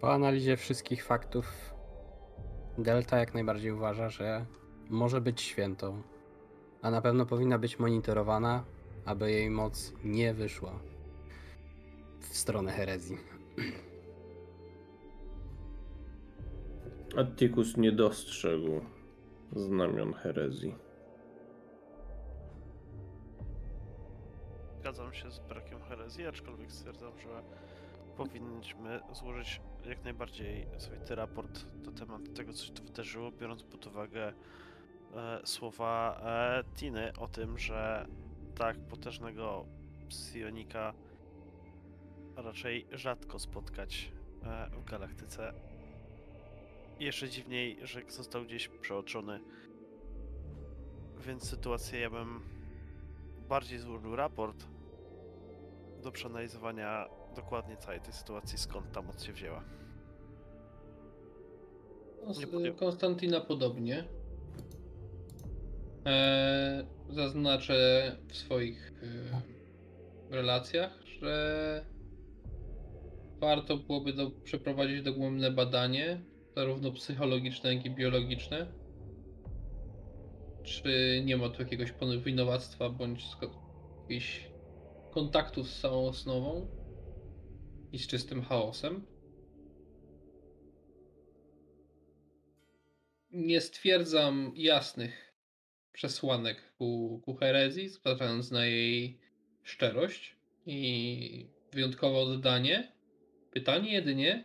Po 0.00 0.12
analizie 0.12 0.56
wszystkich 0.56 1.04
faktów, 1.04 1.74
Delta 2.78 3.18
jak 3.18 3.34
najbardziej 3.34 3.72
uważa, 3.72 4.08
że 4.08 4.46
może 4.90 5.20
być 5.20 5.40
świętą, 5.40 6.02
a 6.82 6.90
na 6.90 7.00
pewno 7.00 7.26
powinna 7.26 7.58
być 7.58 7.78
monitorowana 7.78 8.64
aby 9.04 9.30
jej 9.30 9.50
moc 9.50 9.92
nie 10.04 10.34
wyszła 10.34 10.78
w 12.20 12.36
stronę 12.36 12.72
herezji. 12.72 13.18
Atticus 17.16 17.76
nie 17.76 17.92
dostrzegł 17.92 18.80
znamion 19.56 20.12
herezji. 20.12 20.74
Zgadzam 24.82 25.12
się 25.12 25.30
z 25.30 25.38
brakiem 25.38 25.82
herezji, 25.82 26.26
aczkolwiek 26.26 26.72
stwierdzam, 26.72 27.18
że 27.18 27.42
powinniśmy 28.16 29.00
złożyć 29.12 29.60
jak 29.84 30.04
najbardziej 30.04 30.66
swój 30.78 30.96
raport 31.08 31.66
na 31.86 31.92
temat 31.92 32.34
tego, 32.34 32.52
co 32.52 32.64
się 32.64 32.72
tu 32.72 32.84
wydarzyło, 32.84 33.32
biorąc 33.32 33.62
pod 33.62 33.86
uwagę 33.86 34.32
e, 35.14 35.40
słowa 35.44 36.20
e, 36.24 36.64
Tiny 36.76 37.12
o 37.18 37.28
tym, 37.28 37.58
że 37.58 38.06
tak 38.54 38.78
potężnego 38.78 39.66
psionika 40.08 40.94
raczej 42.36 42.86
rzadko 42.92 43.38
spotkać 43.38 44.12
e, 44.42 44.70
w 44.70 44.84
galaktyce. 44.84 45.52
Jeszcze 47.00 47.28
dziwniej, 47.28 47.78
że 47.82 48.02
został 48.08 48.44
gdzieś 48.44 48.68
przeoczony. 48.68 49.40
Więc 51.18 51.48
sytuację 51.48 52.00
ja 52.00 52.10
bym 52.10 52.40
bardziej 53.48 53.78
złożył 53.78 54.16
raport 54.16 54.71
do 56.02 56.12
przeanalizowania 56.12 57.08
dokładnie 57.36 57.76
całej 57.76 58.00
tej 58.00 58.12
sytuacji, 58.12 58.58
skąd 58.58 58.92
ta 58.92 59.02
moc 59.02 59.24
się 59.24 59.32
wzięła. 59.32 59.64
Konstantina 62.78 63.40
podobnie. 63.40 64.04
Eee, 66.04 66.86
zaznaczę 67.10 67.76
w 68.28 68.36
swoich 68.36 68.92
e, 70.30 70.34
relacjach, 70.34 71.02
że 71.06 71.84
warto 73.40 73.76
byłoby 73.76 74.12
do, 74.12 74.30
przeprowadzić 74.30 75.02
dogłębne 75.02 75.50
badanie, 75.50 76.20
zarówno 76.56 76.92
psychologiczne, 76.92 77.74
jak 77.74 77.86
i 77.86 77.90
biologiczne. 77.90 78.66
Czy 80.62 81.22
nie 81.24 81.36
ma 81.36 81.48
tu 81.48 81.62
jakiegoś 81.62 81.92
powinowactwa 81.92 82.90
bądź 82.90 83.24
sko- 83.24 83.58
kontaktów 85.12 85.70
z 85.70 85.80
całą 85.80 86.08
osnową 86.08 86.66
i 87.92 87.98
z 87.98 88.06
czystym 88.06 88.42
chaosem. 88.42 89.06
nie 93.32 93.60
stwierdzam 93.60 94.52
jasnych 94.56 95.34
przesłanek 95.92 96.72
ku, 96.78 97.20
ku 97.24 97.34
herezji, 97.34 97.88
zważając 97.88 98.50
na 98.50 98.66
jej 98.66 99.20
szczerość 99.62 100.36
i 100.66 101.46
wyjątkowe 101.72 102.18
oddanie. 102.18 102.92
Pytanie 103.52 103.92
jedynie, 103.92 104.44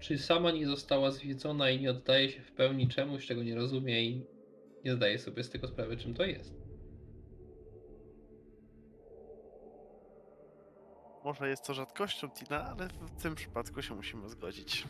czy 0.00 0.18
sama 0.18 0.50
nie 0.50 0.66
została 0.66 1.10
zwiedzona 1.10 1.70
i 1.70 1.80
nie 1.80 1.90
oddaje 1.90 2.30
się 2.30 2.42
w 2.42 2.52
pełni 2.52 2.88
czemuś, 2.88 3.26
czego 3.26 3.42
nie 3.42 3.54
rozumie 3.54 4.04
i 4.04 4.26
nie 4.84 4.94
zdaje 4.94 5.18
sobie 5.18 5.44
z 5.44 5.50
tego 5.50 5.68
sprawy, 5.68 5.96
czym 5.96 6.14
to 6.14 6.24
jest. 6.24 6.59
Może 11.24 11.48
jest 11.48 11.66
to 11.66 11.74
rzadkością, 11.74 12.30
Tina, 12.30 12.64
ale 12.64 12.88
w 12.88 13.22
tym 13.22 13.34
przypadku 13.34 13.82
się 13.82 13.94
musimy 13.94 14.28
zgodzić. 14.28 14.86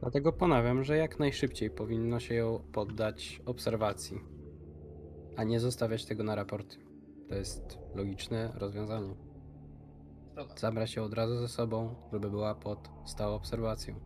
Dlatego 0.00 0.32
ponawiam, 0.32 0.84
że 0.84 0.96
jak 0.96 1.18
najszybciej 1.18 1.70
powinno 1.70 2.20
się 2.20 2.34
ją 2.34 2.64
poddać 2.72 3.40
obserwacji, 3.46 4.20
a 5.36 5.44
nie 5.44 5.60
zostawiać 5.60 6.04
tego 6.04 6.24
na 6.24 6.34
raporty. 6.34 6.76
To 7.28 7.34
jest 7.34 7.78
logiczne 7.94 8.52
rozwiązanie. 8.54 9.14
Zabrać 10.56 10.96
ją 10.96 11.04
od 11.04 11.14
razu 11.14 11.38
ze 11.38 11.48
sobą, 11.48 11.94
żeby 12.12 12.30
była 12.30 12.54
pod 12.54 12.90
stałą 13.04 13.34
obserwacją. 13.34 14.00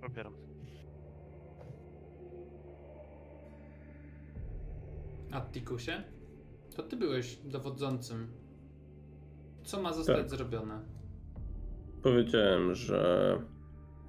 Popieram. 0.00 0.45
Attikusie? 5.32 6.02
To 6.76 6.82
ty 6.82 6.96
byłeś 6.96 7.36
dowodzącym. 7.36 8.26
Co 9.64 9.82
ma 9.82 9.92
zostać 9.92 10.16
Tak. 10.16 10.30
zrobione? 10.30 10.80
Powiedziałem, 12.02 12.74
że 12.74 13.38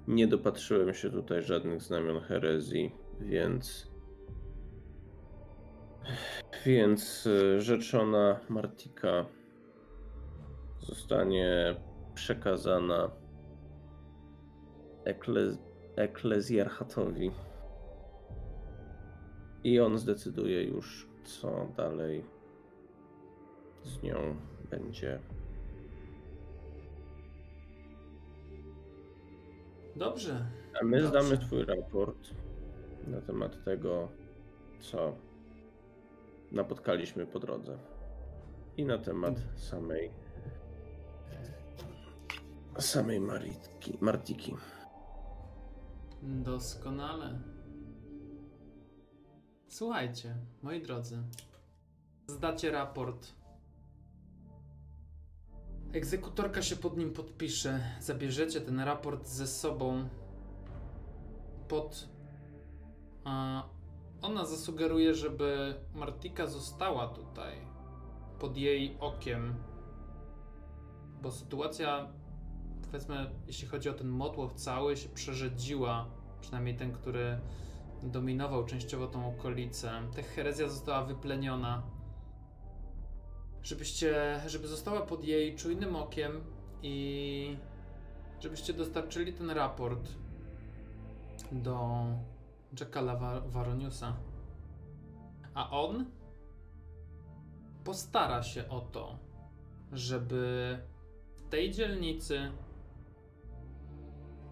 nie 0.07 0.27
dopatrzyłem 0.27 0.93
się 0.93 1.09
tutaj 1.09 1.41
żadnych 1.43 1.81
znamion 1.81 2.19
herezji, 2.19 2.91
więc. 3.19 3.91
Więc 6.65 7.25
y, 7.25 7.61
rzeczona 7.61 8.39
Martika 8.49 9.25
zostanie 10.79 11.75
przekazana 12.13 13.11
ekle... 15.05 15.41
eklezjarchatowi. 15.95 17.31
I 19.67 19.79
on 19.79 19.97
zdecyduje 19.97 20.63
już, 20.63 21.07
co 21.23 21.67
dalej 21.77 22.25
z 23.83 24.01
nią 24.03 24.35
będzie 24.69 25.19
Dobrze. 29.95 30.45
A 30.81 30.85
my 30.85 31.01
Dobrze. 31.01 31.07
zdamy 31.07 31.37
Twój 31.37 31.65
raport 31.65 32.29
na 33.07 33.21
temat 33.21 33.63
tego, 33.63 34.09
co 34.79 35.15
napotkaliśmy 36.51 37.25
po 37.25 37.39
drodze. 37.39 37.77
I 38.77 38.85
na 38.85 38.97
temat 38.97 39.35
samej 39.55 40.11
samej 42.77 43.19
Maritki, 43.19 43.97
Martiki. 44.01 44.55
Doskonale. 46.23 47.56
Słuchajcie, 49.67 50.35
moi 50.63 50.81
drodzy. 50.81 51.23
Zdacie 52.27 52.71
raport. 52.71 53.27
Egzekutorka 55.93 56.61
się 56.61 56.75
pod 56.75 56.97
nim 56.97 57.13
podpisze. 57.13 57.79
Zabierzecie 57.99 58.61
ten 58.61 58.79
raport 58.79 59.27
ze 59.27 59.47
sobą. 59.47 60.09
Pod. 61.67 62.09
A 63.23 63.63
ona 64.21 64.45
zasugeruje, 64.45 65.15
żeby 65.15 65.75
Martika 65.95 66.47
została 66.47 67.07
tutaj. 67.07 67.55
Pod 68.39 68.57
jej 68.57 68.97
okiem. 68.99 69.55
Bo 71.21 71.31
sytuacja, 71.31 72.07
powiedzmy, 72.85 73.31
jeśli 73.47 73.67
chodzi 73.67 73.89
o 73.89 73.93
ten 73.93 74.07
motłoch 74.07 74.53
cały, 74.53 74.97
się 74.97 75.09
przerzedziła. 75.09 76.07
Przynajmniej 76.41 76.75
ten, 76.75 76.91
który 76.91 77.39
dominował 78.03 78.65
częściowo 78.65 79.07
tą 79.07 79.27
okolicę. 79.27 79.91
Ta 80.15 80.21
herezja 80.21 80.69
została 80.69 81.03
wypleniona. 81.05 81.83
Żebyście, 83.63 84.41
żeby 84.47 84.67
została 84.67 85.01
pod 85.01 85.23
jej 85.23 85.55
czujnym 85.55 85.95
okiem 85.95 86.31
i 86.83 87.57
żebyście 88.39 88.73
dostarczyli 88.73 89.33
ten 89.33 89.49
raport 89.49 90.09
do 91.51 92.05
Jackala 92.79 93.15
Wa- 93.15 93.41
Varoniusa. 93.41 94.15
A 95.53 95.69
on 95.69 96.05
postara 97.83 98.43
się 98.43 98.69
o 98.69 98.81
to, 98.81 99.19
żeby 99.91 100.77
w 101.35 101.49
tej 101.49 101.71
dzielnicy 101.71 102.51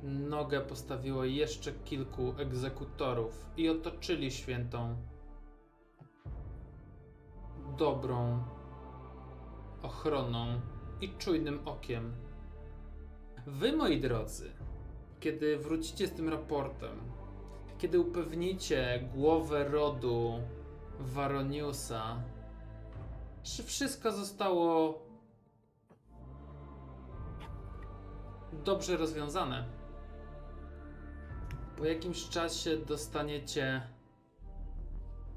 nogę 0.03 0.61
postawiło 0.61 1.23
jeszcze 1.23 1.72
kilku 1.72 2.34
egzekutorów 2.38 3.45
i 3.57 3.69
otoczyli 3.69 4.31
świętą 4.31 4.95
dobrą 7.77 8.43
ochroną 9.81 10.61
i 11.01 11.09
czujnym 11.09 11.59
okiem. 11.67 12.13
Wy, 13.47 13.77
moi 13.77 14.01
drodzy, 14.01 14.51
kiedy 15.19 15.57
wrócicie 15.57 16.07
z 16.07 16.11
tym 16.11 16.30
raportem, 16.30 16.99
kiedy 17.77 17.99
upewnicie 17.99 19.09
głowę 19.15 19.63
rodu 19.63 20.39
Varoniusa, 20.99 22.23
że 23.43 23.63
wszystko 23.63 24.11
zostało 24.11 24.99
dobrze 28.63 28.97
rozwiązane, 28.97 29.65
po 31.77 31.85
jakimś 31.85 32.30
czasie 32.30 32.77
dostaniecie 32.77 33.81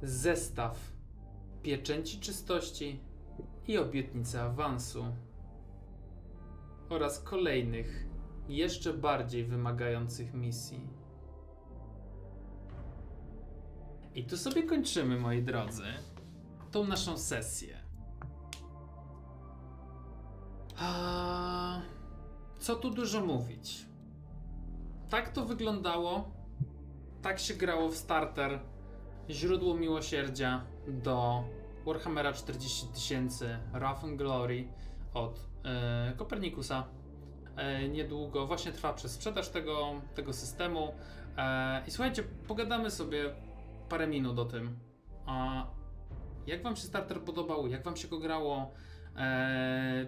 zestaw 0.02 0.93
pieczęci 1.62 2.20
czystości 2.20 3.01
i 3.66 3.78
obietnicy 3.78 4.40
awansu 4.40 5.05
oraz 6.89 7.20
kolejnych, 7.20 8.06
jeszcze 8.48 8.93
bardziej 8.93 9.44
wymagających 9.44 10.35
misji. 10.35 10.86
I 14.15 14.24
tu 14.24 14.36
sobie 14.36 14.62
kończymy, 14.62 15.20
moi 15.20 15.43
drodzy, 15.43 15.85
tą 16.70 16.85
naszą 16.85 17.19
sesję. 17.19 17.78
A, 20.77 21.81
co 22.59 22.77
tu 22.77 22.90
dużo 22.90 23.27
mówić? 23.27 23.88
Tak 25.10 25.28
to 25.28 25.44
wyglądało. 25.44 26.30
Tak 27.22 27.39
się 27.39 27.55
grało 27.55 27.89
w 27.89 27.97
starter. 27.97 28.60
Źródło 29.30 29.74
miłosierdzia 29.74 30.64
do 30.89 31.44
Warhammera 31.86 32.32
40 32.32 32.86
tysięcy 32.86 33.59
Wrath 33.72 34.05
and 34.05 34.16
Glory 34.16 34.68
od 35.14 35.40
e, 35.64 36.12
Kopernikusa. 36.16 36.86
E, 37.56 37.89
niedługo 37.89 38.47
właśnie 38.47 38.72
trwa 38.72 38.93
przez 38.93 39.12
sprzedaż 39.12 39.48
tego, 39.48 39.93
tego 40.14 40.32
systemu. 40.32 40.94
E, 41.36 41.82
I 41.86 41.90
słuchajcie, 41.90 42.22
pogadamy 42.22 42.90
sobie 42.90 43.35
parę 43.89 44.06
minut 44.06 44.39
o 44.39 44.44
tym. 44.44 44.78
A 45.26 45.66
jak 46.47 46.62
wam 46.62 46.76
się 46.76 46.82
starter 46.82 47.20
podobał? 47.20 47.66
Jak 47.66 47.85
wam 47.85 47.97
się 47.97 48.09
go 48.09 48.18
grało? 48.18 48.72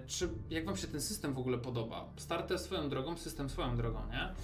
Czy 0.07 0.29
jak 0.51 0.67
wam 0.67 0.77
się 0.77 0.87
ten 0.87 1.01
system 1.01 1.35
w 1.35 1.39
ogóle 1.39 1.59
podoba? 1.59 2.09
Starter 2.17 2.59
swoją 2.59 2.89
drogą, 2.89 3.17
system 3.17 3.51
swoją 3.51 3.77
drogą, 3.77 3.99
nie? 4.11 4.35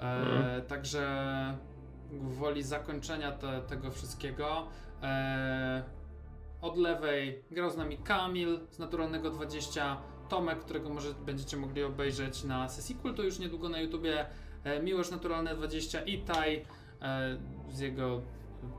E, 0.00 0.16
Mhm. 0.16 0.62
Także 0.62 1.06
gwoli 2.12 2.62
zakończenia 2.62 3.32
te, 3.32 3.60
tego 3.62 3.90
wszystkiego. 3.90 4.66
E, 5.02 5.82
od 6.60 6.76
lewej 6.76 7.42
grał 7.50 7.70
z 7.70 7.76
nami 7.76 7.98
Kamil 7.98 8.58
z 8.70 8.78
Naturalnego 8.78 9.30
20, 9.30 9.96
Tomek, 10.28 10.58
którego 10.58 10.88
może 10.90 11.14
będziecie 11.14 11.56
mogli 11.56 11.82
obejrzeć 11.84 12.44
na 12.44 12.68
sesji 12.68 12.94
kultu 12.94 13.22
już 13.24 13.38
niedługo 13.38 13.68
na 13.68 13.80
YouTubie, 13.80 14.26
e, 14.64 14.82
Miłosz 14.82 15.10
Naturalne 15.10 15.54
20 15.56 16.02
i 16.02 16.18
Taj 16.18 16.64
e, 17.02 17.36
z 17.70 17.80
jego... 17.80 18.22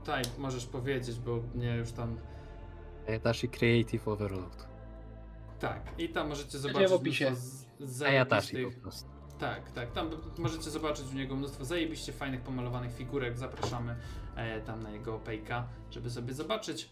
Taj, 0.05 0.23
możesz 0.37 0.65
powiedzieć, 0.65 1.19
bo 1.19 1.39
nie 1.55 1.75
już 1.75 1.91
tam... 1.91 2.17
Ayatashi 3.07 3.49
Creative 3.49 4.07
Overload. 4.07 4.67
Tak, 5.59 5.81
i 5.97 6.09
tam 6.09 6.27
możecie 6.29 6.57
zobaczyć 6.59 6.89
w 6.89 6.93
opisie. 6.93 7.27
mnóstwo 7.27 7.57
z- 7.79 8.01
Ayatashi 8.01 8.47
zajebistych... 8.53 8.75
po 8.77 8.81
prostu. 8.81 9.09
Tak, 9.39 9.71
tak. 9.71 9.91
Tam 9.91 10.09
możecie 10.37 10.69
zobaczyć 10.69 11.05
u 11.13 11.15
niego 11.15 11.35
mnóstwo 11.35 11.65
zajebiście 11.65 12.13
fajnych 12.13 12.41
pomalowanych 12.41 12.93
figurek. 12.93 13.37
Zapraszamy 13.37 13.95
e, 14.35 14.61
tam 14.61 14.83
na 14.83 14.91
jego 14.91 15.15
opejka, 15.15 15.67
żeby 15.91 16.09
sobie 16.09 16.33
zobaczyć. 16.33 16.89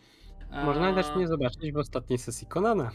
E, 0.52 0.66
Można 0.66 0.94
też 0.96 1.06
nie 1.18 1.28
zobaczyć 1.28 1.72
w 1.72 1.78
ostatniej 1.78 2.20
sesji 2.20 2.48
Konana. 2.48 2.92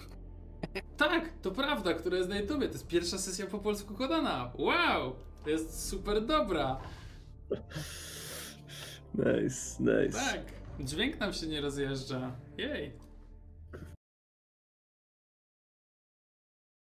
Tak, 0.97 1.29
to 1.43 1.51
prawda, 1.51 1.95
która 1.95 2.17
jest 2.17 2.29
na 2.31 2.39
YouTubie. 2.39 2.67
To 2.67 2.73
jest 2.73 2.87
pierwsza 2.87 3.19
sesja 3.19 3.47
po 3.47 3.59
polsku 3.59 3.95
Kodana. 3.95 4.53
Wow! 4.59 5.17
To 5.45 5.51
jest 5.51 5.89
super 5.89 6.27
dobra. 6.27 6.81
Nice, 9.15 9.81
nice. 9.81 10.19
Tak. 10.19 10.41
Dźwięk 10.81 11.21
nam 11.21 11.33
się 11.33 11.47
nie 11.47 11.61
rozjeżdża. 11.61 12.33
Jej. 12.59 12.93